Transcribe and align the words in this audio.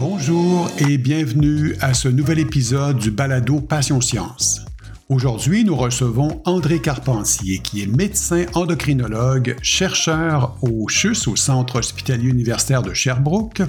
Bonjour 0.00 0.70
et 0.78 0.96
bienvenue 0.96 1.74
à 1.82 1.92
ce 1.92 2.08
nouvel 2.08 2.38
épisode 2.38 2.96
du 2.96 3.10
Balado 3.10 3.60
Passion 3.60 4.00
Science. 4.00 4.62
Aujourd'hui, 5.10 5.62
nous 5.62 5.76
recevons 5.76 6.40
André 6.46 6.80
Carpentier, 6.80 7.58
qui 7.58 7.82
est 7.82 7.86
médecin 7.86 8.46
endocrinologue, 8.54 9.58
chercheur 9.60 10.56
au 10.62 10.88
CHUS, 10.88 11.28
au 11.28 11.36
Centre 11.36 11.80
hospitalier 11.80 12.30
universitaire 12.30 12.80
de 12.80 12.94
Sherbrooke, 12.94 13.60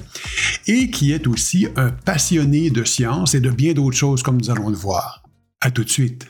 et 0.67 0.89
qui 0.89 1.11
est 1.11 1.27
aussi 1.27 1.67
un 1.75 1.89
passionné 1.89 2.69
de 2.69 2.85
science 2.85 3.35
et 3.35 3.41
de 3.41 3.49
bien 3.49 3.73
d'autres 3.73 3.97
choses, 3.97 4.23
comme 4.23 4.37
nous 4.37 4.49
allons 4.49 4.69
le 4.69 4.77
voir. 4.77 5.23
À 5.59 5.69
tout 5.69 5.83
de 5.83 5.89
suite. 5.89 6.27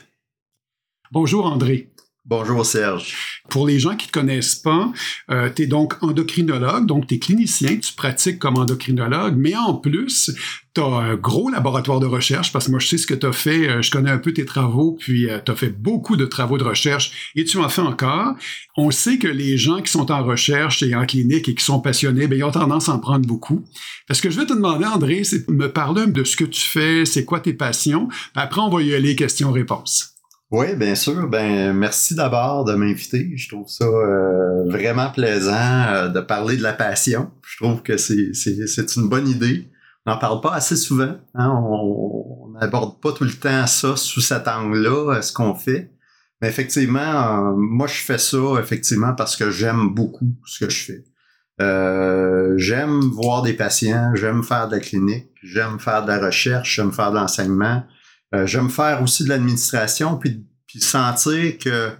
Bonjour 1.12 1.46
André. 1.46 1.91
Bonjour 2.24 2.64
Serge. 2.64 3.42
Pour 3.50 3.66
les 3.66 3.80
gens 3.80 3.96
qui 3.96 4.06
ne 4.06 4.12
te 4.12 4.12
connaissent 4.12 4.54
pas, 4.54 4.92
euh, 5.32 5.50
tu 5.50 5.62
es 5.62 5.66
donc 5.66 6.00
endocrinologue, 6.02 6.86
donc 6.86 7.08
tu 7.08 7.16
es 7.16 7.18
clinicien, 7.18 7.76
tu 7.78 7.94
pratiques 7.94 8.38
comme 8.38 8.58
endocrinologue, 8.58 9.34
mais 9.36 9.56
en 9.56 9.74
plus, 9.74 10.30
tu 10.72 10.80
as 10.80 10.84
un 10.84 11.16
gros 11.16 11.50
laboratoire 11.50 11.98
de 11.98 12.06
recherche, 12.06 12.52
parce 12.52 12.66
que 12.66 12.70
moi 12.70 12.78
je 12.78 12.86
sais 12.86 12.96
ce 12.96 13.08
que 13.08 13.14
tu 13.14 13.26
as 13.26 13.32
fait, 13.32 13.68
euh, 13.68 13.82
je 13.82 13.90
connais 13.90 14.10
un 14.10 14.18
peu 14.18 14.32
tes 14.32 14.44
travaux, 14.44 14.96
puis 15.00 15.28
euh, 15.28 15.40
tu 15.44 15.50
as 15.50 15.56
fait 15.56 15.70
beaucoup 15.70 16.16
de 16.16 16.24
travaux 16.24 16.58
de 16.58 16.62
recherche, 16.62 17.32
et 17.34 17.44
tu 17.44 17.58
en 17.58 17.68
fais 17.68 17.82
encore. 17.82 18.34
On 18.76 18.92
sait 18.92 19.18
que 19.18 19.26
les 19.26 19.58
gens 19.58 19.82
qui 19.82 19.90
sont 19.90 20.12
en 20.12 20.22
recherche 20.22 20.84
et 20.84 20.94
en 20.94 21.04
clinique 21.06 21.48
et 21.48 21.56
qui 21.56 21.64
sont 21.64 21.80
passionnés, 21.80 22.28
ben, 22.28 22.38
ils 22.38 22.44
ont 22.44 22.52
tendance 22.52 22.88
à 22.88 22.92
en 22.92 23.00
prendre 23.00 23.26
beaucoup. 23.26 23.64
Ce 24.08 24.22
que 24.22 24.30
je 24.30 24.38
vais 24.38 24.46
te 24.46 24.52
demander, 24.52 24.84
André, 24.84 25.24
c'est 25.24 25.48
me 25.50 25.72
parler 25.72 26.06
de 26.06 26.22
ce 26.22 26.36
que 26.36 26.44
tu 26.44 26.60
fais, 26.60 27.04
c'est 27.04 27.24
quoi 27.24 27.40
tes 27.40 27.52
passions, 27.52 28.08
après 28.36 28.60
on 28.60 28.70
va 28.70 28.80
y 28.80 28.94
aller 28.94 29.16
questions-réponses. 29.16 30.11
Oui, 30.52 30.76
bien 30.76 30.94
sûr. 30.94 31.28
Ben 31.28 31.72
merci 31.72 32.14
d'abord 32.14 32.66
de 32.66 32.74
m'inviter. 32.74 33.32
Je 33.36 33.48
trouve 33.48 33.68
ça 33.68 33.86
euh, 33.86 34.64
vraiment 34.68 35.10
plaisant 35.10 35.86
euh, 35.88 36.08
de 36.08 36.20
parler 36.20 36.58
de 36.58 36.62
la 36.62 36.74
passion. 36.74 37.30
Je 37.42 37.56
trouve 37.56 37.82
que 37.82 37.96
c'est 37.96 38.96
une 38.96 39.08
bonne 39.08 39.26
idée. 39.26 39.70
On 40.04 40.10
n'en 40.10 40.18
parle 40.18 40.42
pas 40.42 40.52
assez 40.52 40.76
souvent. 40.76 41.16
Hein. 41.34 41.48
On 41.48 42.50
n'aborde 42.60 43.00
pas 43.00 43.12
tout 43.12 43.24
le 43.24 43.32
temps 43.32 43.66
ça 43.66 43.96
sous 43.96 44.20
cet 44.20 44.46
angle-là, 44.46 45.14
euh, 45.14 45.22
ce 45.22 45.32
qu'on 45.32 45.54
fait. 45.54 45.90
Mais 46.42 46.48
effectivement, 46.48 47.54
moi 47.56 47.86
je 47.86 48.02
fais 48.02 48.18
ça 48.18 48.56
effectivement 48.60 49.14
parce 49.14 49.36
que 49.36 49.50
j'aime 49.50 49.94
beaucoup 49.94 50.34
ce 50.44 50.66
que 50.66 50.70
je 50.70 50.84
fais. 50.84 51.04
j'aime 52.58 53.00
voir 53.00 53.40
des 53.40 53.54
patients, 53.54 54.14
j'aime 54.16 54.42
faire 54.42 54.68
de 54.68 54.74
la 54.74 54.80
clinique, 54.80 55.30
j'aime 55.42 55.78
faire 55.78 56.02
de 56.02 56.08
la 56.08 56.18
recherche, 56.18 56.74
j'aime 56.76 56.92
faire 56.92 57.10
de 57.10 57.16
l'enseignement. 57.16 57.84
Euh, 58.34 58.46
j'aime 58.46 58.70
faire 58.70 59.02
aussi 59.02 59.24
de 59.24 59.28
l'administration, 59.28 60.16
puis, 60.16 60.44
puis 60.66 60.80
sentir 60.80 61.58
que 61.58 61.90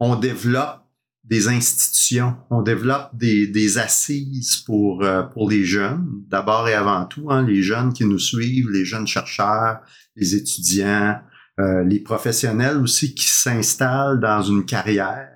on 0.00 0.16
développe 0.16 0.80
des 1.24 1.48
institutions, 1.48 2.36
on 2.50 2.62
développe 2.62 3.10
des, 3.14 3.46
des 3.46 3.78
assises 3.78 4.56
pour, 4.56 5.04
euh, 5.04 5.22
pour 5.22 5.48
les 5.48 5.64
jeunes, 5.64 6.24
d'abord 6.28 6.68
et 6.68 6.74
avant 6.74 7.06
tout, 7.06 7.30
hein, 7.30 7.42
les 7.42 7.62
jeunes 7.62 7.92
qui 7.92 8.04
nous 8.04 8.18
suivent, 8.18 8.68
les 8.70 8.84
jeunes 8.84 9.06
chercheurs, 9.06 9.80
les 10.16 10.34
étudiants, 10.34 11.20
euh, 11.60 11.84
les 11.84 12.00
professionnels 12.00 12.78
aussi 12.78 13.14
qui 13.14 13.26
s'installent 13.26 14.20
dans 14.20 14.42
une 14.42 14.64
carrière 14.64 15.28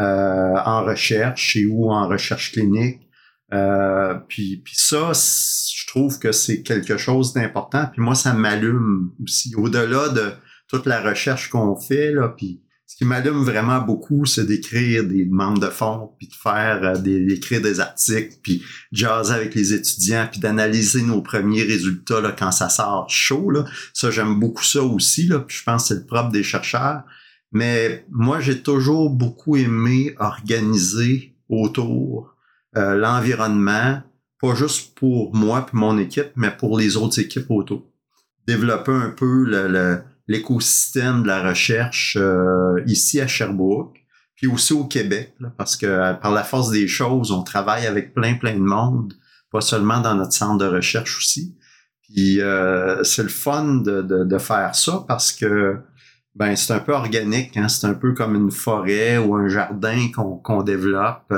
en 0.00 0.84
recherche 0.84 1.56
et 1.56 1.66
ou 1.66 1.90
en 1.90 2.06
recherche 2.06 2.52
clinique. 2.52 3.07
Puis, 3.50 4.62
puis 4.64 4.74
ça, 4.76 5.12
je 5.14 5.86
trouve 5.86 6.18
que 6.18 6.32
c'est 6.32 6.62
quelque 6.62 6.96
chose 6.96 7.32
d'important. 7.32 7.86
Puis 7.92 8.02
moi, 8.02 8.14
ça 8.14 8.32
m'allume 8.34 9.12
aussi. 9.22 9.54
Au-delà 9.56 10.10
de 10.10 10.32
toute 10.68 10.86
la 10.86 11.00
recherche 11.00 11.48
qu'on 11.48 11.76
fait, 11.76 12.12
là, 12.12 12.28
puis 12.28 12.60
ce 12.88 12.96
qui 12.96 13.04
m'allume 13.04 13.44
vraiment 13.44 13.82
beaucoup, 13.82 14.24
c'est 14.24 14.46
d'écrire 14.46 15.04
des 15.04 15.26
demandes 15.26 15.60
de 15.60 15.68
fonds, 15.68 16.14
puis 16.18 16.26
de 16.26 16.34
faire 16.34 16.82
euh, 16.82 16.96
des, 16.96 17.20
d'écrire 17.20 17.60
des 17.60 17.80
articles, 17.80 18.36
puis 18.42 18.62
jaser 18.92 19.34
avec 19.34 19.54
les 19.54 19.74
étudiants, 19.74 20.26
puis 20.30 20.40
d'analyser 20.40 21.02
nos 21.02 21.20
premiers 21.20 21.64
résultats 21.64 22.22
là, 22.22 22.32
quand 22.32 22.50
ça 22.50 22.70
sort 22.70 23.10
chaud. 23.10 23.50
Là. 23.50 23.66
Ça, 23.92 24.10
j'aime 24.10 24.40
beaucoup 24.40 24.64
ça 24.64 24.82
aussi. 24.82 25.26
Là, 25.26 25.40
puis 25.40 25.58
je 25.58 25.64
pense 25.64 25.82
que 25.82 25.88
c'est 25.88 26.00
le 26.00 26.06
propre 26.06 26.30
des 26.30 26.42
chercheurs. 26.42 27.02
Mais 27.52 28.06
moi, 28.10 28.40
j'ai 28.40 28.62
toujours 28.62 29.10
beaucoup 29.10 29.56
aimé 29.56 30.14
organiser 30.18 31.36
autour 31.50 32.37
euh, 32.76 32.94
l'environnement, 32.96 34.02
pas 34.40 34.54
juste 34.54 34.94
pour 34.94 35.34
moi 35.34 35.66
et 35.66 35.76
mon 35.76 35.98
équipe, 35.98 36.30
mais 36.36 36.50
pour 36.50 36.78
les 36.78 36.96
autres 36.96 37.18
équipes 37.18 37.50
autour. 37.50 37.86
Développer 38.46 38.92
un 38.92 39.10
peu 39.10 39.44
l'écosystème 40.26 41.22
de 41.22 41.28
la 41.28 41.42
recherche 41.42 42.16
euh, 42.20 42.82
ici 42.86 43.20
à 43.20 43.26
Sherbrooke, 43.26 43.98
puis 44.36 44.46
aussi 44.46 44.72
au 44.72 44.84
Québec, 44.84 45.34
parce 45.56 45.76
que 45.76 45.86
euh, 45.86 46.14
par 46.14 46.32
la 46.32 46.44
force 46.44 46.70
des 46.70 46.86
choses, 46.86 47.32
on 47.32 47.42
travaille 47.42 47.86
avec 47.86 48.14
plein, 48.14 48.34
plein 48.34 48.54
de 48.54 48.60
monde, 48.60 49.14
pas 49.50 49.60
seulement 49.60 50.00
dans 50.00 50.14
notre 50.14 50.32
centre 50.32 50.58
de 50.58 50.70
recherche 50.70 51.18
aussi. 51.18 51.56
Puis 52.02 52.40
euh, 52.40 53.02
c'est 53.02 53.22
le 53.22 53.28
fun 53.28 53.76
de, 53.76 54.02
de, 54.02 54.38
faire 54.38 54.74
ça 54.74 55.04
parce 55.06 55.30
que 55.32 55.76
ben 56.34 56.56
c'est 56.56 56.72
un 56.72 56.78
peu 56.78 56.92
organique, 56.92 57.56
hein? 57.56 57.68
c'est 57.68 57.86
un 57.86 57.94
peu 57.94 58.14
comme 58.14 58.34
une 58.34 58.50
forêt 58.50 59.18
ou 59.18 59.34
un 59.34 59.48
jardin 59.48 60.08
qu'on 60.12 60.62
développe 60.62 61.32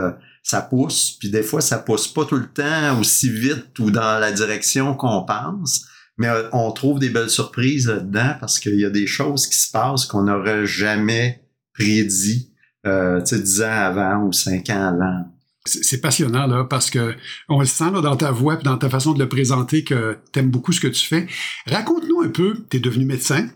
ça 0.51 0.63
pousse, 0.63 1.17
puis 1.19 1.31
des 1.31 1.45
fois, 1.45 1.61
ça 1.61 1.79
pousse 1.79 2.09
pas 2.09 2.25
tout 2.25 2.37
le 2.37 2.49
temps 2.49 2.99
aussi 2.99 3.31
vite 3.31 3.79
ou 3.79 3.93
dans 3.93 4.19
la 4.19 4.33
direction 4.33 4.95
qu'on 4.95 5.25
pense, 5.25 5.85
mais 6.19 6.27
euh, 6.27 6.49
on 6.53 6.73
trouve 6.73 6.99
des 6.99 7.11
belles 7.11 7.31
surprises 7.31 7.87
là-dedans 7.87 8.35
parce 8.41 8.59
qu'il 8.59 8.79
y 8.79 8.85
a 8.85 8.91
des 8.91 9.07
choses 9.07 9.47
qui 9.47 9.57
se 9.57 9.71
passent 9.71 10.07
qu'on 10.07 10.25
n'aurait 10.25 10.67
jamais 10.67 11.45
prédit, 11.73 12.53
euh, 12.85 13.23
tu 13.23 13.37
ans 13.63 13.71
avant 13.71 14.25
ou 14.25 14.33
cinq 14.33 14.71
ans 14.71 14.89
avant. 14.89 15.25
C'est 15.67 16.01
passionnant, 16.01 16.49
là, 16.49 16.65
parce 16.65 16.91
que 16.91 17.15
on 17.49 17.65
sent 17.65 17.93
là, 17.93 18.01
dans 18.01 18.17
ta 18.17 18.33
voix 18.33 18.59
et 18.59 18.65
dans 18.65 18.79
ta 18.79 18.91
façon 18.91 19.13
de 19.13 19.21
le 19.21 19.29
présenter 19.29 19.85
que 19.85 20.19
tu 20.33 20.41
aimes 20.41 20.51
beaucoup 20.51 20.73
ce 20.73 20.81
que 20.81 20.89
tu 20.89 21.07
fais. 21.07 21.29
Raconte-nous 21.67 22.23
un 22.23 22.29
peu, 22.29 22.57
tu 22.71 22.79
es 22.79 22.81
devenu 22.81 23.05
médecin. 23.05 23.47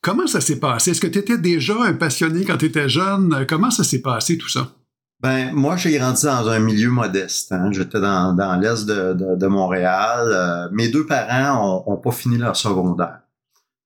Comment 0.00 0.26
ça 0.26 0.40
s'est 0.40 0.60
passé? 0.60 0.92
Est-ce 0.92 1.00
que 1.00 1.08
tu 1.08 1.18
étais 1.18 1.36
déjà 1.36 1.74
un 1.82 1.92
passionné 1.92 2.44
quand 2.44 2.56
tu 2.56 2.66
étais 2.66 2.88
jeune? 2.88 3.44
Comment 3.46 3.70
ça 3.70 3.84
s'est 3.84 4.00
passé 4.00 4.38
tout 4.38 4.48
ça? 4.48 4.72
Ben, 5.20 5.50
moi, 5.52 5.76
j'ai 5.76 5.98
grandi 5.98 6.26
dans 6.26 6.48
un 6.48 6.60
milieu 6.60 6.90
modeste. 6.90 7.50
Hein. 7.50 7.72
J'étais 7.72 8.00
dans, 8.00 8.34
dans 8.34 8.54
l'est 8.54 8.86
de, 8.86 9.14
de, 9.14 9.34
de, 9.34 9.46
Montréal. 9.48 10.28
Euh, 10.30 10.68
mes 10.72 10.88
deux 10.88 11.06
parents 11.06 11.84
ont, 11.86 11.92
ont, 11.92 11.96
pas 11.96 12.12
fini 12.12 12.38
leur 12.38 12.54
secondaire. 12.54 13.20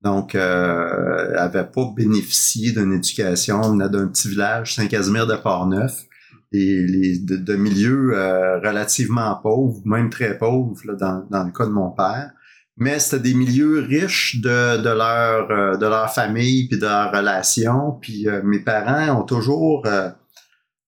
Donc, 0.03 0.35
euh, 0.35 1.35
avaient 1.39 1.65
pas 1.65 1.91
bénéficié 1.97 2.73
d'une 2.73 2.93
éducation. 2.93 3.63
On 3.63 3.71
venait 3.71 3.89
d'un 3.89 4.09
petit 4.09 4.29
village, 4.29 4.75
Saint-Casimir 4.75 5.27
de 5.27 5.37
Portneuf, 5.37 6.03
et 6.53 6.83
les, 6.87 7.19
de, 7.21 7.37
de 7.37 7.57
milieux 7.57 8.13
euh, 8.15 8.59
relativement 8.59 9.35
pauvres, 9.43 9.81
même 9.87 10.11
très 10.11 10.37
pauvres 10.37 10.77
là, 10.85 10.95
dans, 10.95 11.27
dans, 11.31 11.45
le 11.45 11.53
cas 11.53 11.65
de 11.65 11.71
mon 11.71 11.91
père. 11.93 12.33
Mais 12.77 12.99
c'était 12.99 13.23
des 13.23 13.35
milieux 13.35 13.81
riches 13.81 14.41
de, 14.43 14.83
de 14.83 14.89
leur 14.91 15.51
euh, 15.51 15.77
de 15.79 15.87
leur 15.87 16.13
famille 16.13 16.69
puis 16.69 16.79
de 16.79 16.85
leurs 16.85 17.11
relations. 17.11 17.93
Puis 18.03 18.27
mes 18.45 18.59
parents 18.61 19.21
ont 19.21 19.25
toujours 19.25 19.87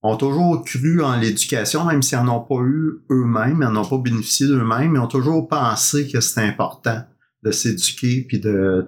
ont 0.05 0.17
toujours 0.17 0.63
cru 0.65 1.03
en 1.03 1.17
l'éducation, 1.17 1.87
même 1.87 2.03
s'ils 2.03 2.19
n'en 2.19 2.37
ont 2.37 2.41
pas 2.41 2.63
eu 2.63 3.01
eux-mêmes, 3.11 3.61
ils 3.63 3.73
n'en 3.73 3.83
ont 3.83 3.89
pas 3.89 3.99
bénéficié 3.99 4.47
d'eux-mêmes, 4.47 4.95
ils 4.95 5.01
ont 5.01 5.09
toujours 5.09 5.49
pensé 5.49 6.07
que 6.07 6.21
c'était 6.21 6.43
important 6.43 7.03
de 7.43 7.51
s'éduquer, 7.51 8.27
puis 8.29 8.39
de, 8.39 8.87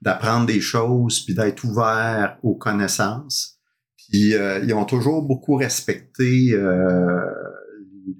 d'apprendre 0.00 0.46
des 0.46 0.60
choses, 0.60 1.20
puis 1.20 1.34
d'être 1.34 1.64
ouvert 1.64 2.38
aux 2.44 2.54
connaissances. 2.54 3.58
Puis 3.96 4.34
euh, 4.34 4.60
ils 4.64 4.72
ont 4.72 4.84
toujours 4.84 5.22
beaucoup 5.22 5.56
respecté 5.56 6.52
euh, 6.52 7.20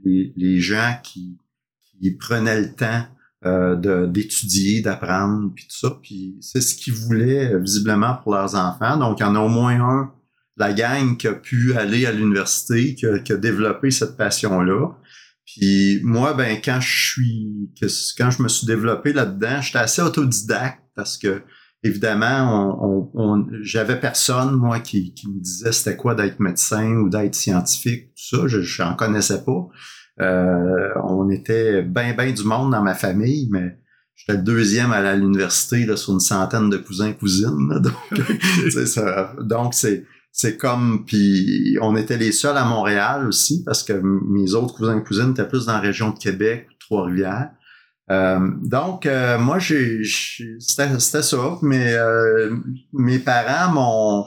les, 0.04 0.60
gens 0.60 0.96
qui, 1.02 1.38
qui 2.00 2.10
prenaient 2.12 2.60
le 2.60 2.72
temps 2.72 3.04
euh, 3.44 4.06
d'étudier, 4.06 4.82
d'apprendre, 4.82 5.52
puis 5.54 5.66
tout 5.66 5.76
ça. 5.76 5.96
Puis 6.02 6.36
c'est 6.40 6.60
ce 6.60 6.74
qu'ils 6.74 6.94
voulaient 6.94 7.56
visiblement 7.60 8.16
pour 8.16 8.34
leurs 8.34 8.56
enfants. 8.56 8.96
Donc 8.96 9.20
il 9.20 9.22
y 9.22 9.26
en 9.26 9.36
a 9.36 9.40
au 9.40 9.48
moins 9.48 9.80
un 9.80 10.12
la 10.56 10.72
gang 10.72 11.16
qui 11.16 11.26
a 11.26 11.34
pu 11.34 11.74
aller 11.74 12.06
à 12.06 12.12
l'université, 12.12 12.94
qui, 12.94 13.06
a, 13.06 13.36
développé 13.36 13.90
cette 13.90 14.16
passion-là. 14.16 14.90
Puis 15.46 16.00
moi, 16.02 16.34
ben 16.34 16.58
quand 16.64 16.80
je 16.80 17.10
suis, 17.10 17.70
quand 18.16 18.30
je 18.30 18.42
me 18.42 18.48
suis 18.48 18.66
développé 18.66 19.12
là-dedans, 19.12 19.60
j'étais 19.60 19.78
assez 19.78 20.00
autodidacte 20.00 20.80
parce 20.94 21.18
que 21.18 21.42
évidemment, 21.82 22.78
on, 22.82 23.10
on, 23.14 23.46
j'avais 23.60 24.00
personne 24.00 24.56
moi 24.56 24.80
qui, 24.80 25.12
qui 25.12 25.28
me 25.28 25.40
disait 25.40 25.72
c'était 25.72 25.96
quoi 25.96 26.14
d'être 26.14 26.40
médecin 26.40 26.96
ou 26.96 27.10
d'être 27.10 27.34
scientifique, 27.34 28.14
tout 28.14 28.36
ça. 28.36 28.48
Je 28.48 28.82
n'en 28.82 28.94
connaissais 28.94 29.44
pas. 29.44 29.68
Euh, 30.20 30.88
on 31.02 31.28
était 31.30 31.82
bien 31.82 32.14
bien 32.14 32.32
du 32.32 32.44
monde 32.44 32.70
dans 32.70 32.82
ma 32.82 32.94
famille, 32.94 33.48
mais 33.50 33.76
j'étais 34.14 34.38
le 34.38 34.44
deuxième 34.44 34.92
à 34.92 35.14
l'université 35.14 35.84
sur 35.96 36.14
une 36.14 36.20
centaine 36.20 36.70
de 36.70 36.78
cousins 36.78 37.12
cousines. 37.12 37.80
donc, 37.80 38.22
ça. 38.86 39.34
Donc 39.42 39.74
c'est 39.74 40.06
c'est 40.36 40.56
comme 40.56 41.04
puis 41.06 41.78
on 41.80 41.94
était 41.94 42.16
les 42.16 42.32
seuls 42.32 42.56
à 42.56 42.64
Montréal 42.64 43.28
aussi 43.28 43.62
parce 43.62 43.84
que 43.84 43.92
mes 43.92 44.54
autres 44.54 44.74
cousins 44.74 44.98
et 44.98 45.04
cousines 45.04 45.30
étaient 45.30 45.46
plus 45.46 45.66
dans 45.66 45.74
la 45.74 45.78
région 45.78 46.10
de 46.10 46.18
Québec, 46.18 46.66
Trois-Rivières. 46.80 47.50
Euh, 48.10 48.50
donc 48.60 49.06
euh, 49.06 49.38
moi 49.38 49.60
j'ai 49.60 50.02
c'était 50.58 50.98
ça 50.98 51.58
mais 51.62 51.94
euh, 51.94 52.56
mes 52.92 53.20
parents 53.20 53.72
m'ont 53.72 54.26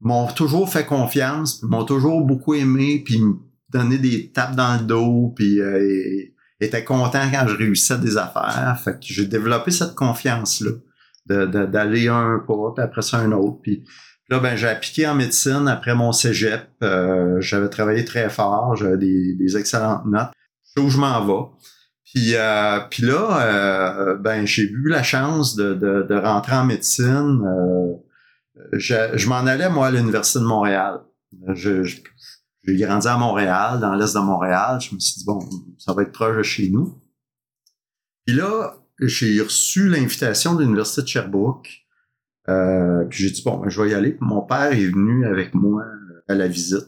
m'ont 0.00 0.26
toujours 0.26 0.68
fait 0.68 0.84
confiance, 0.84 1.62
m'ont 1.62 1.84
toujours 1.84 2.20
beaucoup 2.22 2.54
aimé 2.54 3.04
puis 3.06 3.20
me 3.20 3.34
donné 3.70 3.98
des 3.98 4.32
tapes 4.32 4.56
dans 4.56 4.76
le 4.76 4.86
dos 4.86 5.32
puis 5.36 5.60
était 6.60 6.82
content 6.82 7.30
quand 7.30 7.46
je 7.46 7.54
réussissais 7.54 7.98
des 7.98 8.16
affaires. 8.16 8.76
Fait 8.82 8.94
que 8.94 9.02
j'ai 9.02 9.26
développé 9.26 9.70
cette 9.70 9.94
confiance-là 9.94 10.72
d'aller 11.28 12.08
un 12.08 12.42
pas, 12.46 12.72
puis 12.74 12.84
après 12.84 13.02
ça 13.02 13.18
un 13.18 13.32
autre. 13.32 13.60
Puis, 13.62 13.84
là, 14.28 14.40
ben, 14.40 14.56
j'ai 14.56 14.68
appliqué 14.68 15.06
en 15.06 15.14
médecine 15.14 15.68
après 15.68 15.94
mon 15.94 16.12
cégep. 16.12 16.68
Euh, 16.82 17.40
j'avais 17.40 17.68
travaillé 17.68 18.04
très 18.04 18.28
fort, 18.28 18.76
j'avais 18.76 18.98
des, 18.98 19.34
des 19.34 19.56
excellentes 19.56 20.06
notes. 20.06 20.30
Je 20.64 20.72
sais 20.72 20.86
où 20.86 20.90
je 20.90 20.98
m'en 20.98 21.24
vais. 21.24 21.48
Puis, 22.04 22.34
euh, 22.34 22.80
puis 22.90 23.02
là, 23.02 23.40
euh, 23.42 24.16
ben, 24.16 24.46
j'ai 24.46 24.62
eu 24.62 24.88
la 24.88 25.02
chance 25.02 25.56
de, 25.56 25.74
de, 25.74 26.06
de 26.08 26.14
rentrer 26.14 26.56
en 26.56 26.64
médecine. 26.64 27.42
je, 28.72 28.94
je 29.14 29.28
m'en 29.28 29.46
allais, 29.46 29.68
moi, 29.68 29.88
à 29.88 29.90
l'Université 29.90 30.38
de 30.38 30.44
Montréal. 30.44 31.00
Je, 31.54 31.82
j'ai 31.84 32.76
grandi 32.76 33.08
à 33.08 33.16
Montréal, 33.16 33.80
dans 33.80 33.94
l'est 33.94 34.14
de 34.14 34.20
Montréal. 34.20 34.80
Je 34.80 34.94
me 34.94 35.00
suis 35.00 35.18
dit, 35.18 35.24
bon, 35.24 35.38
ça 35.78 35.92
va 35.92 36.02
être 36.02 36.12
proche 36.12 36.36
de 36.36 36.42
chez 36.42 36.68
nous. 36.70 37.00
Puis 38.26 38.36
là, 38.36 38.74
j'ai 39.00 39.40
reçu 39.40 39.88
l'invitation 39.88 40.54
de 40.54 40.62
l'Université 40.62 41.02
de 41.02 41.06
Sherbrooke. 41.06 41.87
Euh, 42.48 43.04
puis 43.04 43.24
j'ai 43.24 43.30
dit, 43.30 43.42
bon, 43.44 43.58
ben, 43.58 43.68
je 43.68 43.82
vais 43.82 43.90
y 43.90 43.94
aller. 43.94 44.16
Mon 44.20 44.42
père 44.42 44.72
est 44.72 44.86
venu 44.86 45.26
avec 45.26 45.54
moi 45.54 45.84
à 46.28 46.34
la 46.34 46.48
visite. 46.48 46.86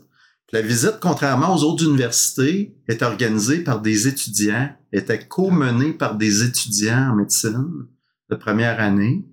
la 0.53 0.62
visite, 0.62 0.99
contrairement 1.01 1.55
aux 1.55 1.62
autres 1.62 1.85
universités, 1.85 2.77
est 2.89 3.03
organisée 3.03 3.62
par 3.62 3.81
des 3.81 4.09
étudiants, 4.09 4.71
était 4.93 5.27
co-menée 5.27 5.93
par 5.93 6.17
des 6.17 6.45
étudiants 6.45 7.11
en 7.12 7.17
médecine 7.17 7.87
de 8.31 8.37
première 8.37 8.81
année. 8.81 9.25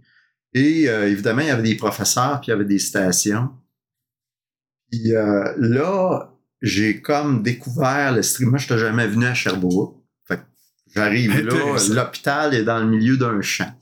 Et 0.54 0.90
euh, 0.90 1.10
évidemment, 1.10 1.42
il 1.42 1.48
y 1.48 1.52
avait 1.52 1.64
des 1.64 1.76
professeurs, 1.76 2.40
puis 2.42 2.48
il 2.48 2.52
y 2.52 2.54
avait 2.54 2.66
des 2.66 2.80
stations. 2.80 3.50
Puis 4.92 5.16
euh, 5.16 5.54
là, 5.58 6.34
j'ai 6.62 7.02
comme 7.02 7.44
découvert 7.44 8.14
le 8.14 8.22
stream. 8.22 8.50
Moi, 8.50 8.60
je 8.60 8.66
n'étais 8.66 8.80
jamais 8.80 9.08
venu 9.08 9.26
à 9.26 9.34
Sherbrooke. 9.34 9.98
Fait 10.28 10.42
j'arrive 10.94 11.46
là, 11.46 11.76
l'hôpital 11.90 12.54
est 12.54 12.64
dans 12.64 12.80
le 12.80 12.88
milieu 12.88 13.18
d'un 13.18 13.42
champ. 13.42 13.74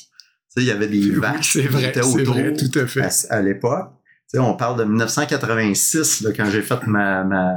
Il 0.58 0.64
y 0.64 0.72
avait 0.72 0.88
des 0.88 1.12
vaches 1.12 1.54
qui 1.54 1.60
étaient 1.60 2.02
autour 2.02 2.34
vrai, 2.34 2.54
tout 2.54 2.80
à, 2.80 2.88
fait. 2.88 3.28
à, 3.30 3.42
l'époque. 3.42 3.92
Tu 4.30 4.38
sais, 4.38 4.40
on 4.40 4.56
parle 4.56 4.80
de 4.80 4.86
1986 4.86 6.22
là, 6.22 6.32
quand 6.36 6.46
j'ai 6.50 6.62
fait 6.62 6.88
ma, 6.88 7.24
ma, 7.24 7.54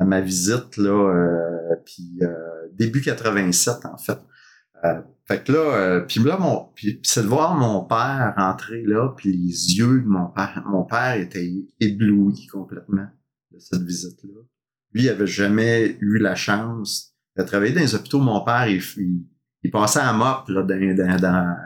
ma 0.00 0.20
visite 0.20 0.76
là, 0.76 0.90
euh, 0.90 1.76
puis 1.84 2.18
euh, 2.22 2.68
début 2.72 3.00
87 3.00 3.84
en 3.84 3.98
fait. 3.98 4.18
Euh, 4.84 5.00
fait 5.26 5.44
que 5.44 5.52
là, 5.52 5.58
euh, 5.58 6.00
puis 6.00 6.20
là, 6.20 6.38
mon, 6.38 6.70
c'est 7.02 7.22
de 7.22 7.28
voir 7.28 7.54
mon 7.54 7.84
père 7.84 8.34
rentrer 8.36 8.82
là, 8.82 9.12
puis 9.16 9.30
les 9.32 9.76
yeux 9.76 10.00
de 10.00 10.06
mon 10.06 10.26
père. 10.26 10.64
Mon 10.66 10.84
père 10.84 11.14
était 11.14 11.48
ébloui 11.78 12.46
complètement 12.48 13.06
de 13.52 13.58
cette 13.58 13.82
visite-là. 13.82 14.40
Lui, 14.92 15.04
il 15.04 15.08
avait 15.08 15.26
jamais 15.26 15.96
eu 16.00 16.18
la 16.18 16.34
chance 16.34 17.14
de 17.36 17.44
travailler 17.44 17.72
dans 17.72 17.80
les 17.80 17.94
hôpitaux. 17.94 18.18
Mon 18.18 18.44
père, 18.44 18.66
il, 18.66 18.82
il, 19.62 19.70
passait 19.70 20.00
à 20.00 20.12
MOP 20.12 20.48
là, 20.48 20.62
dans, 20.62 21.16
dans, 21.20 21.56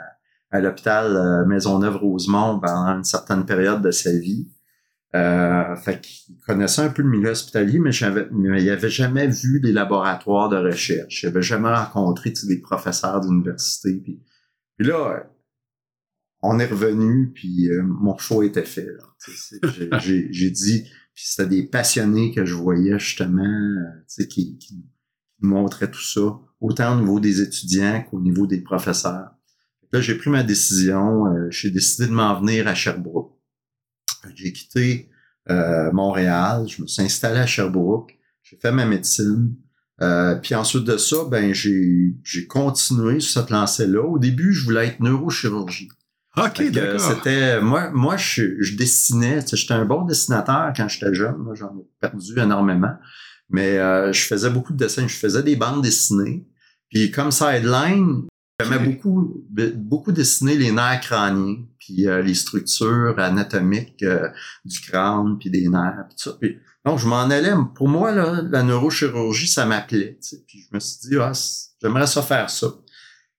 à 0.55 0.61
l'hôpital 0.61 1.17
euh, 1.17 1.45
Maisonneuve-Rosemont 1.47 2.61
pendant 2.61 2.97
une 2.97 3.05
certaine 3.05 3.45
période 3.45 3.83
de 3.83 3.91
sa 3.91 4.17
vie. 4.17 4.49
Euh, 5.17 5.75
fait 5.77 6.01
qu'il 6.01 6.39
connaissait 6.47 6.83
un 6.83 6.91
peu 6.91 7.03
le 7.03 7.09
milieu 7.09 7.31
hospitalier, 7.31 7.81
mais, 7.81 7.91
mais 8.31 8.62
il 8.62 8.71
avait 8.71 8.89
jamais 8.89 9.27
vu 9.27 9.61
des 9.61 9.73
laboratoires 9.73 10.49
de 10.49 10.56
recherche. 10.56 11.25
Il 11.25 11.27
avait 11.27 11.43
jamais 11.43 11.75
rencontré 11.75 12.33
des 12.45 12.61
professeurs 12.61 13.21
d'université. 13.21 14.01
Puis, 14.01 14.21
là, 14.79 15.25
on 16.41 16.61
est 16.61 16.67
revenu, 16.67 17.33
puis 17.35 17.69
euh, 17.71 17.83
mon 17.83 18.17
choix 18.17 18.45
était 18.45 18.65
fait. 18.65 18.89
J'ai, 19.99 20.51
dit, 20.51 20.83
puis 21.15 21.25
c'était 21.27 21.49
des 21.49 21.62
passionnés 21.65 22.33
que 22.33 22.45
je 22.45 22.55
voyais 22.55 22.99
justement, 23.01 23.43
euh, 23.43 24.25
qui, 24.31 24.56
qui 24.59 24.85
montraient 25.41 25.91
tout 25.91 26.03
ça, 26.03 26.39
autant 26.61 26.97
au 26.97 27.01
niveau 27.01 27.19
des 27.19 27.41
étudiants 27.41 28.05
qu'au 28.09 28.21
niveau 28.21 28.47
des 28.47 28.61
professeurs. 28.61 29.31
Là, 29.94 30.00
j'ai 30.00 30.17
pris 30.17 30.29
ma 30.29 30.43
décision. 30.43 31.26
Euh, 31.26 31.46
j'ai 31.50 31.70
décidé 31.70 32.08
de 32.08 32.12
m'en 32.12 32.41
venir 32.41 32.67
à 32.67 32.75
Sherbrooke. 32.75 33.32
J'ai 34.35 34.52
quitté 34.52 35.08
euh, 35.50 35.93
Montréal, 35.93 36.67
je 36.69 36.82
me 36.82 36.87
suis 36.88 37.02
installé 37.02 37.38
à 37.38 37.46
Sherbrooke, 37.46 38.19
j'ai 38.43 38.56
fait 38.56 38.73
ma 38.73 38.87
médecine. 38.87 39.55
Euh, 40.02 40.35
puis 40.35 40.56
ensuite 40.56 40.82
de 40.82 40.96
ça, 40.96 41.19
ben 41.31 41.55
j'ai 41.55 42.17
j'ai 42.25 42.46
continué 42.49 43.20
sur 43.20 43.41
cette 43.41 43.50
lancée-là. 43.50 44.02
Au 44.02 44.19
début, 44.19 44.52
je 44.52 44.64
voulais 44.64 44.88
être 44.88 44.99
neurochirurgie. 44.99 45.91
OK, 46.37 46.70
d'accord. 46.73 47.00
C'était 47.00 47.61
moi, 47.61 47.91
moi 47.93 48.17
je, 48.17 48.61
je 48.61 48.76
dessinais. 48.76 49.44
J'étais 49.46 49.75
un 49.75 49.85
bon 49.85 50.02
dessinateur 50.02 50.73
quand 50.76 50.88
j'étais 50.88 51.14
jeune. 51.14 51.37
Moi, 51.37 51.55
j'en 51.55 51.69
ai 51.79 51.87
perdu 52.00 52.32
énormément. 52.37 52.96
Mais 53.49 53.79
euh, 53.79 54.12
je 54.12 54.23
faisais 54.23 54.50
beaucoup 54.50 54.73
de 54.73 54.79
dessins. 54.79 55.06
Je 55.06 55.14
faisais 55.14 55.44
des 55.44 55.55
bandes 55.55 55.82
dessinées. 55.82 56.44
Puis 56.91 57.12
comme 57.12 57.31
sideline, 57.31 58.25
J'aimais 58.61 58.79
beaucoup, 58.79 59.45
beaucoup 59.75 60.12
dessiner 60.12 60.56
les 60.56 60.71
nerfs 60.71 61.01
crâniens, 61.01 61.56
puis 61.79 62.06
euh, 62.06 62.23
les 62.23 62.35
structures 62.35 63.19
anatomiques 63.19 64.05
euh, 64.05 64.29
du 64.65 64.81
crâne, 64.81 65.39
puis 65.41 65.51
des 65.51 65.69
nerfs, 65.69 66.06
puis 66.09 66.17
tout 66.17 66.31
ça. 66.31 66.39
donc, 66.85 67.01
je 67.01 67.06
m'en 67.09 67.23
allais. 67.23 67.53
Pour 67.75 67.89
moi, 67.89 68.12
là, 68.12 68.43
la 68.49 68.62
neurochirurgie, 68.62 69.49
ça 69.49 69.67
m'appelait. 69.67 70.21
Puis 70.47 70.67
je 70.71 70.75
me 70.75 70.79
suis 70.79 71.09
dit, 71.09 71.17
ah, 71.19 71.33
j'aimerais 71.83 72.06
ça 72.06 72.23
faire 72.23 72.49
ça. 72.49 72.69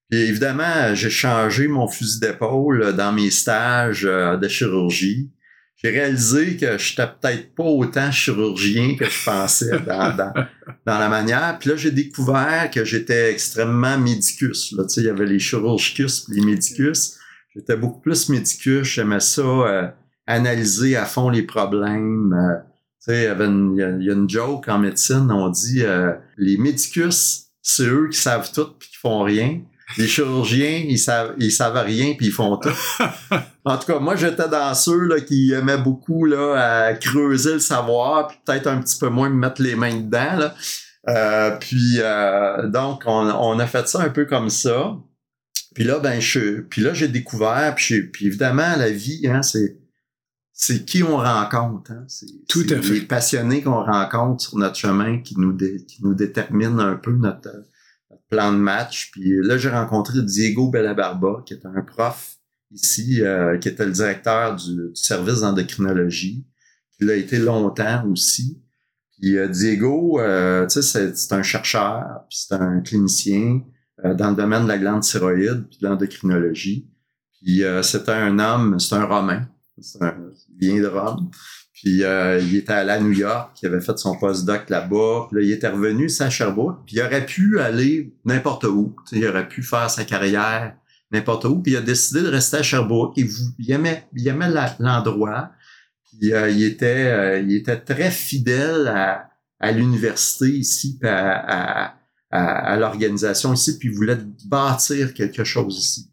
Puis 0.10 0.20
évidemment, 0.20 0.94
j'ai 0.94 1.10
changé 1.10 1.70
mon 1.70 1.88
fusil 1.88 2.20
d'épaule 2.20 2.94
dans 2.94 3.14
mes 3.14 3.32
stages 3.32 4.06
euh, 4.06 4.36
de 4.36 4.48
chirurgie 4.50 5.32
j'ai 5.76 5.90
réalisé 5.90 6.56
que 6.58 6.78
je 6.78 6.92
n'étais 6.92 7.14
peut-être 7.20 7.56
pas 7.56 7.64
autant 7.64 8.12
chirurgien 8.12 8.96
que 8.96 9.06
je 9.06 9.26
pensais 9.26 9.80
dans, 9.80 10.16
dans, 10.16 10.34
dans 10.86 11.00
la 11.00 11.10
manière. 11.10 11.58
Puis 11.60 11.70
là, 11.70 11.76
j'ai 11.76 11.92
découvert 11.92 12.72
que 12.72 12.86
j'étais 12.86 13.32
extrêmement 13.32 13.98
médicus. 13.98 14.72
Là. 14.72 14.84
Tu 14.84 14.90
sais, 14.90 15.02
il 15.02 15.08
y 15.08 15.10
avait 15.10 15.26
les 15.26 15.40
chirurgicus 15.40 16.30
les 16.30 16.46
médicus. 16.46 17.18
J'étais 17.54 17.76
beaucoup 17.76 18.00
plus 18.00 18.30
médicus. 18.30 18.84
J'aimais 18.88 19.20
ça 19.20 19.42
euh, 19.42 19.88
analyser 20.28 20.96
à 20.96 21.06
fond 21.06 21.30
les 21.30 21.44
problèmes. 21.44 22.34
Euh, 22.34 22.58
tu 23.06 23.12
sais, 23.12 23.24
il 23.24 23.26
y, 23.26 23.28
avait 23.28 23.46
une, 23.46 23.76
il 24.00 24.06
y, 24.06 24.10
a, 24.10 24.14
une 24.14 24.30
joke 24.30 24.68
en 24.70 24.80
médecine, 24.80 25.30
on 25.30 25.50
dit 25.50 25.84
euh, 25.84 26.14
les 26.38 26.58
médicus, 26.58 27.48
c'est 27.62 27.86
eux 27.86 28.10
qui 28.10 28.18
savent 28.18 28.52
tout 28.52 28.70
puis 28.80 28.90
qui 28.90 28.98
font 28.98 29.22
rien 29.22 29.62
les 29.98 30.08
chirurgiens, 30.08 30.84
ils 30.88 31.00
savent, 31.00 31.36
ils 31.38 31.52
savent 31.52 31.78
rien 31.78 32.16
puis 32.18 32.28
ils 32.28 32.32
font 32.32 32.58
tout. 32.58 32.70
en 33.66 33.78
tout 33.78 33.88
cas, 33.88 34.00
moi, 34.00 34.16
j'étais 34.16 34.50
dans 34.50 34.74
ceux 34.74 35.02
là, 35.02 35.22
qui 35.22 35.52
aimaient 35.52 35.78
beaucoup 35.78 36.26
là, 36.26 36.86
à 36.88 36.94
creuser 36.94 37.54
le 37.54 37.60
savoir, 37.60 38.28
puis 38.28 38.38
peut-être 38.46 38.68
un 38.68 38.82
petit 38.82 38.98
peu 38.98 39.10
moins 39.10 39.30
me 39.30 39.36
mettre 39.36 39.62
les 39.62 39.76
mains 39.76 39.96
dedans. 39.96 40.38
Là. 40.38 40.56
Euh, 41.08 41.52
puis 41.60 41.98
euh, 42.00 42.68
donc, 42.68 43.04
on, 43.06 43.30
on, 43.30 43.60
a 43.60 43.68
fait 43.68 43.88
ça 43.88 44.02
un 44.02 44.10
peu 44.10 44.26
comme 44.26 44.50
ça. 44.50 44.96
Puis 45.76 45.84
là, 45.84 46.00
ben, 46.00 46.20
je, 46.20 46.62
puis 46.62 46.82
là, 46.82 46.94
j'ai 46.94 47.08
découvert, 47.08 47.76
puis, 47.76 48.04
puis, 48.08 48.28
évidemment, 48.28 48.76
la 48.78 48.90
vie, 48.90 49.28
hein, 49.28 49.42
c'est 49.42 49.78
c'est 50.58 50.86
qui 50.86 51.04
on 51.04 51.18
rencontre. 51.18 51.92
Hein? 51.92 52.06
C'est, 52.08 52.28
Tout 52.48 52.66
à 52.70 52.82
fait. 52.82 52.94
Les 52.94 53.02
passionnés 53.02 53.62
qu'on 53.62 53.84
rencontre 53.84 54.42
sur 54.42 54.58
notre 54.58 54.78
chemin 54.78 55.20
qui 55.20 55.38
nous, 55.38 55.56
qui 55.56 55.98
nous 56.02 56.14
déterminent 56.14 56.80
un 56.80 56.96
peu 56.96 57.12
notre 57.12 57.50
plan 58.30 58.52
de 58.52 58.58
match. 58.58 59.12
Puis 59.12 59.36
là, 59.42 59.58
j'ai 59.58 59.70
rencontré 59.70 60.22
Diego 60.22 60.70
Bellabarba, 60.70 61.44
qui 61.46 61.54
est 61.54 61.66
un 61.66 61.82
prof 61.82 62.38
ici, 62.72 63.22
euh, 63.22 63.58
qui 63.58 63.70
était 63.70 63.86
le 63.86 63.92
directeur 63.92 64.56
du, 64.56 64.92
service 64.94 65.42
d'endocrinologie, 65.42 66.46
qui 66.98 67.06
l'a 67.06 67.16
été 67.16 67.38
longtemps 67.38 68.06
aussi. 68.12 68.62
Puis 69.18 69.38
euh, 69.38 69.48
Diego, 69.48 70.20
euh, 70.20 70.68
tu 70.68 70.82
sais, 70.82 71.14
c'est, 71.14 71.34
un 71.34 71.44
chercheur, 71.44 72.26
puis 72.30 72.40
c'est 72.40 72.56
un 72.56 72.82
clinicien 72.82 73.62
dans 74.04 74.30
le 74.30 74.36
domaine 74.36 74.64
de 74.64 74.68
la 74.68 74.78
glande 74.78 75.04
thyroïde, 75.04 75.68
puis 75.70 75.80
de 75.82 75.88
l'endocrinologie. 75.88 76.90
Puis 77.42 77.64
c'est 77.82 78.10
un 78.10 78.40
homme, 78.40 78.78
c'est 78.78 78.96
un 78.96 79.06
Romain, 79.06 79.48
c'est 79.80 80.02
un, 80.02 80.16
il 80.50 80.68
vient 80.68 80.82
de 80.82 80.88
Rome. 80.88 81.30
Puis 81.76 82.06
euh, 82.06 82.40
il 82.40 82.56
était 82.56 82.72
allé 82.72 82.92
à 82.92 83.00
New 83.02 83.12
York, 83.12 83.58
il 83.62 83.66
avait 83.68 83.82
fait 83.82 83.98
son 84.00 84.18
postdoc 84.18 84.70
là-bas. 84.70 85.28
Puis 85.30 85.48
il 85.48 85.52
était 85.52 85.68
revenu 85.68 86.10
à 86.20 86.30
Sherbrooke. 86.30 86.86
Puis 86.86 86.96
il 86.96 87.02
aurait 87.02 87.26
pu 87.26 87.60
aller 87.60 88.14
n'importe 88.24 88.64
où. 88.64 88.96
il 89.12 89.28
aurait 89.28 89.48
pu 89.50 89.62
faire 89.62 89.90
sa 89.90 90.06
carrière 90.06 90.74
n'importe 91.12 91.44
où. 91.44 91.62
Puis 91.62 91.74
il 91.74 91.78
a 91.78 91.82
décidé 91.82 92.22
de 92.22 92.30
rester 92.30 92.58
à 92.58 92.64
Sherbrooke. 92.64 93.14
Il, 93.18 93.30
il 93.60 93.72
aimait, 93.72 94.08
il 94.16 94.34
l'endroit. 94.80 95.52
Puis 96.06 96.34
euh, 96.34 96.50
il 96.50 96.64
était, 96.64 97.08
euh, 97.08 97.50
était 97.50 97.82
très 97.82 98.10
fidèle 98.10 98.88
à, 98.88 99.30
l'université 99.72 100.48
ici, 100.50 100.98
puis 101.00 101.10
à 101.10 102.78
l'organisation 102.80 103.52
ici. 103.54 103.78
Puis 103.80 103.90
il 103.90 103.96
voulait 103.96 104.20
bâtir 104.46 105.14
quelque 105.14 105.44
chose 105.44 105.78
ici. 105.78 106.12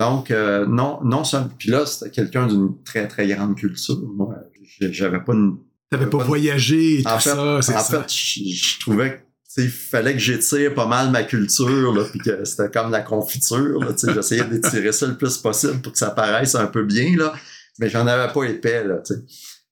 Donc, 0.00 0.30
non, 0.30 1.00
non 1.04 1.22
seulement. 1.22 1.50
Puis 1.58 1.70
là, 1.70 1.84
c'était 1.84 2.10
quelqu'un 2.10 2.46
d'une 2.46 2.82
très, 2.82 3.06
très 3.06 3.28
grande 3.28 3.56
culture. 3.56 4.00
Moi, 4.16 4.34
j'avais 4.80 5.20
pas 5.20 5.32
une. 5.32 5.58
T'avais 5.90 6.10
pas, 6.10 6.18
voyagé 6.18 7.00
et 7.00 7.02
tout 7.02 7.20
ça, 7.20 7.60
c'est 7.62 7.72
ça. 7.72 7.80
En 7.80 8.02
fait, 8.02 8.12
je, 8.12 8.80
trouvais 8.80 9.22
qu'il 9.52 9.70
fallait 9.70 10.14
que 10.14 10.18
j'étire 10.18 10.74
pas 10.74 10.86
mal 10.86 11.10
ma 11.10 11.22
culture, 11.22 11.94
là, 11.94 12.04
puis 12.10 12.18
que 12.18 12.44
c'était 12.44 12.70
comme 12.70 12.90
la 12.90 13.02
confiture. 13.02 13.78
Là, 13.80 13.88
j'essayais 14.14 14.44
d'étirer 14.44 14.92
ça 14.92 15.06
le 15.06 15.16
plus 15.16 15.36
possible 15.38 15.80
pour 15.82 15.92
que 15.92 15.98
ça 15.98 16.10
paraisse 16.10 16.54
un 16.54 16.66
peu 16.66 16.84
bien, 16.84 17.16
là, 17.16 17.32
mais 17.78 17.88
j'en 17.88 18.06
avais 18.06 18.32
pas 18.32 18.44
épais. 18.44 18.84
Là, 18.84 19.02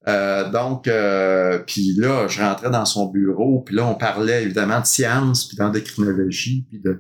Euh, 0.09 0.51
donc, 0.51 0.89
euh, 0.89 1.61
puis 1.67 1.95
là, 1.97 2.27
je 2.29 2.41
rentrais 2.41 2.71
dans 2.71 2.85
son 2.85 3.07
bureau, 3.07 3.63
puis 3.65 3.75
là, 3.75 3.87
on 3.87 3.95
parlait 3.95 4.43
évidemment 4.43 4.81
de 4.81 4.87
science, 4.87 5.47
puis 5.47 5.57
d'endocrinologie, 5.57 6.67
puis 6.69 6.81
de, 6.81 6.93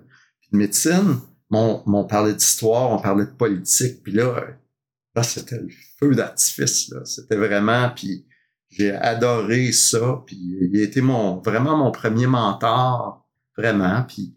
de 0.52 0.56
médecine. 0.56 1.18
Mon, 1.50 1.82
on 1.86 2.04
parlait 2.04 2.32
d'histoire, 2.32 2.90
on 2.90 2.98
parlait 2.98 3.26
de 3.26 3.32
politique, 3.32 4.02
puis 4.02 4.12
là, 4.12 4.46
là 5.14 5.22
c'était 5.22 5.58
le 5.58 5.68
feu 5.98 6.14
d'artifice. 6.14 6.92
C'était 7.04 7.36
vraiment, 7.36 7.90
puis 7.94 8.26
j'ai 8.70 8.92
adoré 8.92 9.72
ça, 9.72 10.22
puis 10.26 10.36
il 10.36 10.80
a 10.80 10.82
été 10.82 11.00
mon 11.02 11.40
vraiment 11.40 11.76
mon 11.76 11.90
premier 11.90 12.26
mentor, 12.26 13.26
vraiment. 13.56 14.02
Puis 14.08 14.34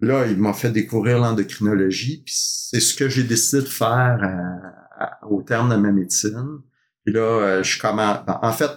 là, 0.00 0.26
il 0.26 0.38
m'a 0.38 0.52
fait 0.52 0.70
découvrir 0.70 1.18
l'endocrinologie, 1.18 2.22
puis 2.24 2.34
c'est 2.34 2.80
ce 2.80 2.94
que 2.94 3.08
j'ai 3.08 3.24
décidé 3.24 3.62
de 3.62 3.68
faire 3.68 4.18
au 5.28 5.42
terme 5.42 5.70
de 5.70 5.76
ma 5.76 5.92
médecine. 5.92 6.60
Puis 7.04 7.14
là, 7.14 7.20
euh, 7.20 7.62
je 7.62 7.78
commence. 7.78 8.18
En 8.42 8.52
fait, 8.52 8.70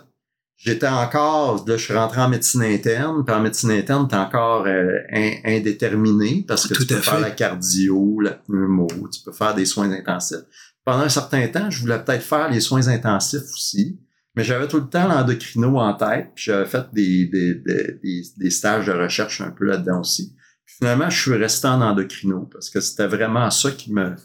j'étais 0.58 0.88
encore. 0.88 1.66
Là, 1.68 1.78
je 1.78 1.84
suis 1.84 1.94
rentré 1.94 2.22
en 2.22 2.30
médecine 2.30 2.62
interne. 2.62 3.26
Puis 3.26 3.34
en 3.34 3.42
médecine 3.42 3.72
interne, 3.72 4.08
t'es 4.08 4.16
encore 4.16 4.68
euh, 4.68 5.00
indéterminé 5.46 6.46
parce 6.48 6.68
que 6.68 6.76
tu 6.76 6.86
peux 6.86 6.96
faire 6.98 7.20
la 7.20 7.32
cardio, 7.32 8.20
la 8.20 8.34
pneumo, 8.34 8.88
tu 9.12 9.22
peux 9.24 9.32
faire 9.32 9.56
des 9.56 9.66
soins 9.66 9.92
intensifs. 9.92 10.46
Pendant 10.90 11.04
un 11.04 11.10
certain 11.10 11.48
temps, 11.50 11.70
je 11.70 11.82
voulais 11.82 12.04
peut-être 12.04 12.24
faire 12.24 12.50
les 12.50 12.62
soins 12.62 12.88
intensifs 12.88 13.44
aussi. 13.54 14.00
Mais 14.36 14.44
j'avais 14.44 14.68
tout 14.68 14.80
le 14.80 14.90
temps 14.90 15.08
l'endocrino 15.08 15.78
en 15.78 15.94
tête, 15.94 16.32
puis 16.34 16.46
j'avais 16.46 16.66
fait 16.66 16.86
des, 16.92 17.28
des, 17.28 17.54
des, 17.54 18.24
des, 18.36 18.50
stages 18.50 18.88
de 18.88 18.92
recherche 18.94 19.40
un 19.40 19.52
peu 19.52 19.66
là-dedans 19.66 20.00
aussi. 20.00 20.36
finalement, 20.66 21.08
je 21.12 21.22
suis 21.22 21.36
resté 21.36 21.68
en 21.68 21.82
endocrino 21.82 22.50
parce 22.52 22.72
que 22.72 22.80
c'était 22.80 23.06
vraiment 23.06 23.52
ça 23.52 23.70
qui 23.70 23.94
me, 23.94 24.16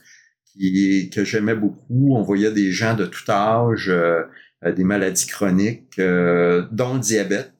que 1.11 1.23
j'aimais 1.23 1.54
beaucoup. 1.54 2.16
On 2.16 2.23
voyait 2.23 2.50
des 2.50 2.73
gens 2.73 2.94
de 2.94 3.04
tout 3.04 3.30
âge, 3.30 3.90
euh, 3.90 4.23
euh, 4.64 4.73
des 4.73 4.85
maladies 4.85 5.26
chroniques, 5.26 5.99
euh, 5.99 6.64
dont 6.73 6.94
le 6.94 7.00
diabète, 7.00 7.52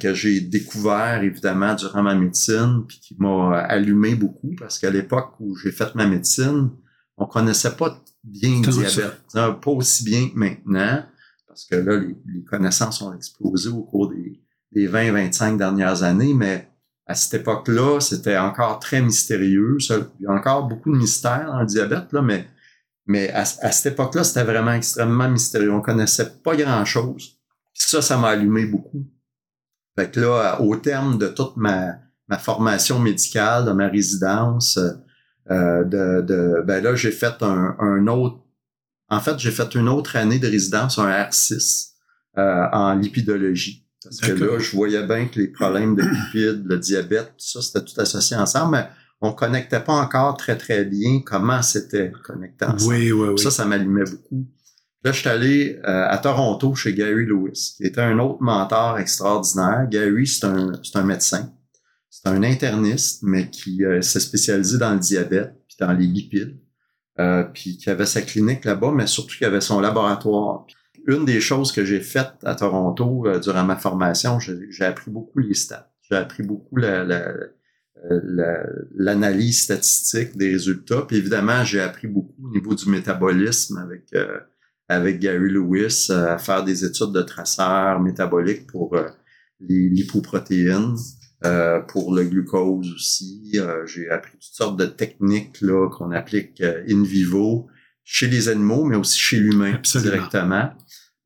que 0.00 0.14
j'ai 0.14 0.40
découvert 0.40 1.22
évidemment 1.22 1.74
durant 1.74 2.02
ma 2.02 2.14
médecine, 2.14 2.84
puis 2.88 3.00
qui 3.00 3.16
m'a 3.18 3.58
allumé 3.58 4.14
beaucoup 4.14 4.54
parce 4.58 4.78
qu'à 4.78 4.88
l'époque 4.88 5.34
où 5.40 5.56
j'ai 5.56 5.72
fait 5.72 5.94
ma 5.94 6.06
médecine, 6.06 6.70
on 7.16 7.26
connaissait 7.26 7.76
pas 7.76 7.98
bien 8.22 8.60
le 8.60 8.70
diabète, 8.70 9.20
pas 9.32 9.70
aussi 9.70 10.04
bien 10.04 10.28
que 10.28 10.38
maintenant, 10.38 11.04
parce 11.46 11.66
que 11.66 11.76
là, 11.76 11.98
les, 11.98 12.44
connaissances 12.44 13.00
ont 13.02 13.14
explosé 13.14 13.68
au 13.68 13.82
cours 13.82 14.10
des, 14.10 14.40
des 14.72 14.88
20-25 14.88 15.56
dernières 15.56 16.02
années, 16.02 16.34
mais 16.34 16.68
à 17.06 17.14
cette 17.14 17.42
époque-là, 17.42 18.00
c'était 18.00 18.38
encore 18.38 18.78
très 18.78 19.02
mystérieux. 19.02 19.76
Il 19.80 20.24
y 20.24 20.26
a 20.26 20.32
encore 20.32 20.66
beaucoup 20.66 20.90
de 20.90 20.96
mystères 20.96 21.46
dans 21.46 21.60
le 21.60 21.66
diabète, 21.66 22.12
là, 22.12 22.22
mais, 22.22 22.48
mais 23.06 23.30
à, 23.30 23.44
cette 23.44 23.92
époque-là, 23.92 24.24
c'était 24.24 24.44
vraiment 24.44 24.72
extrêmement 24.72 25.28
mystérieux. 25.28 25.72
On 25.72 25.82
connaissait 25.82 26.30
pas 26.42 26.56
grand-chose. 26.56 27.38
Ça, 27.74 28.00
ça 28.00 28.16
m'a 28.16 28.28
allumé 28.28 28.64
beaucoup. 28.66 29.06
Fait 29.96 30.10
que 30.10 30.20
là, 30.20 30.60
au 30.60 30.76
terme 30.76 31.18
de 31.18 31.28
toute 31.28 31.56
ma, 31.56 31.98
ma 32.28 32.38
formation 32.38 32.98
médicale, 32.98 33.66
de 33.66 33.72
ma 33.72 33.88
résidence, 33.88 34.78
euh, 35.50 35.84
de, 35.84 36.22
de, 36.22 36.62
ben 36.66 36.82
là, 36.82 36.94
j'ai 36.94 37.10
fait 37.10 37.42
un, 37.42 37.76
un, 37.78 38.06
autre. 38.06 38.38
En 39.08 39.20
fait, 39.20 39.38
j'ai 39.38 39.50
fait 39.50 39.74
une 39.74 39.88
autre 39.88 40.16
année 40.16 40.38
de 40.38 40.48
résidence, 40.48 40.98
un 40.98 41.08
R6 41.08 41.90
euh, 42.38 42.66
en 42.72 42.94
lipidologie. 42.94 43.86
Parce 44.02 44.20
que 44.20 44.32
là, 44.32 44.58
je 44.58 44.76
voyais 44.76 45.06
bien 45.06 45.26
que 45.26 45.40
les 45.40 45.48
problèmes 45.48 45.94
de 45.94 46.02
lipides, 46.02 46.64
le 46.66 46.78
diabète, 46.78 47.28
tout 47.38 47.46
ça, 47.46 47.62
c'était 47.62 47.84
tout 47.84 47.98
associé 48.00 48.36
ensemble, 48.36 48.72
mais 48.72 48.86
on 49.20 49.32
connectait 49.32 49.80
pas 49.80 49.94
encore 49.94 50.36
très, 50.36 50.56
très 50.56 50.84
bien 50.84 51.20
comment 51.24 51.62
c'était 51.62 52.12
connecté 52.22 52.66
ensemble. 52.66 52.94
Oui, 52.94 53.12
oui, 53.12 53.28
oui. 53.28 53.38
Ça, 53.38 53.50
ça 53.50 53.64
m'allumait 53.64 54.04
beaucoup. 54.04 54.46
Là, 55.04 55.12
je 55.12 55.20
suis 55.20 55.28
allé 55.28 55.80
euh, 55.84 56.08
à 56.08 56.18
Toronto 56.18 56.74
chez 56.74 56.94
Gary 56.94 57.26
Lewis, 57.26 57.74
qui 57.76 57.84
était 57.84 58.00
un 58.00 58.18
autre 58.18 58.42
mentor 58.42 58.98
extraordinaire. 58.98 59.86
Gary, 59.90 60.26
c'est 60.26 60.46
un, 60.46 60.72
c'est 60.82 60.96
un 60.96 61.04
médecin. 61.04 61.52
C'est 62.24 62.32
un 62.32 62.42
interniste, 62.42 63.22
mais 63.22 63.50
qui 63.50 63.84
euh, 63.84 64.00
s'est 64.00 64.20
spécialisé 64.20 64.78
dans 64.78 64.94
le 64.94 65.00
diabète 65.00 65.54
puis 65.66 65.76
dans 65.78 65.92
les 65.92 66.06
lipides. 66.06 66.58
Euh, 67.20 67.44
puis 67.44 67.76
qui 67.76 67.90
avait 67.90 68.06
sa 68.06 68.22
clinique 68.22 68.64
là-bas, 68.64 68.92
mais 68.92 69.06
surtout 69.06 69.36
qui 69.36 69.44
avait 69.44 69.60
son 69.60 69.80
laboratoire 69.80 70.66
une 71.06 71.24
des 71.24 71.40
choses 71.40 71.72
que 71.72 71.84
j'ai 71.84 72.00
faites 72.00 72.34
à 72.44 72.54
Toronto 72.54 73.26
euh, 73.26 73.38
durant 73.38 73.64
ma 73.64 73.76
formation, 73.76 74.38
j'ai 74.40 74.84
appris 74.84 75.10
beaucoup 75.10 75.38
les 75.38 75.54
stats. 75.54 75.90
J'ai 76.08 76.16
appris 76.16 76.42
beaucoup 76.42 76.76
l'analyse 76.76 77.48
la, 78.96 79.52
statistique 79.52 80.36
des 80.36 80.52
résultats. 80.52 81.02
Puis 81.02 81.16
évidemment, 81.16 81.64
j'ai 81.64 81.80
appris 81.80 82.08
beaucoup 82.08 82.34
au 82.44 82.50
niveau 82.50 82.74
du 82.74 82.88
métabolisme 82.88 83.78
avec 83.78 84.04
euh, 84.14 84.40
avec 84.88 85.18
Gary 85.18 85.50
Lewis 85.50 86.08
euh, 86.10 86.34
à 86.34 86.38
faire 86.38 86.62
des 86.62 86.84
études 86.84 87.12
de 87.12 87.22
traceurs 87.22 88.00
métaboliques 88.00 88.66
pour 88.66 88.96
les 89.60 89.88
lipoprotéines, 89.88 90.96
pour 91.88 92.14
le 92.14 92.24
glucose 92.24 92.90
aussi. 92.92 93.58
j'ai 93.86 94.08
appris 94.08 94.32
toutes 94.32 94.42
sortes 94.42 94.78
de 94.78 94.86
techniques 94.86 95.60
là 95.60 95.88
qu'on 95.90 96.10
applique 96.10 96.60
in 96.62 97.02
vivo 97.02 97.68
chez 98.02 98.28
les 98.28 98.48
animaux, 98.48 98.84
mais 98.84 98.96
aussi 98.96 99.18
chez 99.18 99.36
l'humain 99.38 99.80
directement. 99.94 100.70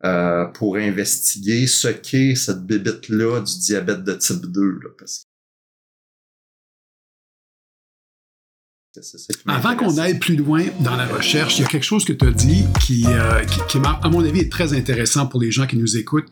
Euh, 0.04 0.44
pour 0.46 0.76
investiguer 0.76 1.66
ce 1.66 1.88
qu'est 1.88 2.36
cette 2.36 2.64
bébite-là 2.64 3.40
du 3.40 3.58
diabète 3.58 4.04
de 4.04 4.14
type 4.14 4.46
2. 4.46 4.60
Là, 4.60 4.90
parce 4.96 5.26
Avant 9.48 9.74
qu'on 9.74 9.98
aille 9.98 10.20
plus 10.20 10.36
loin 10.36 10.66
dans 10.78 10.94
la 10.94 11.04
recherche, 11.04 11.58
il 11.58 11.62
y 11.62 11.64
a 11.64 11.68
quelque 11.68 11.84
chose 11.84 12.04
que 12.04 12.12
tu 12.12 12.24
as 12.24 12.30
dit 12.30 12.66
qui, 12.80 13.06
euh, 13.08 13.44
qui, 13.44 13.58
qui, 13.68 13.78
à 13.78 14.08
mon 14.08 14.24
avis, 14.24 14.38
est 14.38 14.52
très 14.52 14.72
intéressant 14.72 15.26
pour 15.26 15.40
les 15.40 15.50
gens 15.50 15.66
qui 15.66 15.76
nous 15.76 15.96
écoutent 15.96 16.30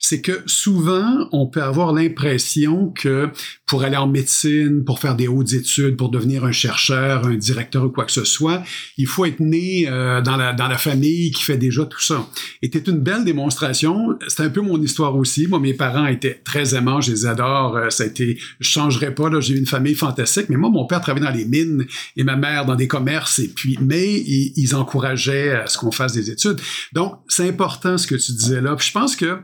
c'est 0.00 0.20
que 0.20 0.42
souvent, 0.46 1.28
on 1.32 1.46
peut 1.46 1.62
avoir 1.62 1.92
l'impression 1.92 2.90
que 2.90 3.30
pour 3.66 3.82
aller 3.82 3.96
en 3.96 4.06
médecine, 4.06 4.84
pour 4.84 4.98
faire 4.98 5.14
des 5.14 5.28
hautes 5.28 5.52
études, 5.52 5.96
pour 5.96 6.08
devenir 6.08 6.44
un 6.44 6.52
chercheur, 6.52 7.26
un 7.26 7.36
directeur 7.36 7.84
ou 7.84 7.90
quoi 7.90 8.04
que 8.04 8.12
ce 8.12 8.24
soit, 8.24 8.62
il 8.96 9.06
faut 9.06 9.24
être 9.26 9.40
né 9.40 9.86
euh, 9.88 10.22
dans, 10.22 10.36
la, 10.36 10.52
dans 10.52 10.68
la 10.68 10.78
famille 10.78 11.30
qui 11.32 11.42
fait 11.42 11.58
déjà 11.58 11.84
tout 11.84 12.00
ça. 12.00 12.26
Et 12.62 12.70
c'est 12.72 12.88
une 12.88 13.00
belle 13.00 13.24
démonstration. 13.24 14.16
C'est 14.28 14.42
un 14.42 14.48
peu 14.48 14.62
mon 14.62 14.80
histoire 14.80 15.16
aussi. 15.16 15.46
Moi, 15.46 15.60
mes 15.60 15.74
parents 15.74 16.06
étaient 16.06 16.40
très 16.44 16.74
aimants, 16.74 17.00
je 17.00 17.10
les 17.10 17.26
adore. 17.26 17.76
Euh, 17.76 17.90
ça 17.90 18.04
a 18.04 18.06
été, 18.06 18.38
je 18.60 18.68
changerais 18.68 19.14
pas, 19.14 19.28
là, 19.28 19.40
j'ai 19.40 19.54
eu 19.54 19.58
une 19.58 19.66
famille 19.66 19.94
fantastique, 19.94 20.46
mais 20.48 20.56
moi, 20.56 20.70
mon 20.70 20.86
père 20.86 21.00
travaillait 21.00 21.26
dans 21.26 21.36
les 21.36 21.44
mines 21.44 21.86
et 22.16 22.24
ma 22.24 22.36
mère 22.36 22.64
dans 22.64 22.74
des 22.74 22.88
commerces 22.88 23.38
et 23.38 23.48
puis, 23.48 23.78
mais 23.80 24.14
ils, 24.14 24.74
encourageaient 24.74 25.52
à 25.52 25.66
ce 25.66 25.78
qu'on 25.78 25.90
fasse 25.90 26.12
des 26.12 26.30
études. 26.30 26.60
Donc, 26.92 27.14
c'est 27.26 27.48
important 27.48 27.96
ce 27.96 28.06
que 28.06 28.14
tu 28.14 28.32
disais 28.32 28.60
là. 28.60 28.76
Puis 28.76 28.88
je 28.88 28.92
pense 28.92 29.16
que 29.16 29.38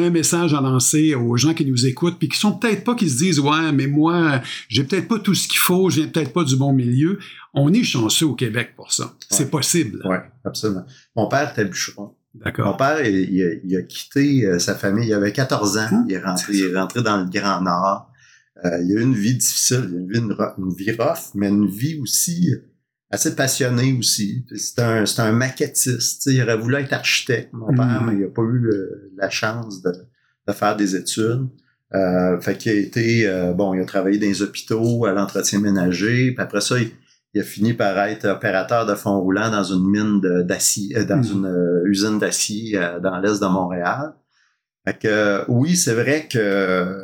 a 0.00 0.04
un 0.04 0.10
message 0.10 0.54
à 0.54 0.60
lancer 0.60 1.14
aux 1.14 1.36
gens 1.36 1.54
qui 1.54 1.64
nous 1.64 1.86
écoutent, 1.86 2.18
puis 2.18 2.28
qui 2.28 2.38
sont 2.38 2.52
peut-être 2.52 2.84
pas 2.84 2.94
qui 2.94 3.08
se 3.08 3.18
disent 3.18 3.40
ouais, 3.40 3.72
mais 3.72 3.86
moi, 3.86 4.40
j'ai 4.68 4.84
peut-être 4.84 5.08
pas 5.08 5.18
tout 5.18 5.34
ce 5.34 5.48
qu'il 5.48 5.58
faut, 5.58 5.90
j'ai 5.90 6.06
peut-être 6.06 6.32
pas 6.32 6.44
du 6.44 6.56
bon 6.56 6.72
milieu. 6.72 7.18
On 7.52 7.72
est 7.72 7.82
chanceux 7.82 8.26
au 8.26 8.34
Québec 8.34 8.72
pour 8.76 8.92
ça. 8.92 9.14
C'est 9.30 9.50
possible. 9.50 10.00
Oui, 10.04 10.16
absolument. 10.44 10.84
Mon 11.16 11.28
père 11.28 11.52
était 11.52 11.64
bûcheron. 11.64 12.14
D'accord. 12.34 12.66
Mon 12.66 12.76
père, 12.76 13.06
il, 13.06 13.76
a, 13.76 13.82
quitté 13.82 14.44
euh, 14.44 14.58
sa 14.58 14.74
famille. 14.74 15.08
Il 15.08 15.14
avait 15.14 15.32
14 15.32 15.78
ans. 15.78 15.88
Hum? 15.92 16.06
il, 16.08 16.14
est 16.14 16.20
rentré, 16.20 16.52
il 16.52 16.64
est 16.64 16.76
rentré 16.76 17.02
dans 17.02 17.18
le 17.18 17.30
Grand 17.30 17.60
Nord. 17.60 18.10
Euh, 18.64 18.82
il 18.82 18.96
a 18.96 19.00
eu 19.00 19.02
une 19.02 19.14
vie 19.14 19.34
difficile, 19.34 19.88
il 19.90 19.96
a 19.96 20.00
eu 20.00 20.22
une, 20.22 20.36
une 20.58 20.74
vie 20.74 20.92
rough, 20.92 21.32
mais 21.34 21.48
une 21.48 21.66
vie 21.66 21.98
aussi 22.00 22.54
assez 23.14 23.36
passionné 23.36 23.96
aussi. 23.98 24.44
C'est 24.54 24.80
un, 24.80 25.04
un 25.18 25.32
maquettiste. 25.32 26.26
il 26.26 26.42
aurait 26.42 26.56
voulu 26.56 26.74
être 26.76 26.92
architecte, 26.92 27.52
mon 27.52 27.74
père, 27.74 28.02
mm. 28.02 28.06
mais 28.06 28.12
il 28.14 28.20
n'a 28.20 28.28
pas 28.28 28.42
eu 28.42 28.70
la 29.16 29.30
chance 29.30 29.82
de, 29.82 29.92
de, 30.48 30.52
faire 30.52 30.76
des 30.76 30.96
études. 30.96 31.48
Euh, 31.94 32.40
fait 32.40 32.58
qu'il 32.58 32.72
a 32.72 32.74
été, 32.74 33.28
euh, 33.28 33.52
bon, 33.52 33.72
il 33.74 33.80
a 33.80 33.84
travaillé 33.84 34.18
dans 34.18 34.26
les 34.26 34.42
hôpitaux, 34.42 35.04
à 35.06 35.12
l'entretien 35.12 35.60
ménager, 35.60 36.32
puis 36.32 36.42
après 36.42 36.60
ça, 36.60 36.76
il, 36.78 36.90
a 37.40 37.44
fini 37.44 37.72
par 37.72 37.98
être 37.98 38.28
opérateur 38.28 38.86
de 38.86 38.94
fond 38.94 39.18
roulant 39.20 39.50
dans 39.50 39.64
une 39.64 39.90
mine 39.90 40.20
d'acier, 40.44 40.96
euh, 40.96 41.04
dans 41.04 41.18
mm. 41.18 41.32
une 41.32 41.46
euh, 41.46 41.88
usine 41.88 42.18
d'acier 42.18 42.80
dans 43.02 43.18
l'est 43.18 43.40
de 43.40 43.46
Montréal. 43.46 44.14
Fait 44.86 44.98
que 44.98 45.44
oui, 45.48 45.76
c'est 45.76 45.94
vrai 45.94 46.28
que 46.30 47.00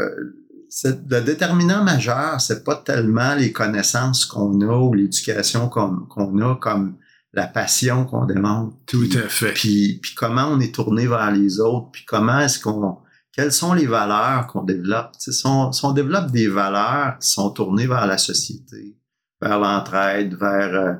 le 0.84 1.20
déterminant 1.20 1.84
majeur, 1.84 2.40
c'est 2.40 2.64
pas 2.64 2.76
tellement 2.76 3.34
les 3.34 3.52
connaissances 3.52 4.24
qu'on 4.24 4.60
a 4.60 4.76
ou 4.76 4.94
l'éducation 4.94 5.68
qu'on 5.68 6.40
a 6.40 6.56
comme 6.56 6.96
la 7.32 7.46
passion 7.46 8.04
qu'on 8.04 8.26
demande. 8.26 8.72
Tout 8.86 9.08
à 9.14 9.28
fait. 9.28 9.52
Puis, 9.52 9.98
puis 10.02 10.14
comment 10.14 10.46
on 10.46 10.60
est 10.60 10.74
tourné 10.74 11.06
vers 11.06 11.30
les 11.30 11.60
autres, 11.60 11.90
puis 11.92 12.04
comment 12.06 12.40
est-ce 12.40 12.58
qu'on 12.58 12.98
quelles 13.32 13.52
sont 13.52 13.74
les 13.74 13.86
valeurs 13.86 14.48
qu'on 14.48 14.64
développe? 14.64 15.12
Si 15.16 15.30
on, 15.46 15.70
si 15.70 15.84
on, 15.84 15.92
développe 15.92 16.32
des 16.32 16.48
valeurs 16.48 17.16
qui 17.20 17.28
sont 17.28 17.50
tournées 17.50 17.86
vers 17.86 18.06
la 18.06 18.18
société, 18.18 18.98
vers 19.40 19.60
l'entraide, 19.60 20.34
vers 20.34 20.74
euh, 20.74 20.94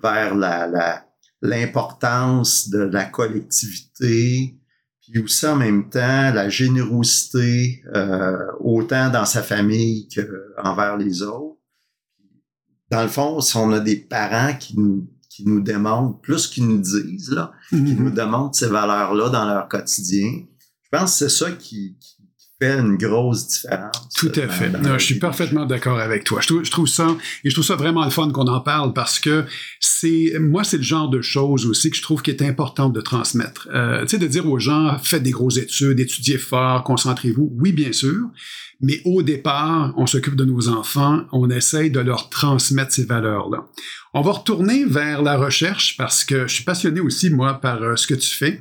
vers 0.00 0.34
la 0.36 1.04
l'importance 1.42 2.70
de 2.70 2.78
la 2.78 3.04
collectivité, 3.04 4.61
puis 5.12 5.22
aussi 5.22 5.46
en 5.46 5.56
même 5.56 5.90
temps 5.90 6.32
la 6.32 6.48
générosité 6.48 7.82
euh, 7.94 8.38
autant 8.60 9.10
dans 9.10 9.26
sa 9.26 9.42
famille 9.42 10.08
qu'envers 10.08 10.96
les 10.96 11.22
autres. 11.22 11.58
Dans 12.90 13.02
le 13.02 13.08
fond, 13.08 13.40
si 13.40 13.56
on 13.56 13.70
a 13.72 13.80
des 13.80 13.96
parents 13.96 14.54
qui 14.58 14.78
nous, 14.78 15.06
qui 15.28 15.46
nous 15.46 15.60
démontrent, 15.60 16.18
plus 16.20 16.46
qu'ils 16.46 16.66
nous 16.66 16.80
disent, 16.80 17.30
là, 17.30 17.52
qui 17.68 17.76
Mhm. 17.76 18.04
nous 18.04 18.10
démontrent 18.10 18.56
ces 18.56 18.68
valeurs-là 18.68 19.28
dans 19.28 19.44
leur 19.46 19.68
quotidien. 19.68 20.44
Je 20.82 20.98
pense 20.98 21.12
que 21.18 21.28
c'est 21.28 21.44
ça 21.44 21.50
qui, 21.52 21.96
qui 22.00 22.11
fait 22.62 22.78
une 22.78 22.96
grosse 22.96 23.46
différence. 23.46 24.08
Tout 24.16 24.32
à 24.36 24.40
euh, 24.40 24.48
fait. 24.48 24.70
Non, 24.70 24.98
je 24.98 25.04
suis 25.04 25.18
parfaitement 25.18 25.66
d'accord 25.66 25.98
avec 25.98 26.24
toi. 26.24 26.40
Je 26.40 26.48
trouve, 26.48 26.64
je 26.64 26.70
trouve 26.70 26.86
ça 26.86 27.16
et 27.44 27.50
je 27.50 27.54
trouve 27.54 27.64
ça 27.64 27.76
vraiment 27.76 28.04
le 28.04 28.10
fun 28.10 28.30
qu'on 28.30 28.46
en 28.46 28.60
parle 28.60 28.92
parce 28.92 29.18
que 29.18 29.44
c'est 29.80 30.34
moi 30.40 30.64
c'est 30.64 30.76
le 30.76 30.82
genre 30.82 31.08
de 31.08 31.20
choses 31.20 31.66
aussi 31.66 31.90
que 31.90 31.96
je 31.96 32.02
trouve 32.02 32.22
qui 32.22 32.30
est 32.30 32.42
important 32.42 32.88
de 32.88 33.00
transmettre. 33.00 33.68
Euh, 33.74 34.02
tu 34.02 34.10
sais 34.10 34.18
de 34.18 34.26
dire 34.26 34.48
aux 34.48 34.58
gens 34.58 34.98
faites 35.02 35.22
des 35.22 35.30
grosses 35.30 35.56
études, 35.56 35.98
étudiez 35.98 36.38
fort, 36.38 36.84
concentrez-vous. 36.84 37.52
Oui 37.58 37.72
bien 37.72 37.92
sûr, 37.92 38.28
mais 38.80 39.00
au 39.04 39.22
départ 39.22 39.92
on 39.96 40.06
s'occupe 40.06 40.36
de 40.36 40.44
nos 40.44 40.68
enfants, 40.68 41.22
on 41.32 41.50
essaye 41.50 41.90
de 41.90 42.00
leur 42.00 42.30
transmettre 42.30 42.92
ces 42.92 43.04
valeurs 43.04 43.50
là. 43.50 43.66
On 44.14 44.20
va 44.20 44.32
retourner 44.32 44.84
vers 44.84 45.22
la 45.22 45.36
recherche 45.36 45.96
parce 45.96 46.24
que 46.24 46.46
je 46.46 46.54
suis 46.54 46.64
passionné 46.64 47.00
aussi 47.00 47.30
moi 47.30 47.54
par 47.54 47.82
euh, 47.82 47.96
ce 47.96 48.06
que 48.06 48.14
tu 48.14 48.30
fais. 48.30 48.60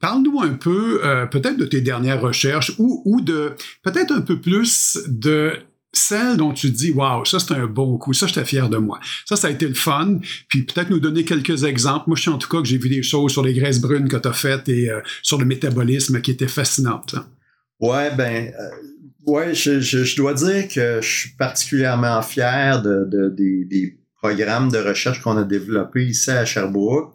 Parle-nous 0.00 0.40
un 0.40 0.54
peu, 0.54 1.00
euh, 1.04 1.26
peut-être 1.26 1.56
de 1.56 1.64
tes 1.64 1.80
dernières 1.80 2.20
recherches 2.20 2.72
ou, 2.78 3.02
ou 3.04 3.20
de 3.20 3.52
peut-être 3.82 4.12
un 4.12 4.20
peu 4.20 4.40
plus 4.40 4.98
de 5.08 5.52
celles 5.92 6.36
dont 6.36 6.52
tu 6.52 6.70
dis 6.70 6.90
waouh 6.90 7.24
ça 7.24 7.38
c'est 7.40 7.54
un 7.54 7.66
bon 7.66 7.96
coup 7.96 8.12
ça 8.12 8.26
j'étais 8.26 8.44
fier 8.44 8.68
de 8.68 8.76
moi 8.76 9.00
ça 9.24 9.36
ça 9.36 9.48
a 9.48 9.50
été 9.50 9.66
le 9.66 9.72
fun 9.72 10.18
puis 10.46 10.64
peut-être 10.64 10.90
nous 10.90 11.00
donner 11.00 11.24
quelques 11.24 11.64
exemples 11.64 12.04
moi 12.08 12.16
je 12.16 12.24
sais 12.24 12.30
en 12.30 12.36
tout 12.36 12.48
cas 12.48 12.58
que 12.60 12.68
j'ai 12.68 12.76
vu 12.76 12.90
des 12.90 13.02
choses 13.02 13.32
sur 13.32 13.42
les 13.42 13.54
graisses 13.54 13.80
brunes 13.80 14.06
que 14.06 14.18
tu 14.18 14.28
as 14.28 14.34
faites 14.34 14.68
et 14.68 14.90
euh, 14.90 15.00
sur 15.22 15.38
le 15.38 15.46
métabolisme 15.46 16.20
qui 16.20 16.30
étaient 16.30 16.46
fascinantes. 16.46 17.14
Ouais, 17.80 18.14
ben, 18.14 18.52
euh, 18.60 19.32
ouais, 19.32 19.54
je, 19.54 19.80
je, 19.80 20.04
je 20.04 20.16
dois 20.16 20.34
dire 20.34 20.68
que 20.68 21.00
je 21.00 21.08
suis 21.08 21.30
particulièrement 21.38 22.20
fier 22.20 22.82
de, 22.82 23.04
de- 23.10 23.30
des, 23.30 23.64
des 23.64 23.98
programmes 24.22 24.70
de 24.70 24.78
recherche 24.78 25.22
qu'on 25.22 25.38
a 25.38 25.44
développés 25.44 26.04
ici 26.06 26.30
à 26.30 26.44
Sherbrooke. 26.44 27.14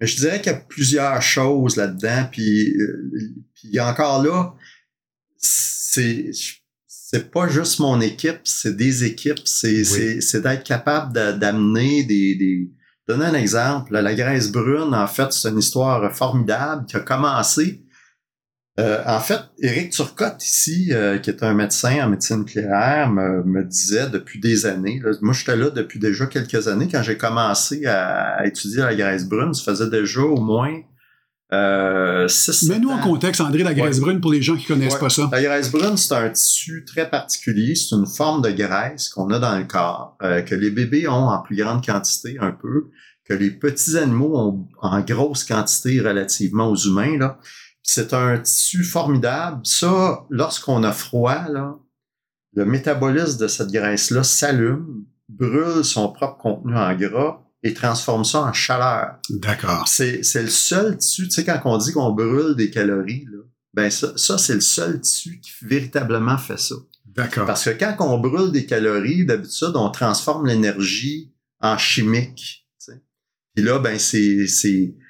Mais 0.00 0.06
je 0.06 0.16
dirais 0.16 0.40
qu'il 0.40 0.52
y 0.52 0.54
a 0.54 0.58
plusieurs 0.58 1.22
choses 1.22 1.76
là-dedans, 1.76 2.28
puis, 2.30 2.74
euh, 2.76 3.10
puis 3.54 3.80
encore 3.80 4.22
là, 4.22 4.54
c'est 5.38 6.30
c'est 6.86 7.30
pas 7.30 7.48
juste 7.48 7.78
mon 7.78 8.00
équipe, 8.00 8.40
c'est 8.44 8.76
des 8.76 9.04
équipes, 9.04 9.40
c'est 9.44 9.84
c'est 9.84 10.20
c'est 10.20 10.40
d'être 10.42 10.64
capable 10.64 11.12
d'a- 11.12 11.32
d'amener 11.32 12.02
des, 12.02 12.34
des 12.34 12.70
donner 13.08 13.26
un 13.26 13.34
exemple. 13.34 13.92
La 13.92 14.14
graisse 14.14 14.50
brune, 14.50 14.92
en 14.92 15.06
fait, 15.06 15.32
c'est 15.32 15.48
une 15.48 15.58
histoire 15.58 16.12
formidable 16.14 16.84
qui 16.86 16.96
a 16.96 17.00
commencé 17.00 17.85
euh, 18.78 19.02
en 19.06 19.20
fait, 19.20 19.40
Éric 19.60 19.90
Turcotte 19.90 20.44
ici, 20.44 20.88
euh, 20.92 21.18
qui 21.18 21.30
est 21.30 21.42
un 21.42 21.54
médecin 21.54 22.04
en 22.04 22.10
médecine 22.10 22.40
nucléaire, 22.40 23.10
me, 23.10 23.42
me 23.44 23.64
disait 23.64 24.08
depuis 24.10 24.38
des 24.38 24.66
années, 24.66 25.00
là, 25.04 25.12
moi 25.22 25.32
j'étais 25.32 25.56
là 25.56 25.70
depuis 25.70 25.98
déjà 25.98 26.26
quelques 26.26 26.68
années, 26.68 26.88
quand 26.90 27.02
j'ai 27.02 27.16
commencé 27.16 27.86
à, 27.86 28.34
à 28.36 28.46
étudier 28.46 28.82
la 28.82 28.94
graisse 28.94 29.26
brune, 29.26 29.54
ça 29.54 29.62
faisait 29.64 29.88
déjà 29.90 30.20
au 30.20 30.40
moins 30.40 30.74
euh, 31.52 32.26
six, 32.26 32.68
mets-nous 32.68 32.90
en 32.90 32.98
contexte 32.98 33.40
André 33.40 33.62
la 33.62 33.72
graisse 33.72 33.96
Ouais. 33.96 34.02
brune 34.02 34.20
pour 34.20 34.32
les 34.32 34.42
gens 34.42 34.56
qui 34.56 34.64
connaissent 34.66 34.94
Ouais. 34.94 35.00
pas 35.00 35.08
ça 35.10 35.28
La 35.30 35.40
graisse 35.40 35.70
brune, 35.70 35.96
c'est 35.96 36.12
un 36.14 36.28
tissu 36.28 36.84
très 36.84 37.08
particulier. 37.08 37.76
C'est 37.76 37.94
une 37.94 38.06
forme 38.06 38.42
de 38.42 38.50
graisse 38.50 39.08
qu'on 39.10 39.30
a 39.30 39.38
dans 39.38 39.56
le 39.56 39.62
corps, 39.64 40.16
euh, 40.22 40.42
que 40.42 40.56
les 40.56 40.70
bébés 40.72 41.06
ont 41.06 41.28
en 41.28 41.40
plus 41.40 41.54
grande 41.56 41.86
quantité 41.86 42.36
un 42.40 42.50
peu, 42.50 42.86
que 43.24 43.32
les 43.32 43.52
petits 43.52 43.96
animaux 43.96 44.36
ont 44.36 44.68
en 44.82 45.00
grosse 45.02 45.44
quantité 45.44 46.00
relativement 46.00 46.68
aux 46.68 46.76
humains. 46.76 47.16
Là. 47.16 47.38
C'est 47.86 48.12
un 48.12 48.38
tissu 48.38 48.84
formidable. 48.84 49.60
Ça, 49.64 50.26
lorsqu'on 50.28 50.82
a 50.82 50.92
froid, 50.92 51.48
là, 51.48 51.78
le 52.54 52.64
métabolisme 52.64 53.38
de 53.38 53.48
cette 53.48 53.70
graisse-là 53.70 54.24
s'allume, 54.24 55.04
brûle 55.28 55.84
son 55.84 56.10
propre 56.12 56.38
contenu 56.38 56.76
en 56.76 56.94
gras 56.94 57.42
et 57.62 57.74
transforme 57.74 58.24
ça 58.24 58.42
en 58.42 58.52
chaleur. 58.52 59.18
d'accord 59.30 59.86
C'est, 59.88 60.20
le 60.34 60.48
seul 60.48 60.98
tissu, 60.98 61.28
tu 61.28 61.30
sais, 61.30 61.44
quand 61.44 61.60
on 61.64 61.78
dit 61.78 61.92
qu'on 61.92 62.12
brûle 62.12 62.54
des 62.56 62.70
calories, 62.70 63.26
là, 63.30 63.38
ben 63.74 63.90
ça, 63.90 64.16
ça 64.16 64.38
c'est 64.38 64.54
le 64.54 64.60
seul 64.60 65.00
tissu 65.00 65.40
qui 65.40 65.50
véritablement 65.62 66.38
fait 66.38 66.58
ça. 66.58 66.74
d'accord 67.04 67.46
Parce 67.46 67.64
que 67.64 67.70
quand 67.70 67.96
on 68.00 68.18
brûle 68.18 68.52
des 68.52 68.66
calories, 68.66 69.26
d'habitude, 69.26 69.72
on 69.74 69.90
transforme 69.90 70.46
l'énergie 70.46 71.32
en 71.60 71.76
chimique. 71.76 72.66
tu 72.78 72.92
sais. 72.92 73.02
Puis 73.54 73.64
là, 73.64 73.78
ben 73.78 73.98
c'est, 73.98 74.46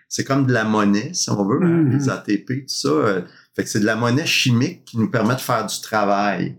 c'est, 0.08 0.24
comme 0.24 0.46
de 0.46 0.52
la 0.52 0.64
monnaie, 0.64 1.10
si 1.14 1.30
on 1.30 1.44
veut, 1.44 1.60
hein, 1.62 1.82
Mhm. 1.84 1.98
les 1.98 2.08
ATP, 2.08 2.46
tout 2.46 2.64
ça. 2.68 2.88
euh, 2.88 3.22
fait 3.54 3.64
que 3.64 3.68
c'est 3.70 3.80
de 3.80 3.86
la 3.86 3.96
monnaie 3.96 4.26
chimique 4.26 4.84
qui 4.84 4.98
nous 4.98 5.10
permet 5.10 5.34
de 5.34 5.40
faire 5.40 5.66
du 5.66 5.80
travail 5.80 6.56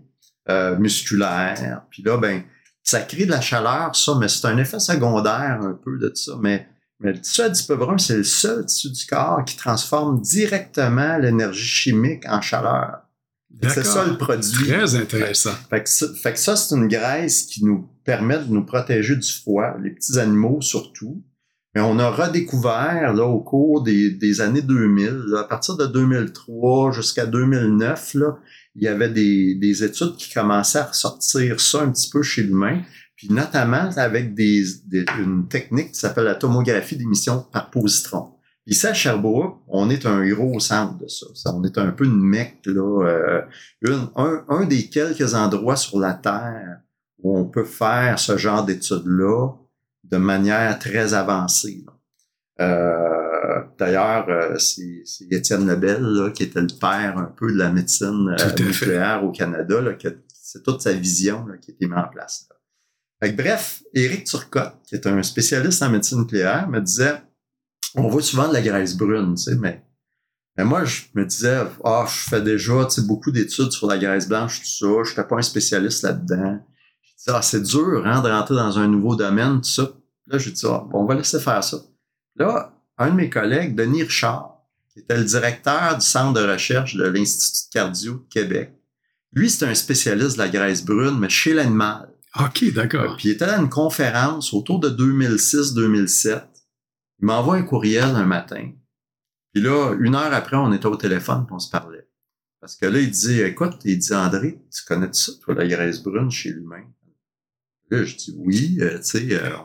euh, 0.50 0.76
musculaire. 0.78 1.82
Puis 1.90 2.02
là, 2.02 2.16
ben, 2.16 2.42
ça 2.82 3.00
crée 3.00 3.26
de 3.26 3.30
la 3.30 3.40
chaleur, 3.40 3.94
ça, 3.94 4.14
mais 4.18 4.28
c'est 4.28 4.46
un 4.46 4.56
effet 4.58 4.78
secondaire 4.80 5.60
un 5.62 5.74
peu 5.74 5.98
de 5.98 6.10
ça. 6.14 6.32
Mais, 6.40 6.66
mais 7.00 7.12
le 7.12 7.20
tissu 7.20 7.42
adipeux 7.42 7.78
c'est 7.98 8.16
le 8.16 8.24
seul 8.24 8.64
tissu 8.66 8.90
du 8.90 9.06
corps 9.06 9.44
qui 9.44 9.56
transforme 9.56 10.20
directement 10.20 11.18
l'énergie 11.18 11.64
chimique 11.66 12.24
en 12.28 12.40
chaleur. 12.40 13.00
C'est 13.62 13.84
ça 13.84 14.04
le 14.04 14.16
produit. 14.16 14.68
très 14.68 14.94
intéressant 14.94 15.54
Fait 15.70 15.82
que, 15.82 15.88
ça, 15.88 16.06
fait 16.14 16.32
que 16.32 16.38
ça, 16.38 16.54
c'est 16.56 16.74
une 16.76 16.86
graisse 16.88 17.42
qui 17.42 17.64
nous 17.64 17.88
permet 18.04 18.38
de 18.38 18.44
nous 18.52 18.64
protéger 18.64 19.16
du 19.16 19.28
froid, 19.30 19.74
les 19.82 19.90
petits 19.90 20.18
animaux 20.18 20.60
surtout. 20.60 21.22
Mais 21.78 21.84
on 21.84 22.00
a 22.00 22.10
redécouvert 22.10 23.14
là, 23.14 23.22
au 23.24 23.38
cours 23.38 23.84
des, 23.84 24.10
des 24.10 24.40
années 24.40 24.62
2000, 24.62 25.26
là, 25.28 25.40
à 25.42 25.44
partir 25.44 25.76
de 25.76 25.86
2003 25.86 26.90
jusqu'à 26.90 27.24
2009, 27.24 28.14
là, 28.14 28.36
il 28.74 28.82
y 28.82 28.88
avait 28.88 29.08
des, 29.10 29.54
des 29.54 29.84
études 29.84 30.16
qui 30.16 30.34
commençaient 30.34 30.80
à 30.80 30.86
ressortir 30.86 31.60
ça 31.60 31.82
un 31.82 31.92
petit 31.92 32.10
peu 32.10 32.20
chez 32.24 32.42
l'humain, 32.42 32.80
puis 33.14 33.28
notamment 33.30 33.90
avec 33.96 34.34
des, 34.34 34.64
des- 34.86 35.04
une 35.20 35.46
technique 35.46 35.92
qui 35.92 36.00
s'appelle 36.00 36.24
la 36.24 36.34
tomographie 36.34 36.96
d'émission 36.96 37.46
par 37.52 37.70
positron. 37.70 38.30
Ici 38.66 38.88
à 38.88 38.92
Sherbrooke, 38.92 39.60
on 39.68 39.88
est 39.88 40.04
un 40.04 40.28
au 40.36 40.58
centre 40.58 40.98
de. 40.98 41.06
Ça, 41.06 41.54
on 41.54 41.62
est 41.62 41.78
un 41.78 41.92
peu 41.92 42.06
une 42.06 42.20
mecque, 42.20 42.58
là, 42.66 43.06
euh, 43.06 43.42
une- 43.82 44.08
un, 44.16 44.44
un 44.48 44.64
des 44.64 44.88
quelques 44.88 45.32
endroits 45.34 45.76
sur 45.76 46.00
la 46.00 46.14
Terre 46.14 46.80
où 47.22 47.38
on 47.38 47.44
peut 47.44 47.62
faire 47.64 48.18
ce 48.18 48.36
genre 48.36 48.64
d'études-là 48.64 49.50
de 50.10 50.16
manière 50.16 50.78
très 50.78 51.14
avancée. 51.14 51.84
Euh, 52.60 52.98
D'ailleurs, 53.78 54.28
euh, 54.28 54.58
c'est 54.58 55.04
Étienne 55.30 55.66
Lebel, 55.66 56.02
là, 56.02 56.30
qui 56.30 56.42
était 56.42 56.60
le 56.60 56.66
père 56.80 57.16
un 57.16 57.32
peu 57.36 57.52
de 57.52 57.56
la 57.56 57.70
médecine 57.70 58.34
euh, 58.38 58.64
nucléaire 58.64 59.24
au 59.24 59.30
Canada, 59.30 59.80
là, 59.80 59.94
que 59.94 60.08
c'est 60.32 60.62
toute 60.62 60.82
sa 60.82 60.92
vision 60.92 61.46
là, 61.46 61.56
qui 61.58 61.70
a 61.70 61.74
été 61.74 61.86
mise 61.86 61.98
en 61.98 62.08
place. 62.08 62.46
là. 62.50 62.56
Fait 63.20 63.34
que 63.34 63.42
bref, 63.42 63.82
Éric 63.94 64.24
Turcotte, 64.24 64.74
qui 64.86 64.94
est 64.94 65.06
un 65.06 65.22
spécialiste 65.22 65.82
en 65.82 65.90
médecine 65.90 66.18
nucléaire, 66.18 66.68
me 66.68 66.80
disait 66.80 67.22
on 67.94 68.08
voit 68.08 68.22
souvent 68.22 68.48
de 68.48 68.52
la 68.52 68.62
graisse 68.62 68.96
brune, 68.96 69.34
tu 69.34 69.44
sais, 69.44 69.56
mais, 69.56 69.84
mais 70.56 70.64
moi, 70.64 70.84
je 70.84 71.02
me 71.14 71.24
disais, 71.24 71.62
ah, 71.84 72.06
je 72.06 72.28
fais 72.28 72.42
déjà, 72.42 72.84
tu 72.84 73.00
sais, 73.00 73.06
beaucoup 73.06 73.30
d'études 73.30 73.72
sur 73.72 73.86
la 73.86 73.98
graisse 73.98 74.28
blanche, 74.28 74.60
tout 74.60 74.66
ça, 74.66 75.02
je 75.04 75.10
n'étais 75.10 75.24
pas 75.24 75.36
un 75.36 75.42
spécialiste 75.42 76.02
là-dedans. 76.02 76.60
Je 77.02 77.16
disais, 77.16 77.32
ah, 77.34 77.42
c'est 77.42 77.62
dur, 77.62 78.02
hein, 78.04 78.20
de 78.20 78.28
rentrer 78.28 78.56
dans 78.56 78.78
un 78.78 78.88
nouveau 78.88 79.16
domaine, 79.16 79.60
tout 79.60 79.70
ça. 79.70 79.92
Là, 80.28 80.38
j'ai 80.38 80.50
dit, 80.50 80.66
ah, 80.66 80.84
bon, 80.90 81.02
on 81.02 81.06
va 81.06 81.14
laisser 81.14 81.40
faire 81.40 81.62
ça. 81.64 81.78
Là, 82.36 82.74
un 82.98 83.10
de 83.10 83.14
mes 83.14 83.30
collègues, 83.30 83.74
Denis 83.74 84.02
Richard, 84.02 84.62
qui 84.92 85.00
était 85.00 85.16
le 85.16 85.24
directeur 85.24 85.96
du 85.96 86.04
centre 86.04 86.40
de 86.40 86.46
recherche 86.46 86.94
de 86.94 87.04
l'Institut 87.04 87.68
de 87.68 87.72
cardio 87.72 88.12
de 88.14 88.28
Québec, 88.28 88.74
lui, 89.32 89.50
c'est 89.50 89.66
un 89.66 89.74
spécialiste 89.74 90.34
de 90.36 90.42
la 90.42 90.48
graisse 90.48 90.84
brune, 90.84 91.18
mais 91.18 91.28
chez 91.28 91.54
l'animal. 91.54 92.08
ok 92.38 92.72
d'accord 92.72 93.16
Puis 93.16 93.28
il 93.28 93.32
était 93.32 93.44
à 93.44 93.58
une 93.58 93.68
conférence 93.68 94.54
autour 94.54 94.80
de 94.80 94.88
2006-2007. 94.90 96.44
Il 97.20 97.26
m'envoie 97.26 97.56
un 97.56 97.62
courriel 97.62 98.16
un 98.16 98.26
matin. 98.26 98.72
Puis 99.52 99.62
là, 99.62 99.94
une 99.98 100.14
heure 100.14 100.32
après, 100.32 100.56
on 100.56 100.72
était 100.72 100.86
au 100.86 100.96
téléphone 100.96 101.46
et 101.48 101.52
on 101.52 101.58
se 101.58 101.70
parlait. 101.70 102.08
Parce 102.60 102.76
que 102.76 102.86
là, 102.86 102.98
il 102.98 103.10
dit, 103.10 103.40
écoute, 103.40 103.76
il 103.84 103.98
dit, 103.98 104.14
André, 104.14 104.60
tu 104.70 104.84
connais 104.84 105.12
ça, 105.12 105.32
toi, 105.42 105.54
la 105.54 105.66
graisse 105.66 106.02
brune 106.02 106.30
chez 106.30 106.50
l'humain? 106.50 106.84
Là, 107.90 108.04
je 108.04 108.16
dis, 108.16 108.34
oui, 108.36 108.78
euh, 108.80 108.98
tu 108.98 109.04
sais, 109.04 109.28
euh, 109.32 109.56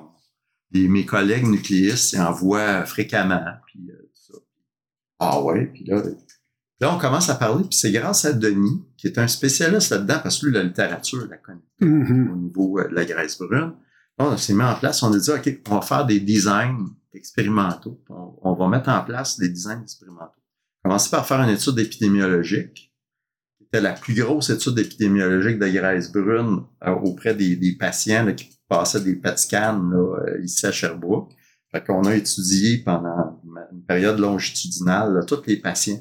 on- 0.74 0.90
mes 0.90 1.06
collègues 1.06 1.48
nucléistes, 1.48 2.16
en 2.18 2.32
voient 2.32 2.86
fréquemment, 2.86 3.44
puis 3.68 3.90
euh, 3.92 3.96
tout 4.14 4.34
ça. 4.34 4.40
Ah 5.20 5.42
ouais, 5.42 5.68
puis 5.68 5.84
là, 5.86 6.02
là, 6.80 6.96
on 6.96 6.98
commence 7.00 7.30
à 7.30 7.36
parler, 7.36 7.64
puis 7.64 7.78
c'est 7.78 7.92
grâce 7.92 8.26
à 8.26 8.34
Denis, 8.34 8.84
qui 8.98 9.08
est 9.08 9.18
un 9.18 9.28
spécialiste 9.28 9.92
là-dedans, 9.92 10.20
parce 10.22 10.40
que 10.40 10.48
lui, 10.48 10.54
la 10.54 10.64
littérature, 10.64 11.28
la 11.30 11.38
connaît 11.38 11.60
Mhm. 11.82 12.32
au 12.32 12.36
niveau 12.36 12.80
euh, 12.80 12.88
de 12.90 12.94
la 12.96 13.06
graisse 13.06 13.38
brune. 13.38 13.74
Là, 14.20 14.26
on 14.30 14.38
s'est 14.38 14.54
mis 14.54 14.64
en 14.64 14.76
place, 14.76 15.02
on 15.04 15.12
a 15.14 15.18
dit, 15.18 15.30
OK, 15.32 15.60
on 15.70 15.76
va 15.76 15.82
faire 15.82 16.06
des 16.06 16.20
designs 16.20 16.86
expérimentaux. 17.14 18.00
On, 18.10 18.34
on 18.42 18.54
va 18.54 18.68
mettre 18.68 18.90
en 18.90 19.02
place 19.04 19.38
des 19.40 19.50
designs 19.50 19.82
expérimentaux. 19.82 20.40
Commencer 20.84 21.10
par 21.10 21.26
faire 21.26 21.40
une 21.42 21.50
étude 21.50 21.80
épidémiologique. 21.80 22.94
C'était 23.60 23.82
la 23.82 23.94
plus 23.94 24.14
grosse 24.14 24.50
étude 24.52 24.78
épidémiologique 24.78 25.58
de 25.58 25.68
graisse 25.68 26.12
brune 26.12 26.64
euh, 26.86 26.92
auprès 26.92 27.34
des, 27.34 27.56
des 27.56 27.76
patients 27.76 28.24
là, 28.26 28.34
qui 28.34 28.50
passaient 28.78 29.02
des 29.02 29.16
PET 29.16 29.38
scans 29.38 29.82
là, 29.92 30.18
euh, 30.28 30.42
ici 30.44 30.66
à 30.66 30.72
Sherbrooke. 30.72 31.32
Fait 31.72 31.84
qu'on 31.84 32.04
a 32.04 32.16
étudié 32.16 32.80
pendant 32.84 33.42
une 33.72 33.84
période 33.86 34.20
longitudinale 34.20 35.14
là, 35.14 35.24
tous 35.24 35.42
les 35.48 35.58
patients 35.58 35.98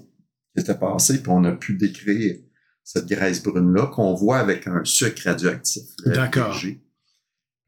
qui 0.54 0.60
étaient 0.60 0.78
passés, 0.78 1.22
puis 1.22 1.30
on 1.32 1.44
a 1.44 1.52
pu 1.52 1.74
décrire 1.76 2.36
cette 2.84 3.06
graisse 3.06 3.42
brune-là 3.42 3.86
qu'on 3.86 4.14
voit 4.14 4.38
avec 4.38 4.66
un 4.66 4.84
sucre 4.84 5.22
radioactif. 5.24 5.84
D'accord. 6.04 6.54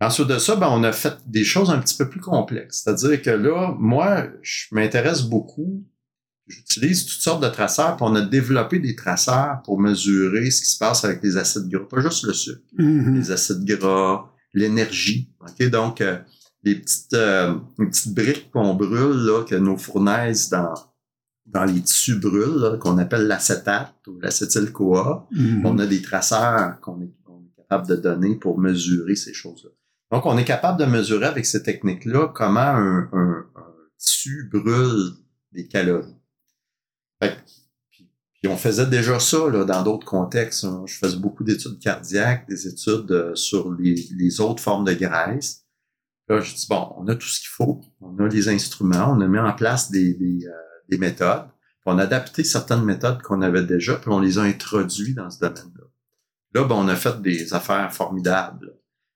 Ensuite 0.01 0.29
de 0.29 0.39
ça, 0.39 0.57
ben, 0.57 0.69
on 0.71 0.83
a 0.85 0.93
fait 0.93 1.15
des 1.27 1.45
choses 1.45 1.71
un 1.71 1.79
petit 1.79 1.97
peu 1.97 2.09
plus 2.09 2.21
complexes. 2.21 2.83
C'est-à-dire 2.85 3.23
que 3.23 3.31
là, 3.31 3.75
moi, 3.79 4.27
je 4.43 4.67
m'intéresse 4.73 5.23
beaucoup. 5.23 5.85
J'utilise 6.47 7.07
toutes 7.07 7.23
sortes 7.23 7.43
de 7.43 7.49
traceurs, 7.49 7.97
puis 7.97 8.05
on 8.07 8.15
a 8.17 8.21
développé 8.21 8.79
des 8.81 8.95
traceurs 8.97 9.63
pour 9.65 9.81
mesurer 9.81 10.51
ce 10.51 10.61
qui 10.63 10.69
se 10.69 10.79
passe 10.79 11.05
avec 11.05 11.23
les 11.23 11.39
acides 11.39 11.69
gras, 11.71 11.87
pas 11.89 12.01
juste 12.03 12.25
le 12.27 12.35
sucre, 12.35 12.61
Mhm. 12.77 13.15
les 13.17 13.31
acides 13.31 13.65
gras, 13.65 14.31
l'énergie. 14.55 15.31
Ok, 15.41 15.69
donc 15.71 16.01
euh, 16.01 16.19
les 16.63 16.77
petites 16.77 17.13
euh, 17.15 17.55
les 17.79 17.87
petites 17.87 18.15
briques 18.15 18.51
qu'on 18.51 18.75
brûle 18.75 19.27
là, 19.27 19.45
que 19.45 19.55
nos 19.57 19.77
fournaises 19.77 20.49
dans 20.49 20.73
dans 21.47 21.65
les 21.65 21.83
tissus 21.83 22.17
brûlent, 22.19 22.57
là, 22.59 22.79
qu'on 22.79 22.97
appelle 22.97 23.27
l'acétate 23.27 23.95
ou 24.07 24.19
l'acétyl-CoA. 24.19 25.27
Mhm. 25.31 25.67
On 25.67 25.79
a 25.79 25.87
des 25.87 26.01
traceurs 26.01 26.81
qu'on 26.81 27.03
est, 27.03 27.05
est 27.05 27.57
capable 27.69 27.87
de 27.89 27.97
donner 27.97 28.37
pour 28.37 28.59
mesurer 28.59 29.15
ces 29.15 29.35
choses-là. 29.35 29.69
Donc, 30.11 30.25
on 30.27 30.39
est 30.39 30.45
capable 30.45 30.79
de 30.81 30.87
mesurer 30.87 31.27
avec 31.27 31.45
ces 31.45 31.63
techniques-là 31.63 32.29
comment 32.35 32.61
un, 32.61 33.09
un- 33.13 33.45
un 33.57 33.73
tissu 33.99 34.49
brûle 34.51 35.11
des 35.53 35.67
calories. 35.69 36.17
Fait 37.23 37.31
que- 37.31 37.41
on 38.49 38.57
faisait 38.57 38.87
déjà 38.87 39.19
ça 39.21 39.49
là, 39.49 39.65
dans 39.65 39.83
d'autres 39.83 40.07
contextes. 40.07 40.65
hein. 40.65 40.85
Je 40.87 40.95
faisais 40.95 41.17
beaucoup 41.17 41.45
d'études 41.45 41.79
cardiaques, 41.79 42.49
des 42.49 42.67
études 42.67 43.11
euh, 43.11 43.35
sur 43.35 43.73
les, 43.73 44.41
autres 44.41 44.63
formes 44.63 44.85
de 44.85 44.93
graisse. 44.93 45.65
Là, 46.29 46.41
je 46.41 46.55
dis, 46.55 46.67
bon, 46.69 46.93
on 46.97 47.07
a 47.09 47.15
tout 47.15 47.29
ce 47.29 47.41
qu'il 47.41 47.51
faut. 47.51 47.81
On 48.01 48.19
a 48.19 48.29
les 48.29 48.49
instruments. 48.49 49.13
On 49.17 49.21
a 49.21 49.29
mis 49.29 49.39
en 49.39 49.53
place 49.53 49.91
des, 49.91 50.17
euh, 50.47 50.51
des 50.89 50.99
méthodes. 50.99 51.47
On 51.87 51.99
a 51.99 52.05
adapté 52.05 52.45
certaines 52.45 52.85
méthodes 52.85 53.21
qu'on 53.23 53.43
avait 53.43 53.65
déjà, 53.65 53.97
puis 53.97 54.11
on 54.11 54.21
les 54.21 54.39
a 54.39 54.43
introduites 54.43 55.17
dans 55.17 55.31
ce 55.31 55.41
domaine-là. 55.41 55.85
Là, 56.55 56.65
ben, 56.65 56.75
on 56.77 56.89
a 56.89 56.97
fait 56.97 57.21
des 57.21 57.53
affaires 57.53 57.93
formidables. 57.93 58.75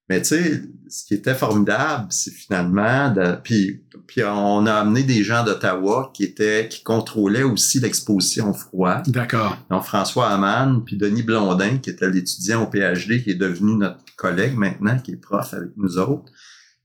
Mais 0.09 0.23
tu 0.23 0.29
sais, 0.29 0.63
ce 0.89 1.05
qui 1.05 1.15
était 1.15 1.35
formidable, 1.35 2.07
c'est 2.11 2.31
finalement, 2.31 3.11
de, 3.13 3.37
puis, 3.43 3.85
puis 4.07 4.23
on 4.25 4.65
a 4.67 4.73
amené 4.73 5.03
des 5.03 5.23
gens 5.23 5.45
d'Ottawa 5.45 6.11
qui 6.15 6.25
étaient, 6.25 6.69
qui 6.69 6.83
contrôlaient 6.83 7.43
aussi 7.43 7.79
l'exposition 7.79 8.51
au 8.51 8.55
froid. 8.55 9.03
D'accord. 9.07 9.59
Donc 9.71 9.85
François 9.85 10.29
Hamann, 10.31 10.83
puis 10.85 10.97
Denis 10.97 11.23
Blondin, 11.23 11.79
qui 11.79 11.91
était 11.91 12.09
l'étudiant 12.09 12.63
au 12.63 12.71
PhD, 12.71 13.23
qui 13.23 13.31
est 13.31 13.35
devenu 13.35 13.77
notre 13.77 13.99
collègue 14.17 14.57
maintenant, 14.57 14.99
qui 14.99 15.13
est 15.13 15.17
prof 15.17 15.53
avec 15.53 15.77
nous 15.77 15.99
autres 15.99 16.33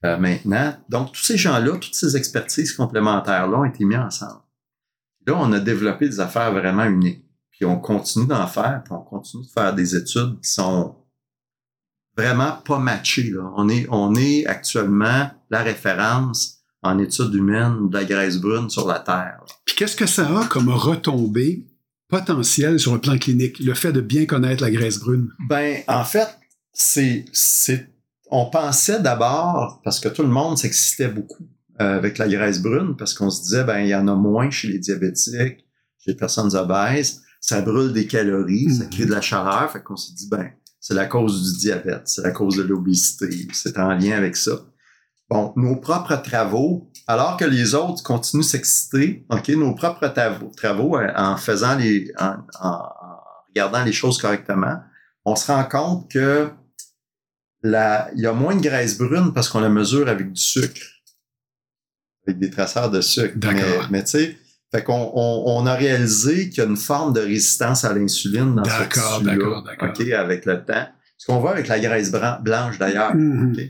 euh, 0.03 0.17
maintenant. 0.17 0.75
Donc 0.89 1.13
tous 1.13 1.23
ces 1.23 1.37
gens-là, 1.37 1.77
toutes 1.77 1.95
ces 1.95 2.17
expertises 2.17 2.73
complémentaires-là 2.73 3.57
ont 3.57 3.65
été 3.65 3.85
mis 3.85 3.95
ensemble. 3.95 4.41
Là, 5.25 5.35
on 5.37 5.53
a 5.53 5.59
développé 5.61 6.09
des 6.09 6.19
affaires 6.19 6.51
vraiment 6.51 6.83
uniques. 6.83 7.25
Puis 7.51 7.63
on 7.63 7.79
continue 7.79 8.27
d'en 8.27 8.47
faire, 8.47 8.81
puis 8.83 8.93
on 8.93 9.01
continue 9.01 9.43
de 9.43 9.49
faire 9.49 9.73
des 9.73 9.95
études 9.95 10.41
qui 10.41 10.49
sont 10.49 10.97
vraiment 12.17 12.53
pas 12.65 12.79
matchées. 12.79 13.31
Là. 13.31 13.51
On, 13.57 13.69
est, 13.69 13.85
on 13.89 14.15
est 14.15 14.45
actuellement 14.45 15.29
la 15.49 15.63
référence 15.63 16.59
en 16.81 16.99
études 16.99 17.33
humaines 17.33 17.89
de 17.89 17.97
la 17.97 18.03
graisse 18.05 18.37
brune 18.37 18.69
sur 18.69 18.87
la 18.87 18.99
Terre. 18.99 19.39
là. 19.39 19.45
Puis 19.65 19.75
qu'est-ce 19.75 19.95
que 19.95 20.05
ça 20.05 20.27
a 20.39 20.45
comme 20.47 20.69
retombée 20.69 21.65
potentielle 22.09 22.79
sur 22.79 22.93
le 22.93 22.99
plan 22.99 23.17
clinique, 23.17 23.59
le 23.59 23.73
fait 23.73 23.91
de 23.91 24.01
bien 24.01 24.25
connaître 24.25 24.61
la 24.61 24.69
graisse 24.71 24.99
brune? 24.99 25.29
Ben, 25.47 25.77
en 25.87 26.03
fait, 26.03 26.27
c'est, 26.73 27.25
c'est, 27.33 27.87
on 28.29 28.45
pensait 28.49 28.99
d'abord, 29.01 29.81
parce 29.83 29.99
que 29.99 30.09
tout 30.09 30.21
le 30.23 30.27
monde 30.29 30.57
s'excitait 30.57 31.07
beaucoup 31.07 31.47
euh, 31.81 31.97
avec 31.97 32.17
la 32.19 32.27
graisse 32.27 32.61
brune, 32.61 32.95
parce 32.97 33.13
qu'on 33.13 33.29
se 33.31 33.41
disait, 33.43 33.63
ben, 33.63 33.79
il 33.79 33.87
y 33.87 33.95
en 33.95 34.07
a 34.07 34.15
moins 34.15 34.51
chez 34.51 34.67
les 34.67 34.77
diabétiques, 34.79 35.65
chez 35.99 36.11
les 36.11 36.15
personnes 36.15 36.53
obèses, 36.55 37.21
ça 37.41 37.61
brûle 37.61 37.93
des 37.93 38.05
calories, 38.05 38.69
ça 38.75 38.83
Mhm. 38.83 38.89
crée 38.91 39.05
de 39.05 39.11
la 39.11 39.21
chaleur, 39.21 39.71
fait 39.71 39.81
qu'on 39.81 39.95
s'est 39.95 40.13
dit, 40.13 40.27
ben, 40.29 40.49
c'est 40.85 40.93
la 40.95 41.05
cause 41.05 41.53
du 41.53 41.59
diabète, 41.59 42.09
c'est 42.09 42.23
la 42.23 42.31
cause 42.31 42.57
de 42.57 42.63
l'obésité, 42.63 43.47
c'est 43.53 43.79
en 43.79 43.93
lien 43.93 44.17
avec 44.17 44.35
ça. 44.35 44.51
Bon, 45.29 45.53
nos 45.55 45.77
propres 45.77 46.17
travaux, 46.21 46.91
alors 47.07 47.37
que 47.37 47.45
les 47.45 47.73
autres 47.73 48.03
continuent 48.03 48.41
de 48.41 48.45
s'exciter, 48.45 49.25
ok, 49.29 49.47
nos 49.49 49.73
propres 49.75 50.13
travaux, 50.57 50.97
euh, 50.97 51.07
en 51.15 51.37
faisant 51.37 51.77
les, 51.77 52.11
en, 52.19 52.35
en- 52.59 52.89
regardant 53.47 53.83
les 53.85 53.93
choses 53.93 54.17
correctement, 54.17 54.75
on 55.23 55.37
se 55.37 55.49
rend 55.49 55.63
compte 55.63 56.11
que 56.11 56.49
la, 57.61 58.09
il 58.15 58.21
y 58.21 58.27
a 58.27 58.33
moins 58.33 58.55
de 58.55 58.61
graisse 58.61 58.97
brune 58.97 59.31
parce 59.33 59.47
qu'on 59.47 59.61
la 59.61 59.69
mesure 59.69 60.09
avec 60.09 60.33
du 60.33 60.41
sucre, 60.41 60.81
avec 62.27 62.39
des 62.39 62.49
traceurs 62.49 62.91
de 62.91 62.99
sucre. 62.99 63.37
D'accord. 63.37 63.87
Mais, 63.89 63.99
mais 63.99 64.03
tu 64.03 64.09
sais, 64.11 64.37
fait 64.73 64.83
qu'on 64.83 65.11
on, 65.13 65.43
on 65.45 65.65
a 65.65 65.75
réalisé 65.75 66.49
qu'il 66.49 66.63
y 66.63 66.65
a 66.65 66.69
une 66.69 66.77
forme 66.77 67.13
de 67.13 67.19
résistance 67.19 67.85
à 67.85 67.93
l'insuline 67.93 68.55
dans 68.55 68.63
ce 68.63 68.69
D'accord, 68.69 69.19
tissu-là, 69.19 69.35
d'accord, 69.35 69.63
d'accord. 69.63 69.89
ok, 69.89 70.09
avec 70.11 70.45
le 70.45 70.65
temps. 70.65 70.87
Ce 71.17 71.27
qu'on 71.27 71.39
voit 71.39 71.51
avec 71.51 71.67
la 71.67 71.79
graisse 71.79 72.11
blanche 72.11 72.79
d'ailleurs. 72.79 73.15
Mhm. 73.15 73.51
ok. 73.51 73.63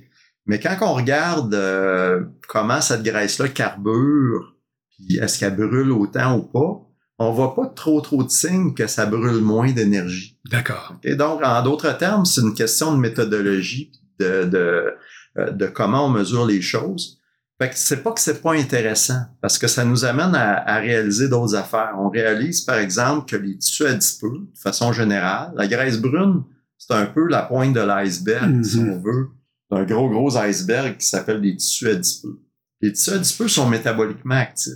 Mais 0.46 0.60
quand 0.60 0.76
on 0.82 0.94
regarde 0.94 1.54
euh, 1.54 2.24
comment 2.48 2.82
cette 2.82 3.04
graisse-là 3.04 3.50
carbure, 3.50 4.56
puis 4.92 5.18
est-ce 5.18 5.40
qu'elle 5.40 5.56
brûle 5.56 5.92
autant 5.92 6.38
ou 6.38 6.42
pas, 6.44 6.82
on 7.20 7.32
voit 7.32 7.56
pas 7.56 7.68
trop 7.68 8.02
trop 8.02 8.24
de 8.24 8.30
signes 8.30 8.74
que 8.74 8.88
ça 8.88 9.06
brûle 9.06 9.42
moins 9.42 9.72
d'énergie. 9.72 10.40
D'accord. 10.50 10.96
OK? 10.96 11.16
Donc, 11.16 11.42
en 11.44 11.62
d'autres 11.62 11.96
termes, 11.98 12.26
c'est 12.26 12.42
une 12.42 12.54
question 12.54 12.94
de 12.94 13.00
méthodologie, 13.00 13.92
de, 14.20 14.44
de, 14.46 14.94
euh, 15.38 15.52
de 15.52 15.68
comment 15.68 16.08
on 16.08 16.10
mesure 16.10 16.46
les 16.46 16.62
choses. 16.62 17.20
Fait 17.64 17.70
que 17.70 17.78
c'est 17.78 18.04
pas 18.04 18.12
que 18.12 18.20
c'est 18.20 18.42
pas 18.42 18.54
intéressant, 18.56 19.22
parce 19.42 19.58
que 19.58 19.68
ça 19.68 19.86
nous 19.86 20.04
amène 20.04 20.36
à, 20.36 20.58
à 20.70 20.80
réaliser 20.80 21.30
d'autres 21.30 21.56
affaires. 21.56 21.94
On 21.98 22.10
réalise, 22.10 22.60
par 22.62 22.78
exemple, 22.78 23.26
que 23.30 23.38
les 23.38 23.58
tissus 23.58 23.86
adipeux, 23.86 24.38
de 24.54 24.60
façon 24.60 24.92
générale, 24.92 25.54
la 25.56 25.66
graisse 25.68 25.98
brune, 25.98 26.44
c'est 26.78 26.94
un 26.94 27.06
peu 27.06 27.26
la 27.30 27.44
pointe 27.44 27.72
de 27.74 27.80
l'iceberg, 27.80 28.52
Mhm. 28.52 28.64
si 28.66 28.80
on 28.80 29.00
veut, 29.00 29.30
d'un 29.72 29.84
gros, 29.86 30.10
gros 30.10 30.36
iceberg 30.36 30.98
qui 30.98 31.06
s'appelle 31.08 31.40
les 31.40 31.56
tissus 31.56 31.88
adipeux. 31.88 32.42
Les 32.82 32.92
tissus 32.92 33.12
adipeux 33.12 33.48
sont 33.48 33.70
métaboliquement 33.70 34.36
actifs, 34.36 34.74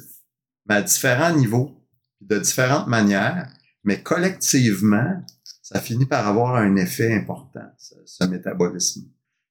mais 0.70 0.76
à 0.76 0.82
différents 0.82 1.36
niveaux, 1.36 1.86
de 2.22 2.40
différentes 2.40 2.88
manières, 2.88 3.50
mais 3.84 4.02
collectivement, 4.02 5.22
ça 5.62 5.82
finit 5.82 6.06
par 6.06 6.26
avoir 6.26 6.56
un 6.56 6.78
effet 6.78 7.14
important, 7.14 7.70
ce, 7.78 7.96
ce 8.06 8.24
métabolisme. 8.24 9.02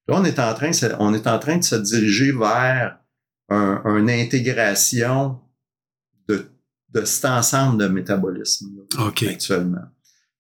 Là, 0.09 0.17
on 0.21 0.25
est 0.25 0.39
en 0.39 0.55
train, 0.55 0.71
on 1.01 1.13
est 1.13 1.27
en 1.27 1.39
train 1.39 1.59
de 1.59 1.65
se 1.65 1.75
diriger 1.77 2.33
vers 2.33 2.99
un- 3.49 3.83
une 3.99 4.11
intégration 4.11 5.41
de, 6.29 6.47
de 6.91 7.05
cet 7.05 7.25
ensemble 7.27 7.79
de 7.83 7.89
métabolisme 7.89 8.81
OK. 8.99 9.23
actuellement. 9.25 9.85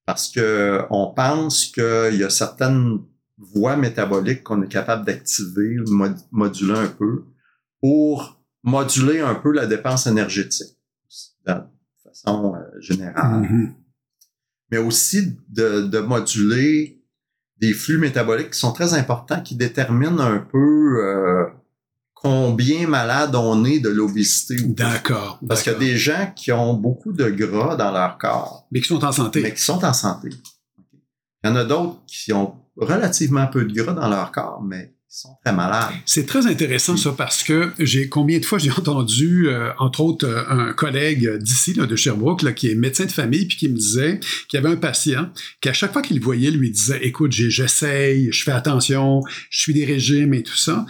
Parce 0.04 0.28
que 0.30 0.82
on 0.90 1.12
pense 1.14 1.66
qu'il 1.66 2.16
y 2.16 2.24
a 2.24 2.30
certaines 2.30 2.98
voies 3.38 3.76
métaboliques 3.76 4.42
qu'on 4.42 4.62
est 4.62 4.68
capable 4.68 5.04
d'activer, 5.04 5.76
mod- 5.88 6.16
moduler 6.30 6.78
un 6.78 6.86
peu, 6.88 7.24
pour 7.80 8.40
moduler 8.62 9.20
un 9.20 9.34
peu 9.34 9.52
la 9.52 9.66
dépense 9.66 10.06
énergétique, 10.06 10.76
de 11.46 11.54
façon 12.02 12.54
euh, 12.54 12.80
générale 12.80 13.42
Mhm. 13.42 13.74
mais 14.70 14.78
aussi 14.78 15.36
de, 15.48 15.82
de 15.82 15.98
moduler 16.00 17.02
des 17.58 17.72
flux 17.72 17.98
métaboliques 17.98 18.50
qui 18.50 18.58
sont 18.58 18.72
très 18.72 18.94
importants, 18.94 19.40
qui 19.42 19.54
déterminent 19.56 20.18
un 20.20 20.38
peu 20.38 20.98
euh, 21.04 21.46
combien 22.26 22.88
malade 22.88 23.36
on 23.36 23.64
est 23.64 23.78
de 23.78 23.88
l'obésité. 23.88 24.56
D'accord. 24.60 25.38
Parce 25.46 25.62
qu'il 25.62 25.72
y 25.72 25.76
a 25.76 25.78
des 25.78 25.96
gens 25.96 26.32
qui 26.34 26.50
ont 26.50 26.74
beaucoup 26.74 27.12
de 27.12 27.30
gras 27.30 27.76
dans 27.76 27.92
leur 27.92 28.18
corps, 28.18 28.66
Mais 28.72 28.80
qui 28.80 28.88
sont 28.88 29.04
en 29.04 29.12
santé. 29.12 29.42
mais 29.42 29.54
qui 29.54 29.62
sont 29.62 29.84
en 29.84 29.92
santé. 29.92 30.30
Il 31.44 31.48
y 31.48 31.52
en 31.52 31.56
a 31.56 31.64
d'autres 31.64 31.98
qui 32.08 32.32
ont 32.32 32.54
relativement 32.76 33.46
peu 33.46 33.64
de 33.64 33.72
gras 33.72 33.92
dans 33.92 34.08
leur 34.08 34.32
corps, 34.32 34.60
mais 34.60 34.96
qui 35.08 35.20
sont 35.20 35.36
très 35.44 35.54
malades. 35.54 35.94
C'est 36.04 36.26
très 36.26 36.48
intéressant 36.48 36.96
ça 36.96 37.14
parce 37.16 37.44
que 37.44 37.70
j'ai 37.78 38.08
combien 38.08 38.40
de 38.40 38.44
fois 38.44 38.58
j'ai 38.58 38.72
entendu 38.72 39.46
euh, 39.46 39.70
entre 39.78 40.00
autres 40.00 40.26
euh, 40.26 40.42
un 40.48 40.72
collègue 40.72 41.38
d'ici 41.38 41.74
de 41.74 41.96
Sherbrooke 41.96 42.42
là, 42.42 42.52
qui 42.52 42.68
est 42.72 42.74
médecin 42.74 43.04
de 43.04 43.12
famille 43.12 43.46
puis 43.46 43.56
qui 43.56 43.68
me 43.68 43.76
disait 43.76 44.18
qu'il 44.48 44.60
y 44.60 44.64
avait 44.64 44.74
un 44.74 44.78
patient 44.78 45.30
qui 45.60 45.68
à 45.68 45.72
chaque 45.72 45.92
fois 45.92 46.02
qu'il 46.02 46.18
le 46.18 46.24
voyait 46.24 46.50
lui 46.50 46.72
disait 46.72 46.98
écoute 47.02 47.30
j'essaye 47.30 48.32
je 48.32 48.42
fais 48.42 48.50
attention 48.50 49.22
je 49.48 49.60
suis 49.60 49.72
des 49.72 49.84
régimes 49.84 50.34
et 50.34 50.42
tout 50.42 50.56
ça 50.56 50.84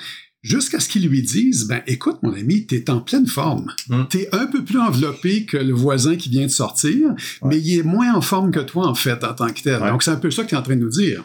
jusqu'à 0.46 0.80
ce 0.80 0.88
qu'ils 0.88 1.08
lui 1.08 1.22
disent 1.22 1.66
ben 1.66 1.82
écoute 1.86 2.18
mon 2.22 2.32
ami 2.32 2.66
t'es 2.66 2.88
en 2.90 3.00
pleine 3.00 3.26
forme 3.26 3.72
Mm. 3.88 4.04
t'es 4.10 4.28
un 4.32 4.46
peu 4.46 4.64
plus 4.64 4.78
enveloppé 4.78 5.44
que 5.44 5.56
le 5.56 5.72
voisin 5.72 6.16
qui 6.16 6.28
vient 6.28 6.46
de 6.46 6.50
sortir 6.50 7.14
mais 7.42 7.58
il 7.58 7.78
est 7.78 7.82
moins 7.82 8.14
en 8.14 8.20
forme 8.20 8.50
que 8.50 8.60
toi 8.60 8.86
en 8.86 8.94
fait 8.94 9.22
en 9.24 9.34
tant 9.34 9.48
que 9.48 9.60
tel 9.62 9.82
Ouais. 9.82 9.90
donc 9.90 10.02
c'est 10.02 10.10
un 10.10 10.16
peu 10.16 10.30
ça 10.30 10.42
que 10.44 10.48
tu 10.48 10.54
es 10.54 10.58
en 10.58 10.62
train 10.62 10.76
de 10.76 10.80
nous 10.80 10.90
dire 10.90 11.24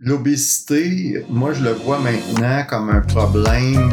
L'obésité, 0.00 1.24
moi, 1.28 1.52
je 1.52 1.64
le 1.64 1.72
vois 1.72 1.98
maintenant 1.98 2.64
comme 2.70 2.88
un 2.88 3.00
problème 3.00 3.90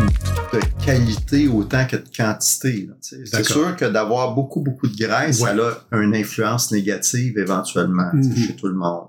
de 0.54 0.60
qualité 0.86 1.48
autant 1.48 1.88
que 1.88 1.96
de 1.96 2.06
quantité. 2.16 2.88
C'est 3.02 3.44
sûr 3.44 3.76
que 3.76 3.86
d'avoir 3.86 4.36
beaucoup, 4.36 4.62
beaucoup 4.62 4.88
de 4.88 4.96
graisse, 4.96 5.40
Ouais. 5.42 5.56
ça 5.58 5.84
a 5.92 5.98
une 5.98 6.16
influence 6.16 6.72
négative 6.72 7.40
éventuellement 7.40 8.12
Mhm. 8.14 8.36
chez 8.38 8.56
tout 8.56 8.68
le 8.68 8.76
monde. 8.76 9.08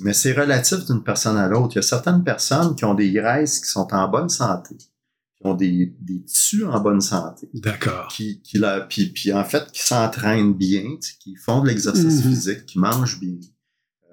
Mais 0.00 0.12
c'est 0.12 0.32
relatif 0.32 0.84
d'une 0.86 1.02
personne 1.04 1.36
à 1.36 1.48
l'autre. 1.48 1.74
Il 1.74 1.76
y 1.76 1.78
a 1.78 1.82
certaines 1.82 2.24
personnes 2.24 2.74
qui 2.74 2.84
ont 2.84 2.94
des 2.94 3.12
graisses 3.12 3.60
qui 3.60 3.70
sont 3.70 3.86
en 3.92 4.08
bonne 4.08 4.28
santé, 4.28 4.76
qui 4.76 5.46
ont 5.46 5.54
des, 5.54 5.94
des 6.00 6.22
tissus 6.24 6.64
en 6.64 6.80
bonne 6.80 7.00
santé, 7.00 7.48
d'accord 7.54 8.08
qui, 8.08 8.40
qui 8.42 8.58
la, 8.58 8.80
puis, 8.80 9.06
puis 9.12 9.32
en 9.32 9.44
fait, 9.44 9.70
qui 9.72 9.82
s'entraînent 9.82 10.52
bien, 10.54 10.82
tu 11.00 11.10
sais, 11.10 11.14
qui 11.20 11.36
font 11.36 11.60
de 11.62 11.68
l'exercice 11.68 12.24
Mhm. 12.24 12.30
physique, 12.30 12.66
qui 12.66 12.78
mangent 12.80 13.20
bien, 13.20 13.36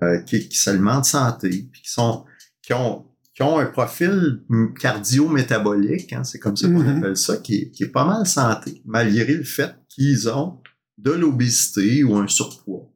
euh, 0.04 0.20
qui, 0.22 0.48
qui 0.48 0.58
s'alimentent 0.58 1.06
santé, 1.06 1.50
puis 1.72 1.82
qui 1.82 1.92
sont 1.92 2.26
qui 2.62 2.74
ont 2.74 3.06
qui 3.34 3.44
ont 3.44 3.58
un 3.60 3.66
profil 3.66 4.44
cardio-métabolique, 4.80 6.14
hein, 6.14 6.24
c'est 6.24 6.40
comme 6.40 6.56
ça 6.56 6.68
qu'on 6.68 6.80
Mhm. 6.80 6.98
appelle 7.00 7.18
ça, 7.18 7.38
qui 7.38 7.56
est, 7.56 7.72
qui 7.72 7.84
est 7.84 7.90
pas 7.90 8.06
mal 8.06 8.26
santé, 8.26 8.82
malgré 8.86 9.34
le 9.34 9.44
fait 9.44 9.76
qu'ils 9.90 10.30
ont 10.30 10.62
de 10.98 11.12
l'obésité 11.12 12.04
ou 12.04 12.16
un 12.16 12.28
surpoids. 12.28 12.90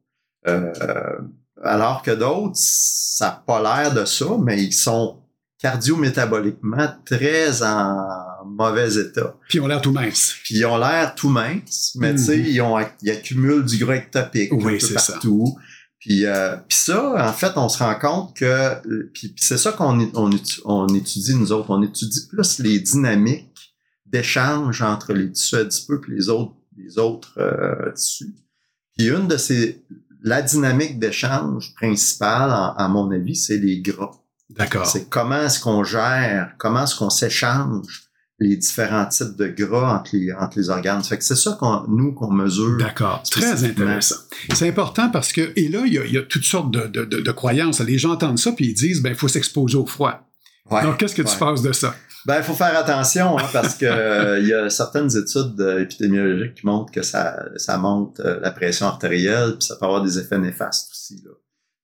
Euh, 0.48 1.18
alors 1.62 2.02
que 2.02 2.10
d'autres, 2.10 2.54
ça 2.56 3.26
n'a 3.26 3.42
pas 3.46 3.62
l'air 3.62 3.94
de 3.94 4.04
ça, 4.04 4.26
mais 4.42 4.62
ils 4.62 4.72
sont 4.72 5.16
cardio-métaboliquement 5.58 6.88
très 7.04 7.62
en 7.62 8.06
mauvais 8.46 8.94
état. 8.96 9.36
Puis 9.48 9.58
ils 9.58 9.60
ont 9.60 9.66
l'air 9.66 9.80
tout 9.82 9.92
mince. 9.92 10.34
Puis 10.44 10.56
ils 10.56 10.64
ont 10.66 10.78
l'air 10.78 11.14
tout 11.14 11.28
minces, 11.28 11.92
mais 11.96 12.12
Mhm. 12.12 12.18
tu 12.18 12.24
sais, 12.24 12.38
ils, 12.38 12.60
ont, 12.60 12.78
ils 13.02 13.10
accumulent 13.10 13.64
du 13.64 13.78
gras 13.78 13.96
ectopique 13.96 14.52
Oui, 14.52 14.64
un 14.64 14.68
peu 14.70 14.78
c'est 14.80 14.98
ça. 14.98 15.12
partout. 15.12 15.56
Puis, 15.98 16.24
euh, 16.24 16.56
puis 16.66 16.78
ça, 16.78 17.28
en 17.28 17.32
fait, 17.34 17.52
on 17.56 17.68
se 17.68 17.78
rend 17.78 17.94
compte 17.98 18.34
que... 18.34 18.74
Puis, 19.12 19.28
puis 19.28 19.44
c'est 19.44 19.58
ça 19.58 19.72
qu'on 19.72 19.98
on 20.64 20.88
étudie, 20.94 21.34
nous 21.34 21.52
autres. 21.52 21.68
On 21.68 21.82
étudie 21.82 22.26
plus 22.28 22.58
les 22.60 22.78
dynamiques 22.80 23.74
d'échange 24.06 24.80
entre 24.80 25.12
les 25.12 25.30
tissus 25.30 25.56
adipeux 25.56 26.00
et 26.08 26.10
les 26.12 26.28
autres, 26.30 26.54
les 26.78 26.98
autres 26.98 27.34
euh, 27.38 27.92
tissus. 27.92 28.34
Puis 28.96 29.08
une 29.08 29.28
de 29.28 29.36
ces... 29.36 29.84
La 30.22 30.42
dynamique 30.42 30.98
d'échange 30.98 31.74
principale, 31.74 32.50
en- 32.50 32.74
à 32.74 32.88
mon 32.88 33.10
avis, 33.10 33.36
c'est 33.36 33.58
les 33.58 33.80
gras. 33.80 34.10
D'accord. 34.50 34.86
C'est 34.86 35.08
comment 35.08 35.42
est-ce 35.42 35.60
qu'on 35.60 35.84
gère, 35.84 36.52
comment 36.58 36.82
est-ce 36.84 36.96
qu'on 36.96 37.10
s'échange 37.10 38.04
les 38.42 38.56
différents 38.56 39.04
types 39.04 39.36
de 39.36 39.48
gras 39.48 39.98
entre 39.98 40.10
les, 40.16 40.32
entre 40.32 40.58
les 40.58 40.70
organes. 40.70 41.04
Fait 41.04 41.18
que 41.18 41.24
c'est 41.24 41.36
ça 41.36 41.58
qu'on, 41.60 41.84
nous, 41.88 42.12
qu'on 42.14 42.30
mesure. 42.32 42.78
D'accord. 42.78 43.22
Très 43.30 43.64
intéressant. 43.64 44.14
C'est 44.54 44.66
important 44.66 45.10
parce 45.10 45.30
que, 45.34 45.52
et 45.56 45.68
là, 45.68 45.82
il 45.84 45.92
y 45.92 45.98
a, 45.98 46.06
il 46.06 46.12
y 46.14 46.16
a 46.18 46.22
toutes 46.22 46.44
sortes 46.44 46.70
de, 46.70 46.86
de, 46.86 47.04
de- 47.04 47.20
de 47.20 47.32
croyances. 47.32 47.80
Les 47.80 47.98
gens 47.98 48.12
entendent 48.12 48.38
ça 48.38 48.52
puis 48.52 48.68
ils 48.68 48.74
disent, 48.74 49.02
ben, 49.02 49.10
il 49.10 49.14
faut 49.14 49.28
s'exposer 49.28 49.76
au 49.76 49.84
froid. 49.84 50.26
Ouais. 50.70 50.82
Donc, 50.82 50.96
qu'est-ce 50.98 51.14
que 51.14 51.20
tu 51.22 51.36
penses 51.36 51.60
de 51.62 51.72
ça? 51.72 51.94
Ben, 52.26 52.36
il 52.38 52.42
faut 52.42 52.54
faire 52.54 52.76
attention, 52.78 53.38
hein, 53.38 53.46
parce 53.52 53.74
que 53.76 53.86
euh, 53.86 54.38
il 54.40 54.48
y 54.48 54.52
a 54.54 54.68
certaines 54.68 55.16
études 55.16 55.58
euh, 55.60 55.80
épidémiologiques 55.82 56.54
qui 56.54 56.66
montrent 56.66 56.92
que 56.92 57.02
ça, 57.02 57.44
ça 57.56 57.78
monte 57.78 58.20
euh, 58.20 58.38
la 58.40 58.50
pression 58.50 58.86
artérielle, 58.86 59.56
puis 59.58 59.66
ça 59.66 59.76
peut 59.76 59.86
avoir 59.86 60.02
des 60.02 60.18
effets 60.18 60.38
néfastes 60.38 60.90
aussi. 60.90 61.22
Là. 61.24 61.30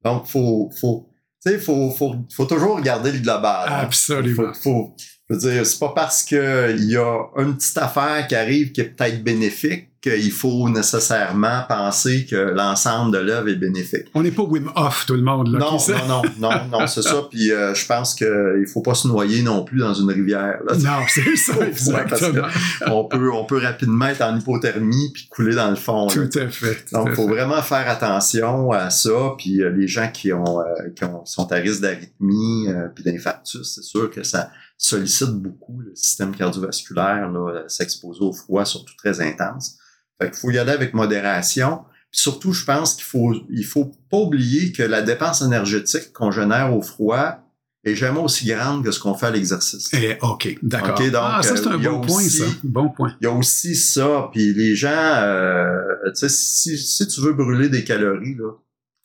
Donc, 0.05 0.27
faut, 0.27 0.71
faut, 0.79 1.09
tu 1.45 1.53
sais, 1.53 1.59
faut, 1.59 1.91
faut, 1.91 2.15
faut 2.35 2.45
toujours 2.45 2.77
regarder 2.77 3.13
le 3.13 3.19
global. 3.21 3.69
hein. 3.69 3.79
Absolument. 3.83 4.53
Faut, 4.53 4.61
faut, 4.63 4.97
je 5.29 5.35
veux 5.35 5.41
dire, 5.41 5.67
c'est 5.67 5.79
pas 5.79 5.93
parce 5.95 6.23
que 6.23 6.73
il 6.77 6.85
y 6.91 6.97
a 6.97 7.19
une 7.39 7.57
petite 7.57 7.79
affaire 7.79 8.27
qui 8.29 8.35
arrive 8.35 8.73
qui 8.73 8.81
est 8.81 8.85
peut-être 8.97 9.23
bénéfique 9.25 9.89
qu'il 10.03 10.31
faut 10.31 10.69
nécessairement 10.69 11.63
penser 11.69 12.27
que 12.31 12.37
l'ensemble 12.37 13.13
de 13.13 13.19
l'œuvre 13.19 13.49
est 13.49 13.57
bénéfique. 13.57 14.05
On 14.15 14.23
n'est 14.23 14.31
pas 14.31 14.45
Wim 14.45 14.71
Hof, 14.77 15.05
tout 15.05 15.15
le 15.15 15.23
monde. 15.23 15.49
Là, 15.53 15.59
Non, 15.59 15.79
non, 16.07 16.23
non, 16.39 16.51
non, 16.51 16.79
non, 16.81 16.87
c'est 16.87 17.03
ça. 17.03 17.23
Puis 17.31 17.51
euh, 17.51 17.75
je 17.75 17.85
pense 17.87 18.15
qu'il 18.15 18.67
faut 18.73 18.83
pas 18.83 18.95
se 18.95 19.09
noyer 19.09 19.43
non 19.43 19.65
plus 19.65 19.81
dans 19.81 19.95
une 19.95 20.09
rivière. 20.13 20.61
Là. 20.69 20.77
Non, 20.77 21.05
c'est 21.09 21.35
ça, 21.37 21.53
Ouais, 21.59 21.71
parce 21.73 22.21
que- 22.21 22.27
exactement. 22.27 22.47
On 22.87 23.05
peut, 23.05 23.33
on 23.33 23.45
peut 23.47 23.59
rapidement 23.59 24.07
être 24.07 24.23
en 24.23 24.37
hypothermie 24.39 25.11
puis 25.13 25.27
couler 25.29 25.57
dans 25.57 25.71
le 25.71 25.77
fond. 25.77 26.07
là. 26.07 26.13
Tout 26.15 26.39
à 26.39 26.49
fait. 26.49 26.75
tout 26.85 26.95
Donc, 26.95 27.09
il 27.11 27.15
faut 27.17 27.27
fait. 27.27 27.35
vraiment 27.35 27.61
faire 27.63 27.89
attention 27.91 28.71
à 28.71 28.91
ça. 28.91 29.11
Puis 29.39 29.61
euh, 29.61 29.71
les 29.71 29.89
gens 29.89 30.09
qui 30.13 30.33
ont, 30.33 30.61
euh, 30.61 30.65
qui 30.95 31.05
ont 31.05 31.25
sont 31.25 31.51
à 31.51 31.57
risque 31.57 31.81
d'arythmie 31.81 32.69
euh, 32.69 32.87
puis 32.95 33.03
d'infarctus, 33.03 33.63
c'est 33.75 33.83
sûr 33.83 34.09
que 34.11 34.23
ça 34.23 34.51
sollicite 34.79 35.31
beaucoup 35.31 35.81
le 35.81 35.95
système 35.95 36.35
cardiovasculaire, 36.35 37.31
là, 37.31 37.51
euh, 37.51 37.69
s'exposer 37.69 38.21
au 38.21 38.33
froid, 38.33 38.65
surtout 38.65 38.95
très 38.97 39.21
intense. 39.21 39.79
Fait 40.21 40.31
qu'il 40.31 40.39
faut 40.39 40.51
y 40.51 40.59
aller 40.59 40.73
avec 40.73 40.95
modération. 40.95 41.85
Puis 42.11 42.21
surtout, 42.21 42.53
je 42.53 42.65
pense 42.65 42.95
qu'il 42.95 43.05
faut, 43.05 43.35
il 43.51 43.65
faut 43.65 43.93
pas 44.11 44.19
oublier 44.19 44.73
que 44.73 44.83
la 44.83 45.03
dépense 45.03 45.43
énergétique 45.43 46.13
qu'on 46.13 46.31
génère 46.31 46.75
au 46.77 46.83
froid 46.83 47.43
est 47.85 47.95
jamais 47.95 48.19
aussi 48.21 48.47
grande 48.47 48.85
que 48.85 48.91
ce 48.91 48.99
qu'on 48.99 49.15
fait 49.15 49.27
à 49.27 49.31
l'exercice. 49.31 49.91
Eh, 49.93 50.17
OK, 50.23 50.59
d'accord. 50.63 51.01
Ah, 51.15 51.41
ça, 51.43 51.57
c'est 51.57 51.67
euh, 51.67 51.71
un 51.71 51.85
a 51.85 51.91
bon 51.91 52.01
point, 52.01 52.23
ça. 52.23 52.45
Bon 52.65 52.89
point. 52.89 53.15
Il 53.21 53.25
y 53.25 53.27
a 53.29 53.33
aussi 53.33 53.77
ça, 53.77 54.29
puis 54.33 54.53
les 54.53 54.75
gens, 54.75 54.89
euh, 54.91 55.77
tu 56.07 56.13
sais, 56.15 56.29
si, 56.29 56.77
si 56.79 57.07
tu 57.07 57.21
veux 57.21 57.33
brûler 57.33 57.69
des 57.69 57.85
calories, 57.85 58.35
là, 58.35 58.53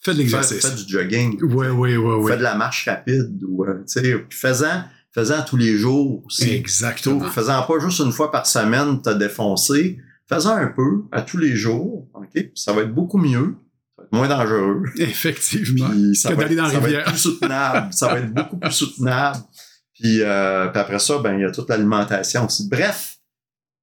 Fais 0.04 0.14
de 0.14 0.18
l'exercice. 0.18 0.66
fais 0.66 0.84
du 0.84 0.92
jogging, 0.92 1.38
Oui, 1.44 1.68
oui, 1.68 1.96
oui, 1.96 1.96
oui. 1.98 2.32
fais 2.32 2.38
de 2.38 2.42
la 2.44 2.56
marche 2.56 2.88
rapide, 2.88 3.44
ou, 3.48 3.66
euh, 3.66 3.84
tu 3.88 4.02
sais, 4.02 4.02
puis 4.02 4.38
faisant, 4.38 4.84
faisant 5.14 5.42
tous 5.44 5.58
les 5.58 5.78
jours 5.78 6.24
aussi. 6.26 6.50
Exactement. 6.52 7.30
Faisant 7.30 7.62
pas 7.64 7.80
juste 7.80 8.00
une 8.00 8.12
fois 8.12 8.32
par 8.32 8.46
semaine, 8.46 9.02
t'as 9.02 9.14
défoncé, 9.14 10.00
faisant 10.30 10.56
un 10.56 10.68
peu 10.68 11.04
à 11.12 11.22
tous 11.22 11.38
les 11.38 11.56
jours, 11.56 12.08
ok, 12.14 12.46
ça 12.56 12.74
va 12.74 12.82
être 12.82 12.94
beaucoup 12.94 13.18
mieux, 13.18 13.56
ça 13.98 14.02
va 14.02 14.04
être 14.06 14.14
moins 14.14 14.28
dangereux. 14.28 14.84
Effectivement. 14.98 15.90
Puis 15.90 16.16
ça 16.16 16.30
Que 16.30 16.36
va, 16.36 16.44
être, 16.46 16.56
dans 16.56 16.64
la 16.64 16.70
ça 16.70 16.80
va 16.80 16.86
rivière. 16.86 17.02
être 17.02 17.10
plus 17.12 17.20
soutenable. 17.20 17.94
ça 17.94 18.08
va 18.08 18.20
être 18.20 18.34
beaucoup 18.34 18.58
plus 18.58 18.72
soutenable. 18.72 19.40
Puis, 19.94 20.22
euh, 20.22 20.68
puis 20.70 20.80
après 20.82 21.00
ça, 21.00 21.20
ben 21.20 21.36
il 21.38 21.42
y 21.42 21.46
a 21.46 21.52
toute 21.52 21.70
l'alimentation 21.70 22.46
aussi. 22.46 22.68
Bref, 22.70 23.18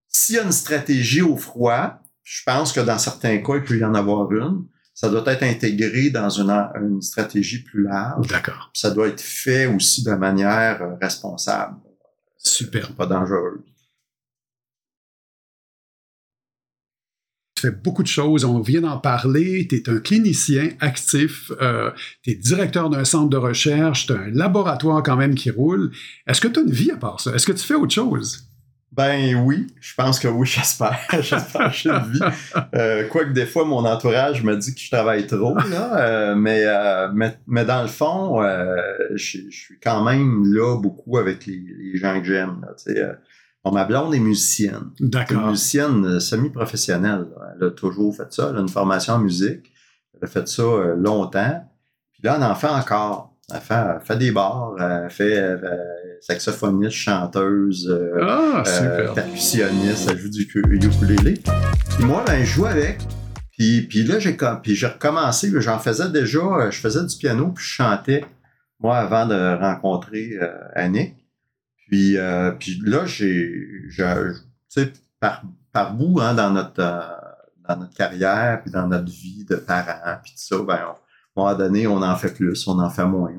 s'il 0.09 0.37
y 0.37 0.39
a 0.39 0.43
une 0.43 0.53
stratégie 0.53 1.23
au 1.23 1.37
froid, 1.37 2.01
je 2.25 2.43
pense 2.45 2.73
que 2.73 2.81
dans 2.81 2.99
certains 2.99 3.39
cas, 3.39 3.57
il 3.57 3.63
peut 3.65 3.79
y 3.79 3.85
en 3.85 3.95
avoir 3.95 4.31
une. 4.33 4.65
Ça 5.01 5.09
doit 5.09 5.23
être 5.33 5.45
intégré 5.45 6.11
dans 6.11 6.29
une, 6.29 6.51
une 6.51 7.01
stratégie 7.01 7.63
plus 7.63 7.85
large. 7.85 8.27
D'accord. 8.27 8.69
Ça 8.75 8.91
doit 8.91 9.07
être 9.07 9.21
fait 9.21 9.67
aussi 9.67 10.03
de 10.03 10.11
manière 10.11 10.83
euh, 10.83 10.97
responsable, 11.01 11.77
Super. 12.37 12.93
pas 12.97 13.07
dangereuse. 13.07 13.61
Tu 17.55 17.61
fais 17.61 17.71
beaucoup 17.71 18.03
de 18.03 18.09
choses. 18.09 18.45
On 18.45 18.61
vient 18.61 18.81
d'en 18.81 18.99
parler. 18.99 19.69
Tu 19.69 19.77
es 19.77 19.89
un 19.89 20.01
clinicien 20.01 20.71
actif. 20.81 21.53
Euh, 21.61 21.93
tu 22.25 22.33
es 22.33 22.35
directeur 22.35 22.91
d'un 22.91 23.05
centre 23.05 23.31
de 23.31 23.37
recherche. 23.37 24.07
Tu 24.07 24.13
as 24.13 24.17
un 24.17 24.31
laboratoire 24.31 25.05
quand 25.05 25.17
même 25.17 25.37
qui 25.37 25.53
roule. 25.53 25.93
Est-ce 26.27 26.41
que 26.41 26.49
tu 26.49 26.59
as 26.59 26.63
une 26.65 26.73
vie 26.73 26.91
à 26.91 26.97
part 26.97 27.21
ça? 27.21 27.33
Est-ce 27.37 27.47
que 27.47 27.53
tu 27.53 27.65
fais 27.65 27.75
autre 27.75 27.95
chose? 27.95 28.48
Ben 28.91 29.37
oui, 29.45 29.67
je 29.81 29.95
pense 29.95 30.19
que 30.19 30.27
oui, 30.29 30.47
j'espère. 30.53 30.99
j'espère 31.21 31.71
que 31.71 31.77
j'ai 31.77 31.91
une 31.91 32.11
vie. 32.11 32.21
Euh, 32.75 33.07
Quoique 33.09 33.33
des 33.33 33.47
fois, 33.47 33.65
mon 33.65 33.85
entourage 33.85 34.43
me 34.43 34.57
dit 34.57 34.75
que 34.75 34.81
je 34.81 34.91
travaille 34.91 35.27
trop, 35.27 35.55
là. 35.57 36.01
euh, 36.01 36.35
mais, 36.35 36.63
euh, 36.65 37.09
mais, 37.13 37.39
mais 37.47 37.65
dans 37.65 37.83
le 37.83 37.89
fond, 37.89 38.43
euh, 38.43 38.77
je, 39.15 39.39
je 39.51 39.57
suis 39.57 39.79
quand 39.79 40.03
même 40.03 40.43
là 40.53 40.77
beaucoup 40.81 41.19
avec 41.19 41.47
les, 41.47 41.63
les 41.79 41.97
gens 41.99 42.19
que 42.19 42.27
j'aime. 42.27 42.61
là, 42.63 42.75
euh. 42.95 43.13
Bon, 43.65 43.73
ma 43.73 43.85
blonde 43.85 44.15
est 44.15 44.21
musicienne. 44.21 44.91
C'est 44.97 45.05
une 45.05 45.11
D'accord. 45.11 45.47
musicienne 45.49 46.05
euh, 46.07 46.21
semi-professionnelle. 46.21 47.27
là. 47.37 47.55
Elle 47.61 47.67
a 47.69 47.71
toujours 47.71 48.17
fait 48.17 48.33
ça. 48.33 48.49
Elle 48.51 48.57
a 48.57 48.61
une 48.61 48.69
formation 48.69 49.15
en 49.15 49.19
musique. 49.19 49.71
Elle 50.15 50.25
a 50.25 50.31
fait 50.31 50.49
ça 50.49 50.63
longtemps. 50.97 51.65
Puis 52.13 52.23
là, 52.25 52.35
elle 52.37 52.45
en 52.45 52.55
fait 52.55 52.69
encore. 52.69 53.37
Elle 53.53 53.61
fait, 53.61 53.75
elle 53.75 54.01
fait 54.05 54.17
des 54.17 54.31
bars. 54.33 54.75
Elle 54.81 55.11
fait 55.11 55.37
euh, 55.39 55.57
saxophoniste, 56.21 56.93
chanteuse. 56.97 57.89
euh, 57.89 58.19
Ah, 58.23 58.63
euh, 58.67 59.13
percussionniste, 59.15 60.09
elle 60.11 60.19
joue 60.19 60.29
du 60.31 60.43
ukulélé. 60.43 61.35
Puis 61.97 62.05
moi, 62.05 62.25
ben, 62.27 62.41
je 62.45 62.51
joue 62.53 62.67
avec. 62.67 62.99
Puis, 63.53 63.83
puis 63.83 64.05
là, 64.05 64.19
j'ai 64.19 64.37
com- 64.37 64.61
puis 64.63 64.75
j'ai 64.77 64.87
recommencé. 64.87 65.51
J'en 65.61 65.79
faisais 65.79 66.11
déjà, 66.11 66.39
euh, 66.39 66.71
je 66.71 66.79
faisais 66.79 67.05
du 67.05 67.17
piano, 67.17 67.49
puis 67.49 67.65
je 67.65 67.71
chantais, 67.71 68.25
moi, 68.81 68.99
avant 68.99 69.27
de 69.27 69.59
rencontrer 69.61 70.37
euh, 70.41 70.53
Annick. 70.75 71.15
Puis, 71.89 72.17
puis 72.61 72.81
là, 72.85 73.07
j'ai, 73.07 73.51
tu 73.97 74.03
sais, 74.69 74.93
par, 75.19 75.43
par 75.73 75.95
bout, 75.95 76.21
hein, 76.21 76.35
dans 76.35 76.51
notre, 76.51 76.77
dans 77.67 77.77
notre 77.79 77.95
carrière, 77.95 78.61
puis 78.63 78.71
dans 78.71 78.87
notre 78.87 79.11
vie 79.11 79.45
de 79.49 79.57
parents, 79.57 80.19
puis 80.23 80.33
tout 80.33 80.57
ça, 80.57 80.57
ben, 80.63 80.81
on- 80.87 81.41
à 81.41 81.51
un 81.51 81.55
moment 81.55 81.59
donné, 81.59 81.87
on 81.87 82.03
en 82.03 82.17
fait 82.17 82.35
plus, 82.35 82.67
on 82.69 82.79
en 82.79 82.91
fait 82.91 83.05
moins. 83.07 83.31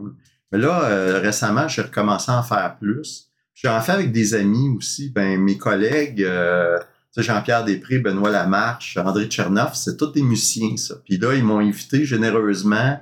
Mais 0.51 0.57
là, 0.57 0.83
euh, 0.85 1.19
récemment, 1.19 1.67
j'ai 1.67 1.81
recommencé 1.81 2.31
à 2.31 2.39
en 2.39 2.43
faire 2.43 2.77
plus. 2.79 3.29
J'en 3.53 3.79
fais 3.81 3.91
avec 3.91 4.11
des 4.11 4.33
amis 4.33 4.69
aussi. 4.75 5.09
Ben, 5.09 5.39
mes 5.39 5.57
collègues, 5.57 6.23
euh, 6.23 6.77
Jean-Pierre 7.17 7.65
Després, 7.65 7.99
Benoît 7.99 8.29
Lamarche, 8.29 8.97
André 8.97 9.25
Tchernoff, 9.25 9.75
c'est 9.75 9.97
tous 9.97 10.11
des 10.11 10.21
musiciens, 10.21 10.77
ça. 10.77 10.95
Puis 11.03 11.17
là, 11.17 11.33
ils 11.35 11.43
m'ont 11.43 11.59
invité 11.59 12.05
généreusement 12.05 12.99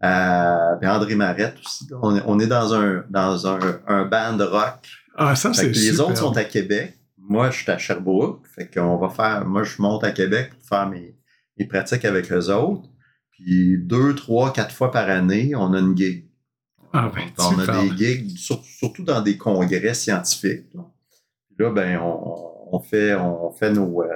à 0.00 0.76
puis 0.80 0.88
André 0.88 1.14
Marette 1.14 1.56
aussi. 1.64 1.86
On 2.02 2.16
est, 2.16 2.22
on 2.26 2.38
est 2.40 2.46
dans 2.46 2.74
un 2.74 3.04
dans 3.10 3.46
un, 3.46 3.58
un 3.86 4.04
band 4.06 4.38
rock. 4.38 4.88
Ah, 5.16 5.36
ça, 5.36 5.52
c'est 5.52 5.68
les 5.68 5.74
super. 5.74 6.08
autres 6.08 6.18
sont 6.18 6.36
à 6.36 6.44
Québec. 6.44 6.98
Moi, 7.18 7.50
je 7.50 7.58
suis 7.58 7.70
à 7.70 7.78
Sherbrooke. 7.78 8.46
Fait 8.54 8.68
qu'on 8.72 8.96
va 8.96 9.10
faire. 9.10 9.44
Moi, 9.46 9.62
je 9.62 9.80
monte 9.80 10.02
à 10.04 10.10
Québec 10.10 10.50
pour 10.50 10.68
faire 10.68 10.88
mes, 10.88 11.14
mes 11.58 11.66
pratiques 11.66 12.04
avec 12.04 12.32
eux 12.32 12.50
autres. 12.50 12.88
Puis 13.32 13.78
deux, 13.78 14.14
trois, 14.14 14.52
quatre 14.52 14.74
fois 14.74 14.90
par 14.90 15.08
année, 15.08 15.52
on 15.54 15.72
a 15.74 15.78
une 15.78 15.96
gig. 15.96 16.29
Ah, 16.92 17.10
ben, 17.14 17.22
on 17.38 17.58
a 17.58 17.64
super. 17.64 17.82
des 17.82 17.96
gigs, 17.96 18.36
sur- 18.36 18.64
surtout 18.64 19.04
dans 19.04 19.20
des 19.22 19.36
congrès 19.36 19.94
scientifiques. 19.94 20.66
Là, 21.58 21.70
ben, 21.70 21.98
on, 22.00 22.68
on 22.72 22.80
fait, 22.80 23.14
on 23.14 23.50
fait 23.52 23.70
nos, 23.70 24.02
euh, 24.02 24.08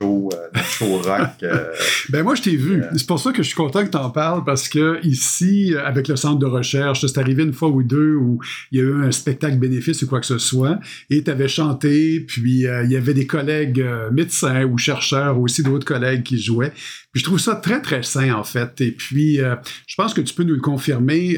show, 0.00 0.28
euh, 0.32 0.48
notre 0.54 0.68
show 0.68 0.96
rock. 0.98 1.30
euh, 1.42 1.72
Ben 2.08 2.22
moi, 2.22 2.34
je 2.34 2.42
t'ai 2.42 2.56
vu. 2.56 2.82
Euh. 2.82 2.86
C'est 2.96 3.06
pour 3.06 3.20
ça 3.20 3.32
que 3.32 3.42
je 3.42 3.48
suis 3.48 3.56
content 3.56 3.84
que 3.84 3.90
tu 3.90 3.96
en 3.96 4.10
parles 4.10 4.44
parce 4.44 4.68
que 4.68 4.98
ici, 5.04 5.74
avec 5.84 6.08
le 6.08 6.16
centre 6.16 6.38
de 6.38 6.46
recherche, 6.46 7.04
c'est 7.06 7.18
arrivé 7.18 7.42
une 7.42 7.52
fois 7.52 7.68
ou 7.68 7.82
deux 7.82 8.14
où 8.14 8.40
il 8.72 8.78
y 8.78 8.82
a 8.82 8.84
eu 8.84 9.02
un 9.02 9.12
spectacle 9.12 9.56
bénéfice 9.56 10.02
ou 10.02 10.06
quoi 10.06 10.20
que 10.20 10.26
ce 10.26 10.38
soit 10.38 10.78
et 11.10 11.22
tu 11.22 11.30
avais 11.30 11.48
chanté, 11.48 12.20
puis 12.20 12.66
euh, 12.66 12.84
il 12.84 12.92
y 12.92 12.96
avait 12.96 13.14
des 13.14 13.26
collègues 13.26 13.80
euh, 13.80 14.10
médecins 14.10 14.64
ou 14.64 14.78
chercheurs, 14.78 15.38
aussi 15.38 15.62
d'autres 15.62 15.84
collègues 15.84 16.22
qui 16.22 16.40
jouaient. 16.40 16.72
Puis 17.12 17.20
je 17.20 17.24
trouve 17.24 17.40
ça 17.40 17.56
très, 17.56 17.82
très 17.82 18.02
sain, 18.02 18.34
en 18.34 18.44
fait. 18.44 18.80
Et 18.80 18.92
puis, 18.92 19.40
euh, 19.40 19.56
je 19.86 19.96
pense 19.96 20.14
que 20.14 20.20
tu 20.20 20.34
peux 20.34 20.44
nous 20.44 20.54
le 20.54 20.60
confirmer. 20.60 21.36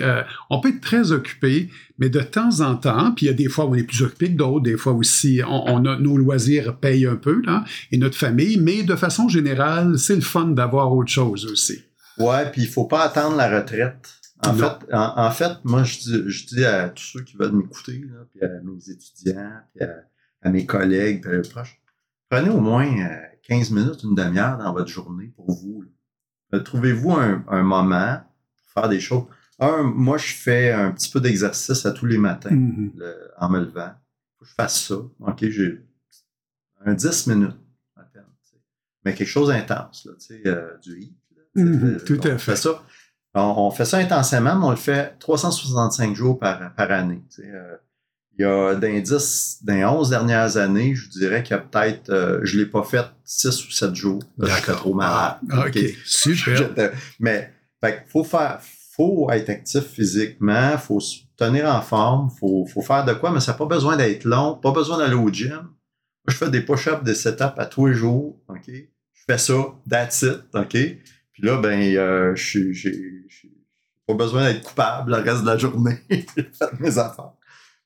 On 0.50 0.60
peut 0.60 0.68
être 0.68 0.80
très 0.80 1.12
occupé, 1.12 1.70
mais 1.98 2.08
de 2.08 2.20
temps 2.20 2.60
en 2.60 2.76
temps, 2.76 3.12
puis 3.12 3.26
il 3.26 3.28
y 3.28 3.32
a 3.32 3.34
des 3.34 3.48
fois 3.48 3.66
où 3.66 3.70
on 3.70 3.74
est 3.74 3.84
plus 3.84 4.02
occupé 4.02 4.32
que 4.32 4.36
d'autres, 4.36 4.62
des 4.62 4.76
fois 4.76 4.92
aussi, 4.92 5.40
on, 5.46 5.84
a, 5.84 5.98
nos 5.98 6.16
loisirs 6.16 6.76
payent 6.76 7.06
un 7.06 7.16
peu, 7.16 7.42
là, 7.42 7.64
et 7.90 7.98
notre 7.98 8.16
famille, 8.16 8.58
mais 8.58 8.82
de 8.82 8.96
façon 8.96 9.28
générale, 9.28 9.98
c'est 9.98 10.14
le 10.14 10.22
fun 10.22 10.46
d'avoir 10.46 10.92
autre 10.92 11.10
chose 11.10 11.46
aussi. 11.46 11.82
Ouais, 12.18 12.50
puis 12.50 12.62
il 12.62 12.68
faut 12.68 12.84
pas 12.84 13.04
attendre 13.04 13.36
la 13.36 13.60
retraite. 13.60 14.14
En 14.44 14.54
fait, 14.54 14.92
en, 14.92 15.30
fait, 15.30 15.52
moi, 15.62 15.84
je 15.84 15.98
dis, 15.98 16.22
je 16.26 16.46
dis 16.46 16.64
à 16.64 16.88
tous 16.88 17.04
ceux 17.04 17.22
qui 17.22 17.36
veulent 17.36 17.52
m'écouter, 17.52 18.04
puis 18.30 18.42
à 18.42 18.48
mes 18.48 18.90
étudiants, 18.90 19.52
puis 19.74 19.86
à, 20.42 20.50
mes 20.50 20.66
collègues, 20.66 21.22
puis 21.22 21.30
à 21.30 21.36
mes 21.36 21.42
proches, 21.42 21.80
prenez 22.28 22.50
au 22.50 22.60
moins 22.60 22.92
15 23.48 23.70
euh, 23.70 23.74
minutes, 23.74 24.02
une 24.02 24.16
demi-heure 24.16 24.58
dans 24.58 24.72
votre 24.72 24.88
journée 24.88 25.32
pour 25.36 25.52
vous. 25.52 25.84
Euh, 26.54 26.58
trouvez-vous 26.58 27.12
un, 27.12 27.44
un, 27.46 27.62
moment 27.62 28.20
pour 28.56 28.82
faire 28.82 28.88
des 28.88 28.98
choses. 28.98 29.26
Un, 29.62 29.82
moi, 29.84 30.18
je 30.18 30.32
fais 30.34 30.72
un 30.72 30.90
petit 30.90 31.08
peu 31.08 31.20
d'exercice 31.20 31.86
à 31.86 31.92
tous 31.92 32.06
les 32.06 32.18
matins 32.18 32.50
mm-hmm. 32.50 32.90
en 33.38 33.48
me 33.48 33.60
levant. 33.60 33.92
Faut 34.38 34.44
que 34.44 34.50
je 34.50 34.54
fasse 34.54 34.88
ça. 34.88 34.96
OK, 34.96 35.38
j'ai 35.48 35.80
un 36.84 36.94
10 36.94 37.26
minutes 37.28 37.56
à 37.96 38.02
peine. 38.02 38.24
Mais 39.04 39.14
quelque 39.14 39.28
chose 39.28 39.48
d'intense, 39.48 40.08
euh, 40.46 40.76
du 40.82 41.00
hit. 41.00 41.16
Mm-hmm. 41.54 42.04
tout 42.04 42.20
à 42.26 42.38
fait. 42.38 42.56
ça. 42.56 42.82
On, 43.34 43.70
fait 43.70 43.84
ça 43.84 43.98
intensément, 43.98 44.56
mais 44.56 44.66
on 44.66 44.70
le 44.70 44.76
fait 44.76 45.16
365 45.20 46.14
jours 46.16 46.38
par, 46.38 46.74
par 46.74 46.90
année. 46.90 47.22
Euh, 47.38 47.76
il 48.36 48.42
y 48.42 48.44
a 48.44 48.74
dans 48.74 48.88
les 48.88 49.84
11 49.84 50.10
dernières 50.10 50.56
années, 50.56 50.94
je 50.94 51.08
dirais 51.08 51.42
qu'il 51.42 51.56
y 51.56 51.58
a 51.58 51.62
peut-être, 51.62 52.10
euh, 52.10 52.40
je 52.42 52.56
ne 52.56 52.62
l'ai 52.62 52.68
pas 52.68 52.82
fait 52.82 53.04
6 53.24 53.68
ou 53.68 53.70
7 53.70 53.94
jours. 53.94 54.22
J'étais 54.38 54.72
trop 54.72 54.92
malade. 54.92 55.36
Ah, 55.50 55.66
OK, 55.66 55.78
super. 56.04 56.92
Mais, 57.20 57.52
fait 57.80 58.04
faut 58.08 58.24
faire, 58.24 58.60
faut 58.94 59.30
être 59.30 59.48
actif 59.48 59.84
physiquement, 59.84 60.76
faut 60.76 61.00
se 61.00 61.20
tenir 61.36 61.66
en 61.66 61.80
forme, 61.80 62.30
faut, 62.38 62.66
faut 62.66 62.82
faire 62.82 63.04
de 63.04 63.14
quoi, 63.14 63.30
mais 63.30 63.40
ça 63.40 63.52
n'a 63.52 63.58
pas 63.58 63.66
besoin 63.66 63.96
d'être 63.96 64.24
long, 64.24 64.56
pas 64.56 64.72
besoin 64.72 64.98
d'aller 64.98 65.14
au 65.14 65.30
gym. 65.30 65.62
Moi, 66.24 66.28
je 66.28 66.36
fais 66.36 66.50
des 66.50 66.60
push-ups, 66.60 67.02
des 67.02 67.14
setups 67.14 67.56
à 67.56 67.66
tous 67.66 67.86
les 67.86 67.94
jours, 67.94 68.38
OK? 68.48 68.68
Je 68.68 69.22
fais 69.26 69.38
ça, 69.38 69.54
that's 69.88 70.22
it, 70.22 70.42
OK? 70.54 70.70
Puis 70.70 71.42
là, 71.42 71.56
ben, 71.58 71.80
euh, 71.96 72.34
je 72.34 72.72
j'ai 72.72 73.22
pas 74.06 74.14
besoin 74.14 74.44
d'être 74.44 74.62
coupable 74.62 75.12
le 75.12 75.22
reste 75.22 75.42
de 75.42 75.46
la 75.46 75.56
journée. 75.56 75.98
j'ai 76.10 76.26
fait 76.26 76.80
mes 76.80 76.98
affaires. 76.98 77.32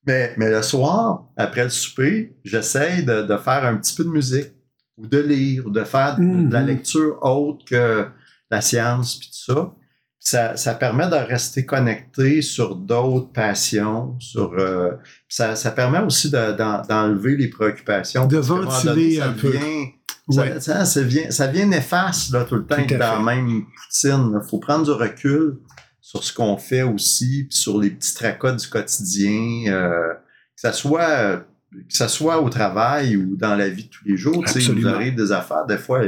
Mais, 0.06 0.34
mais 0.36 0.50
le 0.50 0.62
soir, 0.62 1.28
après 1.36 1.64
le 1.64 1.70
souper, 1.70 2.36
j'essaye 2.44 3.04
de, 3.04 3.22
de, 3.22 3.36
faire 3.36 3.64
un 3.64 3.76
petit 3.76 3.94
peu 3.94 4.04
de 4.04 4.08
musique 4.08 4.52
ou 4.96 5.06
de 5.06 5.18
lire 5.18 5.66
ou 5.66 5.70
de 5.70 5.84
faire 5.84 6.16
de, 6.16 6.22
la 6.22 6.62
mm-hmm. 6.62 6.66
lecture 6.66 7.18
autre 7.22 7.64
que 7.64 8.06
la 8.50 8.60
science 8.60 9.16
puis 9.18 9.28
tout 9.28 9.52
ça. 9.52 9.74
Ça, 10.28 10.56
ça 10.56 10.74
permet 10.74 11.06
de 11.08 11.14
rester 11.14 11.64
connecté 11.64 12.42
sur 12.42 12.74
d'autres 12.74 13.30
passions, 13.30 14.18
sur 14.18 14.54
euh, 14.58 14.90
ça, 15.28 15.54
ça 15.54 15.70
permet 15.70 16.00
aussi 16.00 16.32
d'enlever 16.32 17.36
les 17.36 17.46
préoccupations. 17.46 18.26
De 18.26 18.38
ventiler 18.38 19.20
un 19.20 19.30
peu. 19.30 19.54
Ça, 20.28 20.60
ça, 20.60 20.84
ça, 20.84 21.02
vient, 21.02 21.30
ça 21.30 21.46
vient 21.46 21.66
néfaste 21.66 22.32
là, 22.32 22.44
tout 22.44 22.56
le 22.56 22.66
temps 22.66 22.84
dans 22.90 22.98
la 22.98 23.20
même 23.20 23.66
poutine. 23.66 24.40
Il 24.42 24.50
faut 24.50 24.58
prendre 24.58 24.84
du 24.84 24.90
recul 24.90 25.58
sur 26.00 26.24
ce 26.24 26.32
qu'on 26.32 26.56
fait 26.56 26.82
aussi, 26.82 27.46
puis 27.48 27.56
sur 27.56 27.78
les 27.78 27.90
petits 27.90 28.14
tracas 28.16 28.50
du 28.50 28.66
quotidien, 28.66 29.72
euh, 29.72 30.12
que 30.12 30.60
ça 30.60 30.72
soit 30.72 31.36
que 31.70 31.94
ça 31.96 32.08
soit 32.08 32.42
au 32.42 32.48
travail 32.48 33.16
ou 33.16 33.36
dans 33.36 33.54
la 33.54 33.68
vie 33.68 33.84
de 33.84 33.90
tous 33.90 34.04
les 34.04 34.16
jours. 34.16 34.42
Tu 34.44 34.60
sais, 34.60 34.72
vous 34.72 34.88
arrive 34.88 35.14
des 35.14 35.30
affaires, 35.30 35.66
des 35.66 35.78
fois, 35.78 36.00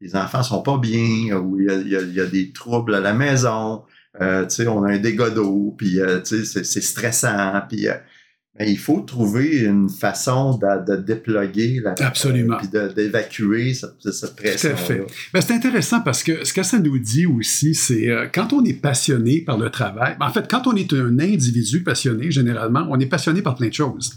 les, 0.00 0.16
enfants 0.16 0.42
sont 0.42 0.62
pas 0.62 0.78
bien, 0.78 1.36
ou 1.36 1.60
il 1.60 1.88
y 1.88 1.96
a, 1.96 2.02
y 2.02 2.20
a, 2.20 2.26
des 2.26 2.52
troubles 2.52 2.94
à 2.94 3.00
la 3.00 3.12
maison, 3.12 3.84
euh, 4.20 4.46
on 4.66 4.84
a 4.84 4.92
un 4.92 4.98
dégât 4.98 5.30
d'eau, 5.30 5.74
puis 5.76 6.00
euh, 6.00 6.20
c'est 6.24 6.82
stressant, 6.82 7.62
puis 7.68 7.86
il 8.60 8.78
faut 8.78 9.00
trouver 9.00 9.60
une 9.64 9.90
façon 9.90 10.58
de, 10.58 10.96
de 10.96 11.02
déploguer 11.02 11.80
la, 11.82 11.94
Absolument. 12.06 12.56
puis 12.56 12.68
d'évacuer 12.68 13.74
cette, 13.74 14.12
cette 14.12 14.34
pression. 14.34 14.70
Tout 14.70 14.74
à 14.74 14.78
fait. 14.78 15.06
Ben, 15.34 15.40
c'est 15.40 15.52
intéressant 15.52 16.00
parce 16.00 16.22
que 16.22 16.44
ce 16.44 16.52
que 16.52 16.62
ça 16.62 16.78
nous 16.78 16.98
dit 16.98 17.26
aussi, 17.26 17.74
c'est 17.74 18.08
euh, 18.08 18.26
quand 18.32 18.52
on 18.52 18.64
est 18.64 18.80
passionné 18.80 19.42
par 19.42 19.58
le 19.58 19.68
travail, 19.68 20.16
ben, 20.18 20.26
en 20.26 20.32
fait, 20.32 20.46
quand 20.48 20.66
on 20.66 20.74
est 20.74 20.92
un 20.94 21.18
individu 21.18 21.82
passionné, 21.82 22.30
généralement, 22.30 22.86
on 22.90 22.98
est 22.98 23.06
passionné 23.06 23.42
par 23.42 23.56
plein 23.56 23.68
de 23.68 23.74
choses. 23.74 24.14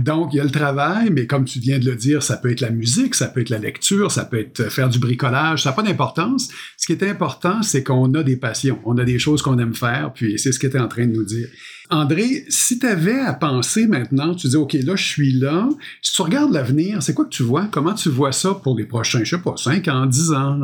Donc, 0.00 0.30
il 0.32 0.36
y 0.38 0.40
a 0.40 0.44
le 0.44 0.50
travail, 0.50 1.10
mais 1.10 1.26
comme 1.26 1.44
tu 1.44 1.58
viens 1.58 1.78
de 1.78 1.84
le 1.84 1.96
dire, 1.96 2.22
ça 2.22 2.36
peut 2.36 2.50
être 2.50 2.60
la 2.60 2.70
musique, 2.70 3.14
ça 3.14 3.28
peut 3.28 3.40
être 3.40 3.50
la 3.50 3.58
lecture, 3.58 4.10
ça 4.10 4.24
peut 4.24 4.38
être 4.38 4.70
faire 4.70 4.88
du 4.88 4.98
bricolage, 4.98 5.64
ça 5.64 5.70
n'a 5.70 5.76
pas 5.76 5.82
d'importance. 5.82 6.48
Ce 6.78 6.86
qui 6.86 6.92
est 6.92 7.02
important, 7.02 7.62
c'est 7.62 7.82
qu'on 7.82 8.12
a 8.14 8.22
des 8.22 8.36
passions, 8.36 8.78
on 8.84 8.96
a 8.96 9.04
des 9.04 9.18
choses 9.18 9.42
qu'on 9.42 9.58
aime 9.58 9.74
faire, 9.74 10.12
puis 10.14 10.38
c'est 10.38 10.52
ce 10.52 10.58
que 10.58 10.66
tu 10.66 10.76
es 10.76 10.80
en 10.80 10.88
train 10.88 11.06
de 11.06 11.12
nous 11.12 11.24
dire. 11.24 11.48
André, 11.92 12.46
si 12.48 12.78
tu 12.78 12.86
avais 12.86 13.20
à 13.20 13.34
penser 13.34 13.86
maintenant, 13.86 14.34
tu 14.34 14.48
dis, 14.48 14.56
OK, 14.56 14.72
là, 14.72 14.96
je 14.96 15.04
suis 15.04 15.34
là. 15.34 15.68
Si 16.00 16.14
tu 16.14 16.22
regardes 16.22 16.50
l'avenir, 16.50 17.02
c'est 17.02 17.12
quoi 17.12 17.26
que 17.26 17.30
tu 17.30 17.42
vois? 17.42 17.68
Comment 17.70 17.92
tu 17.92 18.08
vois 18.08 18.32
ça 18.32 18.54
pour 18.54 18.78
les 18.78 18.86
prochains, 18.86 19.22
je 19.24 19.36
sais 19.36 19.42
pas, 19.42 19.58
5 19.58 19.88
ans, 19.88 20.06
10 20.06 20.32
ans? 20.32 20.60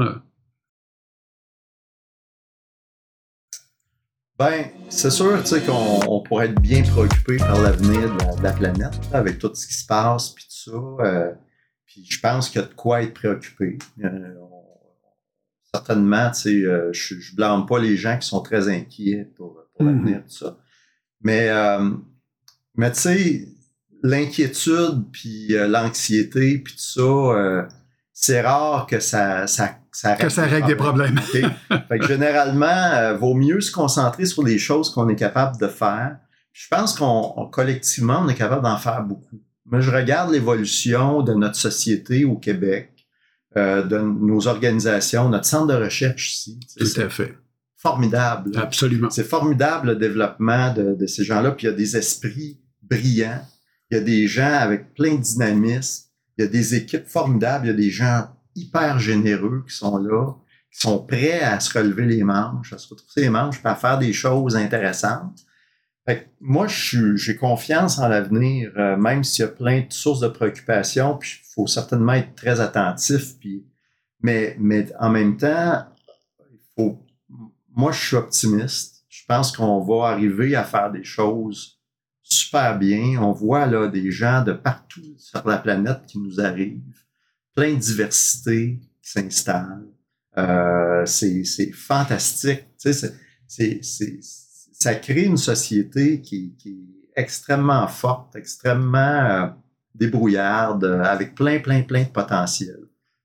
Ben, 4.38 4.70
c'est 4.88 5.10
sûr, 5.10 5.38
tu 5.42 5.48
sais, 5.48 5.60
qu'on 5.60 6.22
pourrait 6.22 6.46
être 6.46 6.62
bien 6.62 6.82
préoccupé 6.82 7.36
par 7.36 7.60
l'avenir 7.60 8.16
de, 8.16 8.42
la 8.42 8.52
planète, 8.52 8.98
avec 9.12 9.38
tout 9.38 9.54
ce 9.54 9.66
qui 9.66 9.74
se 9.74 9.84
passe, 9.84 10.30
puis 10.30 10.44
tout 10.44 10.70
ça. 10.70 11.04
Euh, 11.04 11.32
puis 11.84 12.06
je 12.08 12.20
pense 12.20 12.48
qu'il 12.48 12.62
y 12.62 12.64
a 12.64 12.68
de 12.68 12.72
quoi 12.72 13.02
être 13.02 13.12
préoccupé. 13.12 13.76
Euh, 14.02 14.34
certainement, 15.74 16.30
tu 16.30 16.40
sais, 16.40 16.54
euh, 16.64 16.90
je, 16.94 17.16
je 17.20 17.36
blâme 17.36 17.66
pas 17.66 17.78
les 17.78 17.98
gens 17.98 18.16
qui 18.16 18.26
sont 18.26 18.40
très 18.40 18.70
inquiets 18.70 19.30
pour, 19.36 19.62
pour 19.74 19.84
l'avenir, 19.84 20.22
tout 20.22 20.34
ça. 20.34 20.56
Mais, 21.22 21.48
euh, 21.48 21.90
mais 22.76 22.92
tu 22.92 23.00
sais, 23.00 23.48
l'inquiétude, 24.02 25.04
puis 25.12 25.54
euh, 25.54 25.66
l'anxiété, 25.66 26.58
puis 26.58 26.74
tout 26.74 26.80
ça, 26.80 27.00
euh, 27.02 27.62
c'est 28.12 28.40
rare 28.40 28.86
que 28.86 29.00
ça, 29.00 29.46
ça, 29.46 29.78
ça 29.92 30.10
règle, 30.10 30.22
que 30.22 30.28
ça 30.28 30.46
règle 30.46 30.66
des 30.66 30.76
problèmes. 30.76 31.18
fait 31.18 31.98
que 31.98 32.06
généralement, 32.06 33.16
vaut 33.16 33.34
mieux 33.34 33.60
se 33.60 33.72
concentrer 33.72 34.26
sur 34.26 34.42
les 34.44 34.58
choses 34.58 34.90
qu'on 34.90 35.08
est 35.08 35.16
capable 35.16 35.58
de 35.58 35.68
faire. 35.68 36.16
Je 36.52 36.66
pense 36.68 36.94
qu'on 36.94 37.48
collectivement, 37.52 38.20
on 38.24 38.28
est 38.28 38.34
capable 38.34 38.62
d'en 38.62 38.78
faire 38.78 39.02
beaucoup. 39.02 39.40
Mais 39.70 39.82
je 39.82 39.90
regarde 39.90 40.32
l'évolution 40.32 41.22
de 41.22 41.34
notre 41.34 41.56
société 41.56 42.24
au 42.24 42.36
Québec, 42.36 43.06
de 43.54 43.98
nos 43.98 44.48
organisations, 44.48 45.28
notre 45.28 45.44
centre 45.44 45.66
de 45.66 45.74
recherche 45.84 46.32
ici. 46.32 46.60
Tout 46.76 47.00
à 47.00 47.08
fait 47.08 47.36
formidable. 47.78 48.58
Absolument. 48.58 49.08
C'est 49.08 49.24
formidable 49.24 49.88
le 49.88 49.96
développement 49.96 50.74
de, 50.74 50.94
de 50.94 51.06
ces 51.06 51.24
gens-là. 51.24 51.52
Puis 51.52 51.66
il 51.66 51.70
y 51.70 51.72
a 51.72 51.76
des 51.76 51.96
esprits 51.96 52.60
brillants. 52.82 53.42
Il 53.90 53.96
y 53.96 54.00
a 54.00 54.02
des 54.02 54.26
gens 54.26 54.52
avec 54.52 54.92
plein 54.94 55.14
de 55.14 55.22
dynamisme. 55.22 56.08
Il 56.36 56.44
y 56.44 56.46
a 56.46 56.50
des 56.50 56.74
équipes 56.74 57.06
formidables. 57.06 57.66
Il 57.66 57.70
y 57.70 57.72
a 57.72 57.76
des 57.76 57.90
gens 57.90 58.28
hyper 58.54 58.98
généreux 58.98 59.64
qui 59.66 59.74
sont 59.74 59.96
là, 59.98 60.32
qui 60.72 60.80
sont 60.80 60.98
prêts 60.98 61.40
à 61.40 61.60
se 61.60 61.78
relever 61.78 62.04
les 62.04 62.24
manches, 62.24 62.72
à 62.72 62.78
se 62.78 62.88
retrouver 62.88 63.22
les 63.22 63.30
manches, 63.30 63.60
à 63.64 63.74
faire 63.74 63.98
des 63.98 64.12
choses 64.12 64.56
intéressantes. 64.56 65.44
Fait 66.06 66.24
que 66.24 66.28
moi, 66.40 66.66
j'ai 66.68 67.36
confiance 67.36 67.98
en 67.98 68.08
l'avenir, 68.08 68.72
euh, 68.76 68.96
même 68.96 69.22
s'il 69.22 69.44
y 69.44 69.48
a 69.48 69.50
plein 69.50 69.80
de 69.80 69.92
sources 69.92 70.20
de 70.20 70.28
préoccupation, 70.28 71.18
puis 71.18 71.38
il 71.42 71.52
faut 71.54 71.66
certainement 71.66 72.14
être 72.14 72.34
très 72.34 72.60
attentif. 72.60 73.38
Puis, 73.38 73.66
mais, 74.22 74.56
mais 74.58 74.88
en 74.98 75.10
même 75.10 75.36
temps, 75.36 75.84
il 76.50 76.58
faut 76.76 76.98
moi, 77.78 77.92
je 77.92 78.04
suis 78.04 78.16
optimiste. 78.16 79.04
Je 79.08 79.22
pense 79.28 79.56
qu'on 79.56 79.80
va 79.80 80.08
arriver 80.08 80.56
à 80.56 80.64
faire 80.64 80.90
des 80.90 81.04
choses 81.04 81.78
super 82.24 82.76
bien. 82.76 83.22
On 83.22 83.30
voit 83.30 83.66
là 83.66 83.86
des 83.86 84.10
gens 84.10 84.42
de 84.42 84.52
partout 84.52 85.14
sur 85.16 85.46
la 85.46 85.58
planète 85.58 86.00
qui 86.08 86.18
nous 86.18 86.40
arrivent, 86.40 87.04
plein 87.54 87.74
de 87.74 87.78
diversité 87.78 88.80
qui 89.00 89.10
s'installe. 89.10 89.86
Euh, 90.36 91.06
c'est 91.06 91.70
fantastique. 91.72 92.64
Tu 92.82 92.92
sais, 92.92 93.14
c'est, 93.46 94.20
ça 94.72 94.96
crée 94.96 95.24
une 95.24 95.36
société 95.36 96.20
qui, 96.20 96.56
qui 96.58 96.70
est 97.14 97.20
extrêmement 97.22 97.86
forte, 97.86 98.34
extrêmement 98.34 98.98
euh, 98.98 99.46
débrouillarde, 99.94 100.84
avec 100.84 101.36
plein, 101.36 101.60
plein, 101.60 101.82
plein 101.82 102.02
de 102.02 102.08
potentiel. 102.08 102.80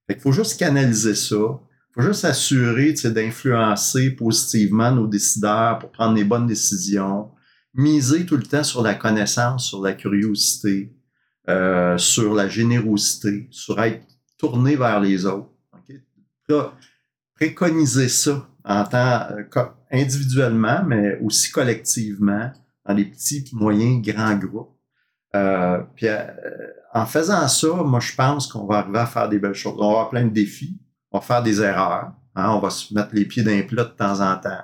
Il 0.10 0.20
faut 0.20 0.32
juste 0.32 0.60
canaliser 0.60 1.16
ça 1.16 1.60
faut 1.94 2.02
juste 2.02 2.22
s'assurer 2.22 2.94
d'influencer 2.94 4.12
positivement 4.12 4.92
nos 4.92 5.08
décideurs 5.08 5.80
pour 5.80 5.92
prendre 5.92 6.16
les 6.16 6.24
bonnes 6.24 6.48
décisions, 6.48 7.30
miser 7.74 8.26
tout 8.26 8.38
le 8.38 8.44
temps 8.44 8.64
sur 8.64 8.82
la 8.82 8.96
connaissance, 8.96 9.68
sur 9.68 9.82
la 9.82 9.94
curiosité, 9.94 10.92
euh, 11.50 11.98
sur 11.98 12.34
la 12.34 12.50
générosité, 12.50 13.48
sur 13.52 13.82
être 13.82 14.06
tourné 14.38 14.76
vers 14.76 15.00
les 15.00 15.26
autres. 15.26 15.50
préconiser 17.36 18.10
ça 18.10 18.48
en 18.64 18.84
tant 18.86 19.28
euh, 19.32 19.66
individuellement, 19.92 20.84
mais 20.86 21.20
aussi 21.20 21.52
collectivement, 21.52 22.52
dans 22.86 22.94
les 22.94 23.06
petits, 23.06 23.46
moyens, 23.54 24.02
grands 24.02 24.36
groupes. 24.36 24.76
Euh, 25.36 25.80
puis 25.96 26.08
en 26.94 27.06
faisant 27.06 27.48
ça, 27.48 27.68
moi 27.68 28.00
je 28.00 28.14
pense 28.16 28.48
qu'on 28.48 28.66
va 28.66 28.80
arriver 28.80 29.00
à 29.00 29.06
faire 29.06 29.30
des 29.30 29.40
belles 29.40 29.54
choses. 29.54 29.74
On 29.78 29.86
va 29.86 29.92
avoir 29.92 30.10
plein 30.10 30.26
de 30.26 30.34
défis 30.34 30.80
on 31.14 31.20
va 31.20 31.26
faire 31.26 31.44
des 31.44 31.62
erreurs. 31.62 32.12
Hein, 32.36 32.50
on 32.50 32.60
va 32.60 32.72
se 32.72 32.94
mettre 32.94 33.14
les 33.14 33.26
pieds 33.26 33.44
d'un 33.44 33.62
plat 33.62 33.84
de 33.86 33.90
temps 33.90 34.20
en 34.20 34.36
temps. 34.38 34.64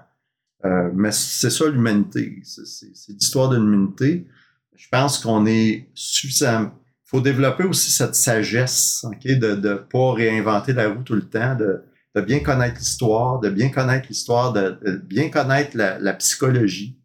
Euh, 0.65 0.89
mais 0.93 1.11
c'est 1.11 1.51
ça 1.51 1.69
l'humanité. 1.69 2.41
C'est 2.43 3.13
l'histoire 3.13 3.49
de 3.49 3.55
l'humanité. 3.55 4.27
Je 4.75 4.87
pense 4.91 5.19
qu'on 5.19 5.45
est 5.45 5.89
suffisamment. 5.93 6.71
Il 7.05 7.09
faut 7.09 7.21
développer 7.21 7.63
aussi 7.63 7.91
cette 7.91 8.15
sagesse, 8.15 9.03
ok, 9.03 9.25
de 9.25 9.55
ne 9.55 9.75
pas 9.75 10.13
réinventer 10.13 10.73
la 10.73 10.89
roue 10.89 11.03
tout 11.03 11.15
le 11.15 11.27
temps, 11.27 11.55
de, 11.55 11.83
de 12.15 12.21
bien 12.21 12.39
connaître 12.39 12.77
l'histoire, 12.77 13.39
de 13.39 13.49
bien 13.49 13.69
connaître 13.69 14.07
l'histoire, 14.09 14.53
de, 14.53 14.97
bien 15.05 15.29
connaître 15.29 15.75
la, 15.75 16.13
psychologie, 16.13 16.99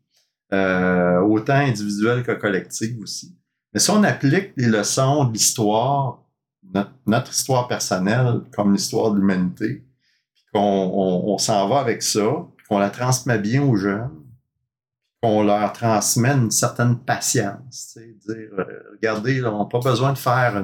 euh, 0.53 1.21
autant 1.21 1.55
individuelle 1.55 2.23
que 2.23 2.33
collective 2.33 2.99
aussi. 3.01 3.37
Mais 3.73 3.81
si 3.81 3.91
on 3.91 4.03
applique 4.05 4.53
les 4.57 4.67
leçons 4.67 5.25
de 5.25 5.33
l'histoire, 5.33 6.24
notre, 7.07 7.31
histoire 7.31 7.69
personnelle 7.69 8.43
comme 8.55 8.73
l'histoire 8.73 9.13
de 9.13 9.19
l'humanité, 9.19 9.85
qu'on 10.53 10.61
on, 10.61 11.39
s'en 11.39 11.69
va 11.69 11.81
avec 11.81 12.03
ça, 12.03 12.47
qu'on 12.69 12.79
la 12.79 12.91
transmet 12.91 13.39
bien 13.39 13.63
aux 13.63 13.77
jeunes, 13.77 14.11
qu'on 15.23 15.43
leur 15.43 15.73
transmet 15.73 16.33
une 16.33 16.51
certaine 16.51 16.99
patience. 16.99 17.99
Dire, 18.27 18.51
euh, 18.59 18.65
regardez, 18.93 19.45
on 19.45 19.59
n'a 19.59 19.65
pas 19.65 19.81
besoin 19.81 20.13
de 20.13 20.19
faire 20.19 20.57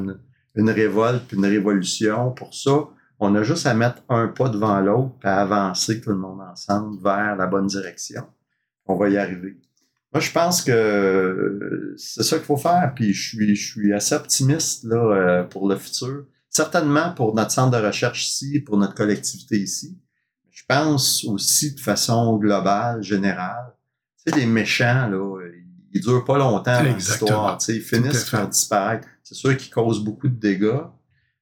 une, 0.55 0.71
révolte, 0.71 1.33
une 1.33 1.47
révolution 1.47 2.33
pour 2.33 2.55
ça. 2.55 2.89
On 3.19 3.35
a 3.35 3.43
juste 3.43 3.67
à 3.67 3.75
mettre 3.75 4.03
un 4.09 4.29
pas 4.29 4.49
devant 4.49 4.81
l'autre 4.81 5.15
et 5.25 5.29
à 5.29 5.43
avancer 5.43 6.01
tout 6.01 6.11
le 6.11 6.17
monde 6.17 6.41
ensemble 6.41 7.03
vers 7.03 7.37
la 7.37 7.47
bonne 7.47 7.67
direction. 7.67 8.27
On 8.87 8.97
va 8.97 9.09
y 9.09 9.17
arriver. 9.17 9.59
Moi, 10.13 10.21
je 10.21 10.33
pense 10.33 10.63
que 10.63 11.95
c'est 11.97 12.25
ça 12.25 12.37
qu'il 12.37 12.47
faut 12.47 12.57
faire, 12.57 12.93
puis 12.95 13.13
je 13.13 13.29
suis, 13.29 13.55
je 13.55 13.73
suis 13.73 13.93
assez 13.93 14.15
optimiste 14.15 14.85
là, 14.85 14.97
euh, 14.97 15.43
pour 15.45 15.69
le 15.69 15.77
futur. 15.77 16.25
Certainement 16.49 17.13
pour 17.15 17.35
notre 17.35 17.53
centre 17.53 17.79
de 17.79 17.87
recherche 17.87 18.27
ici, 18.27 18.61
pour 18.61 18.77
notre 18.77 18.95
collectivité 18.95 19.57
ici. 19.57 19.99
Je 20.51 20.65
pense 20.69 21.25
aussi 21.25 21.75
de 21.75 21.81
façon 21.81 22.37
globale, 22.39 23.03
générale. 23.03 23.73
Tu 24.25 24.33
sais, 24.33 24.39
les 24.39 24.47
méchants, 24.47 25.09
là, 25.09 25.41
ils 25.93 26.01
durent 26.01 26.25
pas 26.25 26.39
longtemps 26.39 26.83
dans 26.83 26.95
l'histoire. 26.95 27.59
Tu 27.59 27.67
sais, 27.67 27.77
ils 27.77 27.83
finissent 27.83 28.29
par 28.31 28.49
disparaître. 28.49 29.07
C'est 29.23 29.37
sûr 29.37 29.57
qu'ils 29.57 29.71
causent 29.71 30.05
beaucoup 30.05 30.29
de 30.29 30.39
dégâts, 30.39 30.83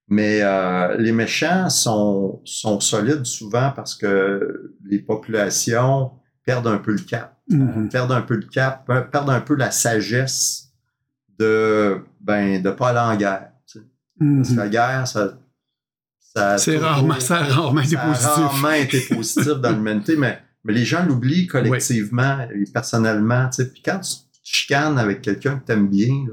mais 0.09 0.41
euh, 0.43 0.97
les 0.99 1.13
méchants 1.13 1.71
sont, 1.71 2.43
sont 2.45 2.81
solides 2.81 3.25
souvent 3.25 3.73
parce 3.75 3.95
que 3.95 4.75
les 4.85 4.99
populations 4.99 6.13
perdent 6.49 6.67
un 6.69 6.79
peu 6.79 6.93
le 6.93 6.99
cap. 6.99 7.37
Mm-hmm. 7.51 7.91
Perdre 7.91 8.15
un 8.15 8.23
peu 8.23 8.37
le 8.37 8.47
cap, 8.47 8.87
perdre 8.87 9.31
un 9.33 9.41
peu 9.43 9.55
la 9.55 9.71
sagesse 9.71 10.73
de 11.39 11.99
ben 12.23 12.63
de 12.63 12.71
pas 12.71 12.89
aller 12.89 13.15
en 13.15 13.17
guerre. 13.19 13.51
Parce 14.19 14.49
que 14.49 14.57
la 14.57 14.69
guerre, 14.71 15.07
ça, 15.07 15.39
ça 16.19 16.57
c'est 16.57 16.79
rarement, 16.79 17.21
ça 17.21 17.37
a 17.37 17.45
rarement 17.45 17.83
été 17.83 17.97
positif. 17.97 18.23
Ça 18.23 18.31
a 18.31 18.47
rarement 18.49 18.73
été 18.73 19.01
positif 19.03 19.47
dans 19.47 19.73
l'humanité, 19.73 20.17
mais, 20.17 20.41
mais 20.65 20.73
les 20.73 20.87
gens 20.87 21.05
l'oublient 21.05 21.47
collectivement 21.47 22.39
et 22.51 22.65
personnellement. 22.73 23.51
Puis 23.55 23.83
quand 23.85 24.01
tu 24.01 24.13
chicanes 24.43 24.99
avec 24.99 25.21
quelqu'un 25.21 25.59
que 25.59 25.67
tu 25.67 25.73
aimes 25.73 25.89
bien, 25.89 26.25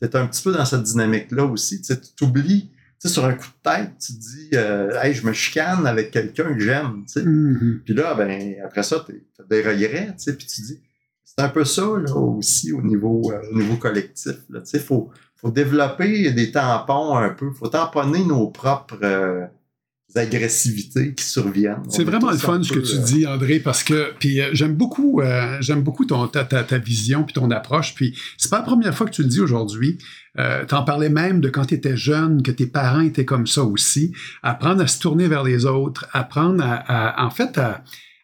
tu 0.00 0.08
es 0.08 0.16
un 0.16 0.26
petit 0.26 0.42
peu 0.42 0.52
dans 0.52 0.64
cette 0.64 0.82
dynamique-là 0.82 1.44
aussi. 1.44 1.80
Tu 1.80 1.94
t'oublies 2.16 2.68
tu 2.68 2.71
sais, 3.02 3.08
sur 3.08 3.24
un 3.24 3.34
coup 3.34 3.48
de 3.48 3.70
tête, 3.70 3.90
tu 3.98 4.14
te 4.14 4.18
dis, 4.18 4.50
euh, 4.54 5.00
hey, 5.02 5.12
je 5.12 5.26
me 5.26 5.32
chicane 5.32 5.86
avec 5.86 6.10
quelqu'un 6.10 6.54
que 6.54 6.60
j'aime, 6.60 7.04
tu 7.06 7.14
sais. 7.14 7.24
Mm-hmm. 7.24 7.80
Puis 7.84 7.94
là, 7.94 8.14
ben, 8.14 8.54
après 8.64 8.82
ça, 8.82 9.04
tu 9.04 9.22
as 9.40 9.44
des 9.44 9.62
regrets, 9.62 10.08
tu 10.16 10.24
sais, 10.24 10.36
puis 10.36 10.46
tu 10.46 10.62
dis, 10.62 10.80
c'est 11.24 11.40
un 11.40 11.48
peu 11.48 11.64
ça, 11.64 11.82
là, 11.82 12.14
aussi, 12.14 12.72
au 12.72 12.82
niveau, 12.82 13.32
euh, 13.32 13.40
au 13.50 13.56
niveau 13.56 13.76
collectif, 13.76 14.36
là, 14.50 14.60
tu 14.60 14.66
sais, 14.66 14.78
faut, 14.78 15.10
faut 15.36 15.50
développer 15.50 16.30
des 16.32 16.52
tampons 16.52 17.16
un 17.16 17.30
peu, 17.30 17.50
faut 17.50 17.68
tamponner 17.68 18.24
nos 18.24 18.48
propres, 18.48 18.98
euh, 19.02 19.46
agressivités 20.16 21.14
qui 21.14 21.24
surviennent. 21.24 21.82
C'est 21.88 22.04
vraiment 22.04 22.30
le 22.30 22.36
fun 22.36 22.62
ce 22.62 22.72
que 22.72 22.80
tu 22.80 22.96
euh, 22.96 23.04
dis, 23.04 23.26
André, 23.26 23.60
parce 23.60 23.82
que 23.82 24.12
puis 24.18 24.40
euh, 24.40 24.50
j'aime 24.52 24.74
beaucoup, 24.74 25.20
euh, 25.20 25.56
j'aime 25.60 25.82
beaucoup 25.82 26.04
ton 26.04 26.26
ta, 26.28 26.44
ta, 26.44 26.62
ta, 26.62 26.78
vision 26.78 27.24
puis 27.24 27.34
ton 27.34 27.50
approche. 27.50 27.94
Puis 27.94 28.16
c'est 28.36 28.50
pas 28.50 28.58
la 28.58 28.64
première 28.64 28.94
fois 28.94 29.06
que 29.06 29.12
tu 29.12 29.22
le 29.22 29.28
dis 29.28 29.40
aujourd'hui. 29.40 29.98
Euh, 30.38 30.64
T'en 30.64 30.82
parlais 30.82 31.10
même 31.10 31.40
de 31.40 31.48
quand 31.48 31.66
tu 31.66 31.74
étais 31.74 31.96
jeune, 31.96 32.42
que 32.42 32.50
tes 32.50 32.66
parents 32.66 33.00
étaient 33.00 33.24
comme 33.24 33.46
ça 33.46 33.64
aussi. 33.64 34.12
Apprendre 34.42 34.82
à 34.82 34.86
se 34.86 34.98
tourner 34.98 35.28
vers 35.28 35.42
les 35.42 35.66
autres, 35.66 36.06
apprendre 36.12 36.62
à 36.64 37.24
en 37.24 37.30
fait, 37.30 37.58
à, 37.58 37.82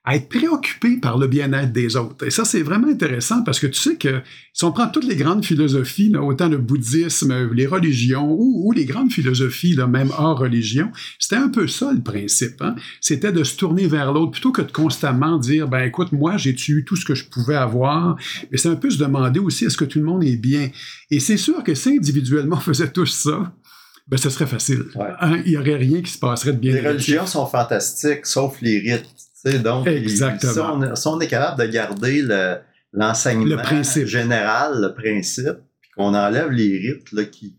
à 0.09 0.17
être 0.17 0.31
préoccupé 0.31 0.97
par 0.97 1.19
le 1.19 1.27
bien-être 1.27 1.71
des 1.71 1.95
autres. 1.95 2.27
Et 2.27 2.31
ça, 2.31 2.47
c'est 2.47 2.63
vraiment 2.63 2.89
intéressant 2.89 3.43
parce 3.43 3.61
que 3.61 3.67
tu 3.67 3.79
sais 3.79 3.97
que 3.97 4.23
si 4.55 4.65
on 4.65 4.73
prend 4.73 4.89
toutes 4.89 5.05
les 5.05 5.17
grandes 5.17 5.45
philosophies, 5.45 6.17
autant 6.17 6.49
le 6.49 6.57
bouddhisme, 6.57 7.53
les 7.53 7.67
religions 7.67 8.35
ou, 8.35 8.73
les 8.73 8.87
grandes 8.87 9.13
philosophies, 9.13 9.77
même 9.87 10.11
hors 10.17 10.39
religion, 10.39 10.91
c'était 11.19 11.37
un 11.37 11.51
peu 11.51 11.69
ça 11.69 11.93
le 11.93 12.01
principe. 12.01 12.63
Hein? 12.63 12.75
C'était 13.03 13.33
de 13.33 13.45
se 13.45 13.59
tourner 13.59 13.87
vers 13.87 14.15
l'autre 14.15 14.31
plutôt 14.31 14.51
que 14.51 14.63
de 14.63 14.73
constamment 14.73 15.37
dire, 15.37 15.69
ben 15.69 15.83
écoute, 15.83 16.11
moi, 16.13 16.39
j'ai 16.39 16.57
eu 16.69 16.87
tout 16.87 16.97
ce 16.97 17.05
que 17.05 17.15
je 17.15 17.27
pouvais 17.27 17.57
avoir? 17.57 18.17
Mais 18.51 18.57
c'est 18.57 18.71
un 18.71 18.77
peu 18.77 18.89
se 18.89 18.97
demander 18.97 19.41
aussi, 19.41 19.67
est-ce 19.67 19.77
que 19.77 19.85
tout 19.85 19.99
le 19.99 20.07
monde 20.07 20.25
est 20.25 20.37
bien? 20.37 20.71
Et 21.11 21.21
c'est 21.21 21.37
sûr 21.37 21.63
que 21.63 21.75
si 21.75 21.91
individuellement 21.91 22.57
on 22.57 22.61
faisait 22.61 22.91
tous 22.91 23.13
ça, 23.13 23.53
ben, 24.07 24.17
ce 24.17 24.31
serait 24.31 24.47
facile. 24.47 24.85
Hein? 25.21 25.43
Il 25.45 25.51
n'y 25.51 25.59
aurait 25.59 25.77
rien 25.77 26.01
qui 26.01 26.11
se 26.11 26.19
passerait 26.19 26.55
de 26.55 26.59
bien. 26.59 26.73
Les 26.73 26.89
religions 26.89 27.27
sont 27.27 27.45
fantastiques, 27.45 28.25
sauf 28.25 28.57
les 28.63 28.79
rites 28.79 29.18
donc, 29.45 29.87
Exactement. 29.87 30.95
si, 30.95 31.07
on, 31.07 31.21
est 31.21 31.29
capable 31.29 31.61
de 31.61 31.67
garder 31.67 32.23
l'enseignement 32.93 33.83
général, 33.83 34.81
le 34.81 34.95
principe, 34.95 35.59
puis 35.81 35.91
qu'on 35.97 36.15
enlève 36.15 36.51
les 36.51 36.79
rites 36.79 37.13
là, 37.13 37.25
qui 37.25 37.57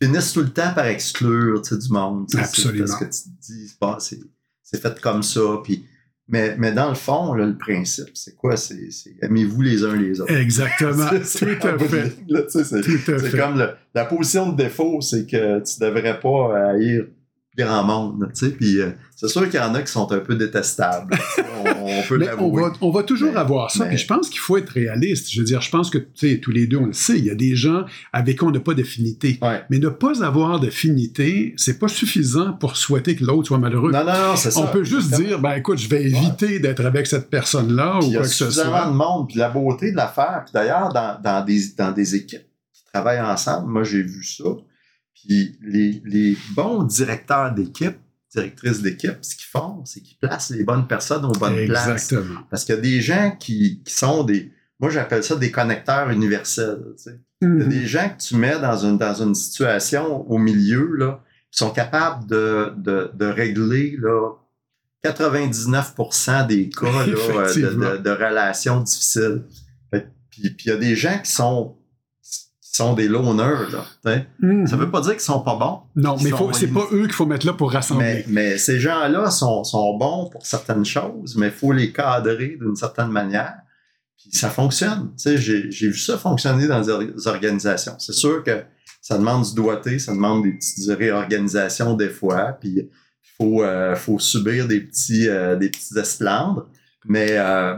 finissent 0.00 0.32
tout 0.32 0.42
le 0.42 0.50
temps 0.50 0.72
par 0.74 0.86
exclure 0.86 1.60
du 1.62 1.92
monde. 1.92 2.26
Absolument. 2.36 2.86
Parce 2.86 2.98
que 2.98 3.04
tu 3.04 3.10
te 3.10 3.52
dis, 3.52 4.20
c'est 4.62 4.80
fait 4.80 5.00
comme 5.00 5.22
ça. 5.22 5.40
Puis, 5.64 5.84
mais, 6.28 6.54
mais 6.56 6.70
dans 6.70 6.88
le 6.88 6.94
fond, 6.94 7.34
là, 7.34 7.44
le 7.44 7.58
principe, 7.58 8.10
c'est 8.14 8.36
quoi? 8.36 8.56
C'est 8.56 8.88
aimez-vous 9.20 9.62
les 9.62 9.84
uns 9.84 9.96
les 9.96 10.20
autres. 10.20 10.32
Exactement. 10.32 11.08
tout 11.08 11.14
à 11.14 11.78
fait. 11.78 12.12
C'est 12.28 13.36
comme 13.36 13.66
la 13.94 14.04
position 14.04 14.52
de 14.52 14.56
défaut, 14.56 15.00
c'est 15.00 15.26
que 15.26 15.58
tu 15.58 15.80
devrais 15.80 16.20
pas 16.20 16.70
haïr 16.70 17.06
grand 17.60 17.84
monde, 17.84 18.30
tu 18.34 18.46
sais, 18.46 18.52
puis 18.52 18.80
euh, 18.80 18.90
c'est 19.20 19.28
sûr 19.28 19.44
qu'il 19.50 19.60
y 19.60 19.62
en 19.62 19.74
a 19.74 19.82
qui 19.82 19.92
sont 19.92 20.10
un 20.12 20.18
peu 20.18 20.34
détestables. 20.34 21.14
on, 21.38 22.02
peut 22.08 22.26
on, 22.38 22.50
va, 22.56 22.72
on 22.80 22.90
va 22.90 23.02
toujours 23.02 23.36
avoir 23.36 23.70
ça, 23.70 23.84
puis 23.84 23.98
je 23.98 24.06
pense 24.06 24.30
qu'il 24.30 24.40
faut 24.40 24.56
être 24.56 24.70
réaliste. 24.70 25.30
Je 25.30 25.40
veux 25.40 25.44
dire, 25.44 25.60
je 25.60 25.70
pense 25.70 25.90
que, 25.90 25.98
tu 25.98 26.06
sais, 26.14 26.40
tous 26.40 26.52
les 26.52 26.66
deux, 26.66 26.78
on 26.78 26.86
le 26.86 26.94
sait, 26.94 27.18
il 27.18 27.26
y 27.26 27.30
a 27.30 27.34
des 27.34 27.54
gens 27.54 27.84
avec 28.14 28.38
qui 28.38 28.44
on 28.44 28.50
n'a 28.50 28.60
pas 28.60 28.72
d'affinité. 28.72 29.38
Mais 29.68 29.78
ne 29.78 29.88
pas 29.88 30.24
avoir 30.24 30.58
d'affinité, 30.58 31.54
c'est 31.58 31.78
pas 31.78 31.88
suffisant 31.88 32.54
pour 32.54 32.78
souhaiter 32.78 33.14
que 33.14 33.24
l'autre 33.24 33.48
soit 33.48 33.58
malheureux. 33.58 33.92
Non, 33.92 34.04
non, 34.04 34.12
non, 34.12 34.36
c'est 34.36 34.50
ça. 34.50 34.60
On 34.60 34.66
peut 34.68 34.84
juste 34.84 35.14
dire, 35.14 35.38
ben 35.38 35.52
écoute, 35.52 35.78
je 35.78 35.88
vais 35.88 36.04
éviter 36.04 36.58
d'être 36.58 36.84
avec 36.84 37.06
cette 37.06 37.28
personne-là 37.28 37.98
ou 38.02 38.10
quoi 38.10 38.22
que 38.22 38.28
ce 38.28 38.50
soit. 38.50 38.86
De 38.86 38.92
monde, 38.92 39.28
puis 39.28 39.38
la 39.38 39.50
beauté 39.50 39.92
de 39.92 39.96
l'affaire, 39.96 40.42
puis 40.44 40.52
d'ailleurs, 40.54 40.92
dans, 40.92 41.20
dans, 41.22 41.44
des, 41.44 41.60
dans 41.76 41.92
des 41.92 42.14
équipes 42.14 42.46
qui 42.72 42.84
travaillent 42.92 43.20
ensemble, 43.20 43.70
moi 43.70 43.82
j'ai 43.82 44.02
vu 44.02 44.24
ça, 44.24 44.44
puis 45.24 45.58
les, 45.62 46.02
les 46.04 46.36
bons 46.54 46.82
directeurs 46.82 47.52
d'équipe, 47.52 47.96
directrices 48.34 48.80
d'équipe, 48.80 49.18
ce 49.22 49.36
qu'ils 49.36 49.46
font, 49.46 49.84
c'est 49.84 50.00
qu'ils 50.00 50.18
placent 50.18 50.50
les 50.50 50.64
bonnes 50.64 50.86
personnes 50.86 51.24
aux 51.24 51.32
bonnes 51.32 51.66
places. 51.66 51.88
Exactement. 51.88 52.40
Parce 52.48 52.64
qu'il 52.64 52.74
y 52.74 52.78
a 52.78 52.80
des 52.80 53.00
gens 53.00 53.36
qui, 53.38 53.82
qui 53.84 53.92
sont 53.92 54.24
des, 54.24 54.52
moi 54.78 54.90
j'appelle 54.90 55.24
ça 55.24 55.36
des 55.36 55.50
connecteurs 55.50 56.10
universels. 56.10 56.94
Tu 56.96 57.02
sais. 57.04 57.20
Il 57.42 57.48
y 57.48 57.50
a 57.50 57.54
mm-hmm. 57.54 57.68
des 57.68 57.86
gens 57.86 58.08
que 58.10 58.22
tu 58.22 58.36
mets 58.36 58.58
dans 58.58 58.76
une, 58.76 58.98
dans 58.98 59.14
une 59.14 59.34
situation 59.34 60.30
au 60.30 60.38
milieu, 60.38 60.94
là, 60.96 61.22
qui 61.50 61.58
sont 61.58 61.70
capables 61.70 62.26
de, 62.26 62.72
de, 62.76 63.10
de 63.14 63.26
régler 63.26 63.96
là, 63.98 64.32
99% 65.04 66.46
des 66.46 66.68
cas 66.68 66.86
là, 66.86 67.06
de, 67.06 67.12
de, 67.12 67.96
de, 67.96 68.10
relations 68.10 68.80
difficiles. 68.80 69.42
Puis, 69.90 70.50
puis 70.50 70.66
il 70.66 70.68
y 70.68 70.72
a 70.72 70.76
des 70.76 70.94
gens 70.94 71.18
qui 71.18 71.30
sont 71.30 71.76
sont 72.76 72.94
des 72.94 73.08
loners. 73.08 73.70
Là, 74.04 74.24
mm 74.40 74.66
Ça 74.66 74.76
veut 74.76 74.90
pas 74.90 75.00
dire 75.00 75.12
qu'ils 75.12 75.20
sont 75.20 75.40
pas 75.40 75.56
bons. 75.56 75.80
Non, 75.96 76.16
mais 76.22 76.30
c'est 76.52 76.68
pas 76.68 76.86
eux 76.92 77.02
qu'il 77.02 77.12
faut 77.12 77.26
mettre 77.26 77.46
là 77.46 77.52
pour 77.52 77.72
rassembler. 77.72 78.24
Mais, 78.28 78.52
mais 78.52 78.58
ces 78.58 78.78
gens-là 78.78 79.30
sont, 79.30 79.64
sont, 79.64 79.96
bons 79.96 80.28
pour 80.30 80.46
certaines 80.46 80.84
choses, 80.84 81.36
mais 81.36 81.46
il 81.48 81.52
faut 81.52 81.72
les 81.72 81.92
cadrer 81.92 82.56
d'une 82.60 82.76
certaine 82.76 83.08
manière. 83.08 83.56
Puis 84.16 84.30
ça 84.32 84.50
fonctionne. 84.50 85.10
J'ai 85.16 85.68
vu 85.68 85.98
ça 85.98 86.16
fonctionner 86.16 86.66
dans 86.68 86.80
des 86.80 87.26
organisations. 87.26 87.94
C'est 87.98 88.12
sûr 88.12 88.44
que 88.44 88.62
ça 89.00 89.18
demande 89.18 89.44
du 89.44 89.54
doigté, 89.54 89.98
ça 89.98 90.12
demande 90.12 90.44
des 90.44 90.52
petites 90.52 90.90
réorganisations 90.90 91.94
des 91.94 92.10
fois, 92.10 92.52
puis 92.60 92.70
il 92.70 92.88
faut, 93.38 93.62
euh, 93.62 93.96
faut 93.96 94.18
subir 94.18 94.68
des 94.68 94.80
petits, 94.80 95.28
euh, 95.28 95.56
des 95.56 95.70
petits. 95.70 95.94
Mais, 97.06 97.30
euh, 97.30 97.76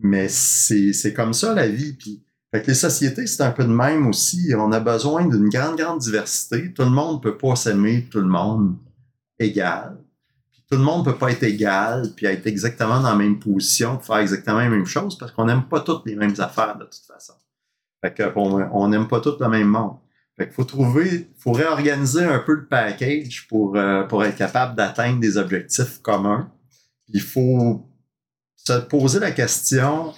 mais 0.00 0.28
c'est 0.28 1.12
comme 1.14 1.34
ça 1.34 1.52
la 1.52 1.66
vie. 1.66 1.94
Puis 1.94 2.22
fait 2.52 2.60
que 2.60 2.66
les 2.66 2.74
sociétés, 2.74 3.26
c'est 3.26 3.42
un 3.42 3.50
peu 3.50 3.64
de 3.64 3.72
même 3.72 4.06
aussi. 4.06 4.52
On 4.54 4.72
a 4.72 4.80
besoin 4.80 5.26
d'une 5.26 5.48
grande, 5.48 5.78
grande 5.78 6.00
diversité. 6.00 6.72
Tout 6.74 6.82
le 6.82 6.90
monde 6.90 7.16
ne 7.16 7.20
peut 7.20 7.38
pas 7.38 7.56
s'aimer 7.56 8.06
tout 8.10 8.20
le 8.20 8.26
monde 8.26 8.76
égal. 9.38 9.96
Puis 10.52 10.62
tout 10.70 10.76
le 10.76 10.82
monde 10.82 11.06
ne 11.06 11.12
peut 11.12 11.18
pas 11.18 11.30
être 11.30 11.44
égal 11.44 12.10
puis 12.14 12.26
être 12.26 12.46
exactement 12.46 13.00
dans 13.00 13.08
la 13.08 13.16
même 13.16 13.38
position, 13.38 13.98
faire 14.00 14.18
exactement 14.18 14.58
la 14.58 14.68
même 14.68 14.84
chose 14.84 15.16
parce 15.16 15.32
qu'on 15.32 15.46
n'aime 15.46 15.64
pas 15.64 15.80
toutes 15.80 16.04
les 16.04 16.14
mêmes 16.14 16.34
affaires 16.38 16.76
de 16.76 16.84
toute 16.84 17.06
façon. 17.06 17.32
Fait 18.04 18.12
que 18.12 18.30
on 18.36 18.88
n'aime 18.88 19.08
pas 19.08 19.20
tous 19.20 19.38
le 19.40 19.48
même 19.48 19.68
monde. 19.68 19.96
Fait 20.36 20.44
qu'il 20.44 20.54
faut 20.54 20.64
trouver, 20.64 21.30
faut 21.38 21.52
réorganiser 21.52 22.24
un 22.24 22.38
peu 22.38 22.54
le 22.54 22.66
package 22.66 23.46
pour, 23.48 23.76
euh, 23.76 24.02
pour 24.04 24.24
être 24.24 24.36
capable 24.36 24.76
d'atteindre 24.76 25.20
des 25.20 25.38
objectifs 25.38 26.02
communs. 26.02 26.50
Il 27.08 27.22
faut 27.22 27.88
se 28.56 28.74
poser 28.74 29.20
la 29.20 29.30
question 29.30 30.12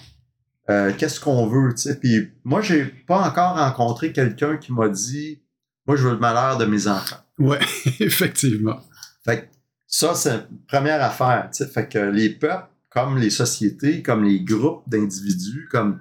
euh, 0.70 0.92
qu'est-ce 0.96 1.20
qu'on 1.20 1.46
veut, 1.46 1.74
tu 1.74 1.82
sais? 1.82 1.98
Puis 1.98 2.30
moi, 2.44 2.60
j'ai 2.62 2.84
pas 2.84 3.18
encore 3.18 3.56
rencontré 3.56 4.12
quelqu'un 4.12 4.56
qui 4.56 4.72
m'a 4.72 4.88
dit 4.88 5.42
Moi, 5.86 5.96
je 5.96 6.06
veux 6.06 6.12
le 6.12 6.18
malheur 6.18 6.56
de 6.56 6.64
mes 6.64 6.88
enfants. 6.88 7.22
Ouais, 7.38 7.60
effectivement. 8.00 8.80
Fait 9.24 9.42
que 9.42 9.46
ça, 9.86 10.14
c'est 10.14 10.34
une 10.34 10.64
première 10.66 11.02
affaire, 11.02 11.50
tu 11.52 11.64
sais. 11.64 11.70
Fait 11.70 11.88
que 11.88 11.98
les 11.98 12.30
peuples, 12.30 12.68
comme 12.88 13.18
les 13.18 13.30
sociétés, 13.30 14.02
comme 14.02 14.24
les 14.24 14.40
groupes 14.42 14.88
d'individus, 14.88 15.68
comme 15.70 16.00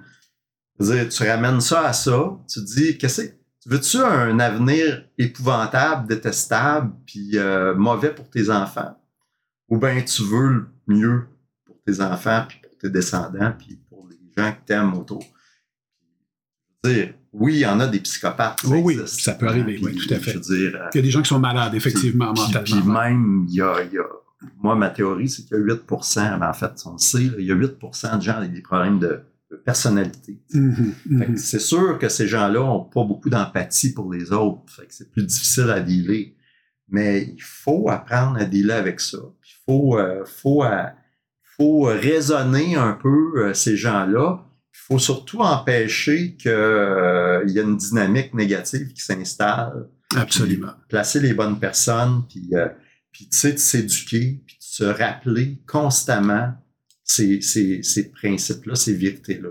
dire, 0.80 1.08
tu 1.08 1.22
ramènes 1.28 1.60
ça 1.60 1.86
à 1.86 1.92
ça, 1.92 2.38
tu 2.48 2.60
te 2.60 2.66
dis, 2.66 2.98
qu'est-ce 2.98 3.22
que 3.22 3.34
veux-tu 3.66 3.98
un 3.98 4.38
avenir 4.38 5.04
épouvantable, 5.18 6.08
détestable, 6.08 6.92
puis 7.06 7.32
euh, 7.34 7.74
mauvais 7.74 8.14
pour 8.14 8.28
tes 8.30 8.50
enfants? 8.50 8.96
Ou 9.68 9.78
bien 9.78 10.02
tu 10.02 10.22
veux 10.22 10.48
le 10.48 10.66
mieux 10.86 11.26
pour 11.64 11.76
tes 11.86 12.00
enfants, 12.00 12.44
puis 12.48 12.58
pour 12.62 12.76
tes 12.78 12.90
descendants, 12.90 13.52
puis 13.58 13.80
gens 14.36 14.52
que 14.52 14.66
t'aimes 14.66 14.94
autour? 14.94 15.24
Dire, 16.84 17.14
oui, 17.32 17.54
il 17.54 17.58
y 17.60 17.66
en 17.66 17.80
a 17.80 17.86
des 17.86 18.00
psychopathes. 18.00 18.62
Oui, 18.64 18.80
oui, 18.84 19.00
ça 19.06 19.34
peut 19.34 19.48
arriver, 19.48 19.80
oui, 19.82 19.96
tout 19.96 20.12
à 20.12 20.18
fait. 20.18 20.38
Dire, 20.38 20.88
il 20.92 20.96
y 20.96 20.98
a 20.98 21.02
des 21.02 21.10
gens 21.10 21.22
qui 21.22 21.28
sont 21.28 21.38
malades, 21.38 21.74
effectivement, 21.74 22.32
mentalement. 22.34 22.62
Puis 22.62 22.82
même, 22.82 23.46
il 23.48 23.54
y 23.54 23.60
a, 23.62 23.82
il 23.82 23.92
y 23.92 23.98
a 23.98 24.04
moi, 24.58 24.74
ma 24.74 24.90
théorie, 24.90 25.28
c'est 25.28 25.42
qu'il 25.42 25.56
y 25.56 25.60
a 25.60 25.62
8 25.62 25.82
mais 26.38 26.46
en 26.46 26.52
fait, 26.52 26.72
on 26.86 26.92
le 26.92 26.98
sait, 26.98 27.24
il 27.38 27.44
y 27.44 27.52
a 27.52 27.54
8% 27.54 28.18
de 28.18 28.22
gens 28.22 28.34
avec 28.34 28.52
des 28.52 28.62
problèmes 28.62 28.98
de, 28.98 29.20
personnalité. 29.64 30.42
Mm-hmm, 30.52 30.92
mm-hmm. 31.10 31.36
C'est 31.36 31.60
sûr 31.60 31.98
que 31.98 32.08
ces 32.08 32.26
gens-là 32.26 32.60
n'ont 32.60 32.84
pas 32.84 33.04
beaucoup 33.04 33.30
d'empathie 33.30 33.92
pour 33.92 34.12
les 34.12 34.32
autres. 34.32 34.82
c'est 34.88 35.10
plus 35.10 35.24
difficile 35.24 35.70
à 35.70 35.80
dealer. 35.80 36.34
Mais 36.88 37.22
il 37.22 37.42
faut 37.42 37.88
apprendre 37.88 38.36
à 38.36 38.44
dealer 38.44 38.74
avec 38.74 39.00
ça. 39.00 39.18
Il 39.18 39.54
faut, 39.64 39.98
euh, 39.98 40.24
faut, 40.24 40.64
euh, 40.64 40.84
faut 41.56 41.82
raisonner 41.82 42.76
un 42.76 42.92
peu 42.92 43.32
euh, 43.36 43.54
ces 43.54 43.76
gens-là. 43.76 44.44
Il 44.72 44.80
faut 44.86 44.98
surtout 44.98 45.40
empêcher 45.40 46.36
qu'il 46.36 46.50
y 46.50 47.58
ait 47.58 47.62
une 47.62 47.76
dynamique 47.76 48.34
négative 48.34 48.92
qui 48.92 49.02
s'installe. 49.02 49.88
Absolument. 50.14 50.72
Placer 50.88 51.20
les 51.20 51.32
bonnes 51.32 51.58
personnes, 51.58 52.22
puis 52.28 52.50
puis 53.14 53.28
tu 53.28 53.38
sais, 53.38 53.52
de 53.52 53.58
s'éduquer, 53.58 54.42
puis 54.44 54.56
de 54.56 54.64
se 54.64 54.84
rappeler 54.84 55.60
constamment 55.68 56.52
ces, 57.04 57.40
ces, 57.40 57.82
ces 57.82 58.10
principes-là, 58.10 58.74
ces 58.74 58.94
vérités-là. 58.94 59.50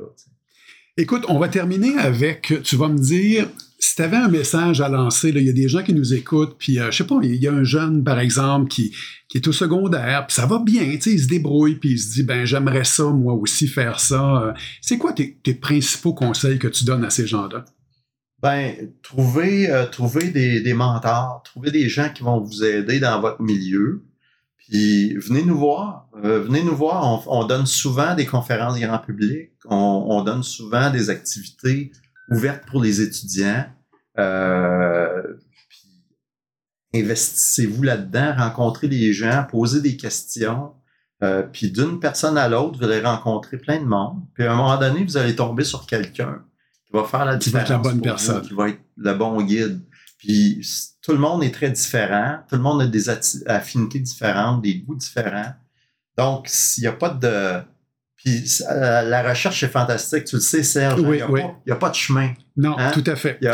Écoute, 0.97 1.23
on 1.29 1.39
va 1.39 1.47
terminer 1.47 1.97
avec, 1.97 2.53
tu 2.63 2.75
vas 2.75 2.89
me 2.89 2.99
dire, 2.99 3.47
si 3.83 3.95
tu 3.95 4.01
avais 4.01 4.15
un 4.15 4.29
message 4.29 4.79
à 4.79 4.87
lancer, 4.87 5.29
il 5.29 5.43
y 5.43 5.49
a 5.49 5.53
des 5.53 5.67
gens 5.67 5.83
qui 5.83 5.93
nous 5.93 6.13
écoutent, 6.13 6.55
puis 6.57 6.79
euh, 6.79 6.89
je 6.89 6.97
sais 6.97 7.03
pas, 7.03 7.19
il 7.21 7.35
y 7.35 7.49
a 7.49 7.51
un 7.51 7.65
jeune, 7.65 8.01
par 8.01 8.17
exemple, 8.17 8.69
qui, 8.69 8.95
est 9.35 9.45
au 9.45 9.51
secondaire, 9.51 10.25
puis 10.25 10.35
ça 10.35 10.45
va 10.45 10.59
bien, 10.59 10.85
tu 10.93 11.01
sais, 11.01 11.11
il 11.11 11.19
se 11.19 11.27
débrouille, 11.27 11.75
puis 11.75 11.91
il 11.91 11.99
se 11.99 12.13
dit, 12.13 12.23
ben 12.23 12.45
j'aimerais 12.45 12.85
ça, 12.85 13.03
moi 13.03 13.33
aussi, 13.33 13.67
faire 13.67 13.99
ça. 13.99 14.41
Euh, 14.41 14.53
c'est 14.79 14.97
quoi 14.97 15.11
tes, 15.11 15.35
principaux 15.59 16.13
conseils 16.13 16.59
que 16.59 16.69
tu 16.69 16.85
donnes 16.85 17.03
à 17.03 17.09
ces 17.09 17.27
gens-là? 17.27 17.65
Ben, 18.41 18.73
trouver, 19.01 19.69
euh, 19.69 19.85
trouver 19.85 20.29
des, 20.29 20.73
mentors, 20.73 21.41
trouver 21.43 21.71
des 21.71 21.89
gens 21.89 22.09
qui 22.09 22.23
vont 22.23 22.39
vous 22.39 22.63
aider 22.63 22.99
dans 22.99 23.19
votre 23.19 23.41
milieu. 23.41 24.03
Puis 24.57 25.15
venez 25.15 25.43
nous 25.43 25.57
voir. 25.57 26.07
Euh, 26.23 26.39
venez 26.39 26.63
nous 26.63 26.75
voir. 26.75 27.27
On, 27.27 27.45
donne 27.45 27.65
souvent 27.65 28.15
des 28.15 28.25
conférences 28.25 28.79
grand 28.79 28.99
public. 28.99 29.51
On, 29.65 30.23
donne 30.23 30.43
souvent 30.43 30.89
des 30.89 31.09
activités 31.09 31.91
ouvertes 32.29 32.65
pour 32.65 32.81
les 32.81 33.01
étudiants. 33.01 33.65
Euh, 34.17 35.21
investissez-vous 36.93 37.83
là-dedans, 37.83 38.35
rencontrez 38.37 38.87
les 38.87 39.13
gens, 39.13 39.45
posez 39.49 39.81
des 39.81 39.97
questions. 39.97 40.73
Euh, 41.23 41.43
puis 41.43 41.71
d'une 41.71 41.99
personne 41.99 42.37
à 42.37 42.49
l'autre, 42.49 42.79
vous 42.79 42.85
allez 42.85 42.99
rencontrer 42.99 43.57
plein 43.57 43.79
de 43.79 43.85
monde. 43.85 44.21
Puis 44.33 44.43
à 44.43 44.53
un 44.53 44.55
moment 44.55 44.77
donné, 44.77 45.03
vous 45.03 45.17
allez 45.17 45.35
tomber 45.35 45.63
sur 45.63 45.85
quelqu'un 45.85 46.43
va 46.93 47.03
faire 47.03 47.25
la 47.25 47.35
différence. 47.35 47.65
Qui 47.65 47.71
va 47.71 47.77
être 47.77 47.83
la 47.83 47.89
bonne 47.89 48.01
personne. 48.01 48.41
qui 48.41 48.53
va 48.53 48.69
être 48.69 48.81
le 48.97 49.13
bon 49.13 49.41
guide. 49.41 49.81
Puis 50.17 50.61
tout 51.01 51.11
le 51.11 51.17
monde 51.17 51.43
est 51.43 51.51
très 51.53 51.71
différent. 51.71 52.39
Tout 52.47 52.55
le 52.55 52.61
monde 52.61 52.81
a 52.81 52.87
des 52.87 53.09
affinités 53.47 53.99
différentes, 53.99 54.61
des 54.61 54.79
goûts 54.79 54.95
différents. 54.95 55.53
Donc, 56.17 56.45
s'il 56.47 56.83
n'y 56.83 56.87
a 56.87 56.93
pas 56.93 57.09
de. 57.09 57.61
Puis 58.23 58.45
euh, 58.69 59.01
la 59.01 59.21
recherche 59.21 59.63
est 59.63 59.69
fantastique, 59.69 60.25
tu 60.25 60.37
le 60.37 60.41
sais, 60.41 60.63
Serge. 60.63 61.01
Oui, 61.01 61.19
il 61.19 61.45
n'y 61.65 61.71
a, 61.73 61.75
pas 61.75 61.89
de 61.89 61.95
chemin. 61.95 62.33
Non, 62.55 62.75
hein? 62.77 62.91
tout 62.91 63.03
à 63.05 63.17
fait. 63.17 63.37
Il 63.41 63.49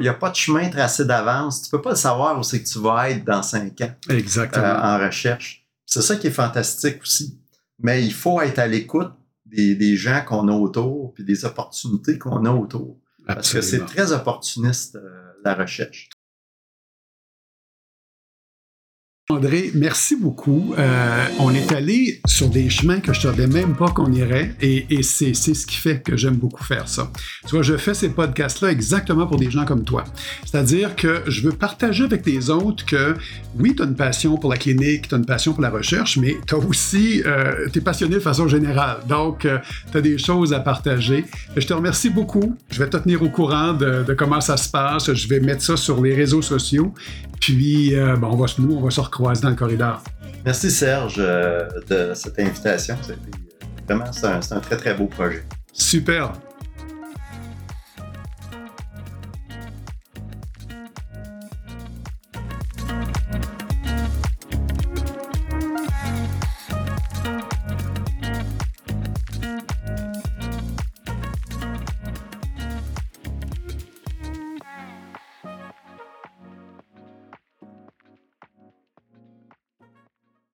n'y 0.00 0.08
a, 0.08 0.14
pas 0.14 0.28
de 0.28 0.36
chemin 0.36 0.68
tracé 0.68 1.06
d'avance. 1.06 1.62
Tu 1.62 1.68
ne 1.68 1.78
peux 1.78 1.82
pas 1.82 1.96
savoir 1.96 2.38
où 2.38 2.42
c'est 2.42 2.62
que 2.62 2.68
tu 2.68 2.78
vas 2.80 3.08
être 3.10 3.24
dans 3.24 3.42
cinq 3.42 3.80
ans. 3.80 3.94
Exactement. 4.10 4.64
Euh, 4.64 4.82
en 4.82 4.98
recherche. 4.98 5.66
C'est 5.86 6.02
ça 6.02 6.16
qui 6.16 6.26
est 6.26 6.32
fantastique 6.32 7.00
aussi. 7.02 7.40
Mais 7.78 8.04
il 8.04 8.12
faut 8.12 8.42
être 8.42 8.58
à 8.58 8.66
l'écoute 8.66 9.12
des, 9.46 9.96
gens 9.96 10.22
qu'on 10.26 10.48
a 10.48 10.52
autour, 10.52 11.14
puis 11.14 11.24
des 11.24 11.46
opportunités 11.46 12.18
qu'on 12.18 12.44
a 12.44 12.50
autour. 12.50 12.98
Parce 13.26 13.52
que 13.52 13.62
c'est 13.62 13.86
très 13.86 14.12
opportuniste, 14.12 14.96
euh, 14.96 15.32
la 15.44 15.54
recherche. 15.54 16.10
André, 19.30 19.70
merci 19.74 20.16
beaucoup. 20.16 20.74
Euh, 20.76 21.24
on 21.38 21.54
est 21.54 21.70
allé 21.70 22.20
sur 22.26 22.48
des 22.48 22.68
chemins 22.68 22.98
que 22.98 23.12
je 23.12 23.18
ne 23.18 23.32
savais 23.32 23.46
même 23.46 23.76
pas 23.76 23.86
qu'on 23.86 24.10
irait 24.12 24.56
et, 24.60 25.04
c'est, 25.04 25.34
ce 25.34 25.66
qui 25.66 25.76
fait 25.76 26.02
que 26.02 26.16
j'aime 26.16 26.34
beaucoup 26.34 26.64
faire 26.64 26.88
ça. 26.88 27.12
Tu 27.46 27.54
vois, 27.54 27.62
je 27.62 27.76
fais 27.76 27.94
ces 27.94 28.08
podcasts-là 28.08 28.72
exactement 28.72 29.28
pour 29.28 29.36
des 29.36 29.48
gens 29.48 29.64
comme 29.64 29.84
toi. 29.84 30.02
C'est-à-dire 30.44 30.96
que 30.96 31.22
je 31.28 31.42
veux 31.42 31.52
partager 31.52 32.02
avec 32.02 32.26
les 32.26 32.50
autres 32.50 32.84
que 32.84 33.14
oui, 33.56 33.76
tu 33.76 33.82
as 33.82 33.86
une 33.86 33.94
passion 33.94 34.36
pour 34.36 34.50
la 34.50 34.56
clinique, 34.56 35.06
tu 35.08 35.14
as 35.14 35.18
une 35.18 35.26
passion 35.26 35.52
pour 35.52 35.62
la 35.62 35.70
recherche, 35.70 36.16
mais 36.16 36.36
tu 36.48 36.56
aussi, 36.56 37.22
euh, 37.24 37.68
tu 37.72 37.78
es 37.78 37.82
passionné 37.82 38.16
de 38.16 38.20
façon 38.20 38.48
générale. 38.48 38.98
Donc, 39.08 39.44
euh, 39.44 39.58
tu 39.92 39.98
as 39.98 40.00
des 40.00 40.18
choses 40.18 40.52
à 40.52 40.58
partager. 40.58 41.24
Je 41.56 41.66
te 41.66 41.72
remercie 41.72 42.10
beaucoup. 42.10 42.56
Je 42.70 42.80
vais 42.80 42.90
te 42.90 42.96
tenir 42.96 43.22
au 43.22 43.28
courant 43.28 43.74
de, 43.74 44.04
comment 44.18 44.40
ça 44.40 44.56
se 44.56 44.68
passe. 44.68 45.12
Je 45.12 45.28
vais 45.28 45.38
mettre 45.38 45.62
ça 45.62 45.76
sur 45.76 46.02
les 46.02 46.16
réseaux 46.16 46.42
sociaux. 46.42 46.92
Puis, 47.40 47.94
bon, 48.20 48.28
on 48.32 48.36
va, 48.36 48.46
nous, 48.58 48.74
on 48.74 48.82
va 48.82 48.90
se 48.90 49.00
dans 49.20 49.50
le 49.50 49.56
corridor. 49.56 50.02
Merci 50.44 50.70
Serge 50.70 51.16
euh, 51.18 51.68
de 51.88 52.14
cette 52.14 52.38
invitation. 52.38 52.96
Vraiment, 53.86 54.10
c'est 54.12 54.26
un, 54.26 54.40
un 54.50 54.60
très 54.60 54.76
très 54.76 54.94
beau 54.94 55.06
projet. 55.06 55.44
Super. 55.72 56.32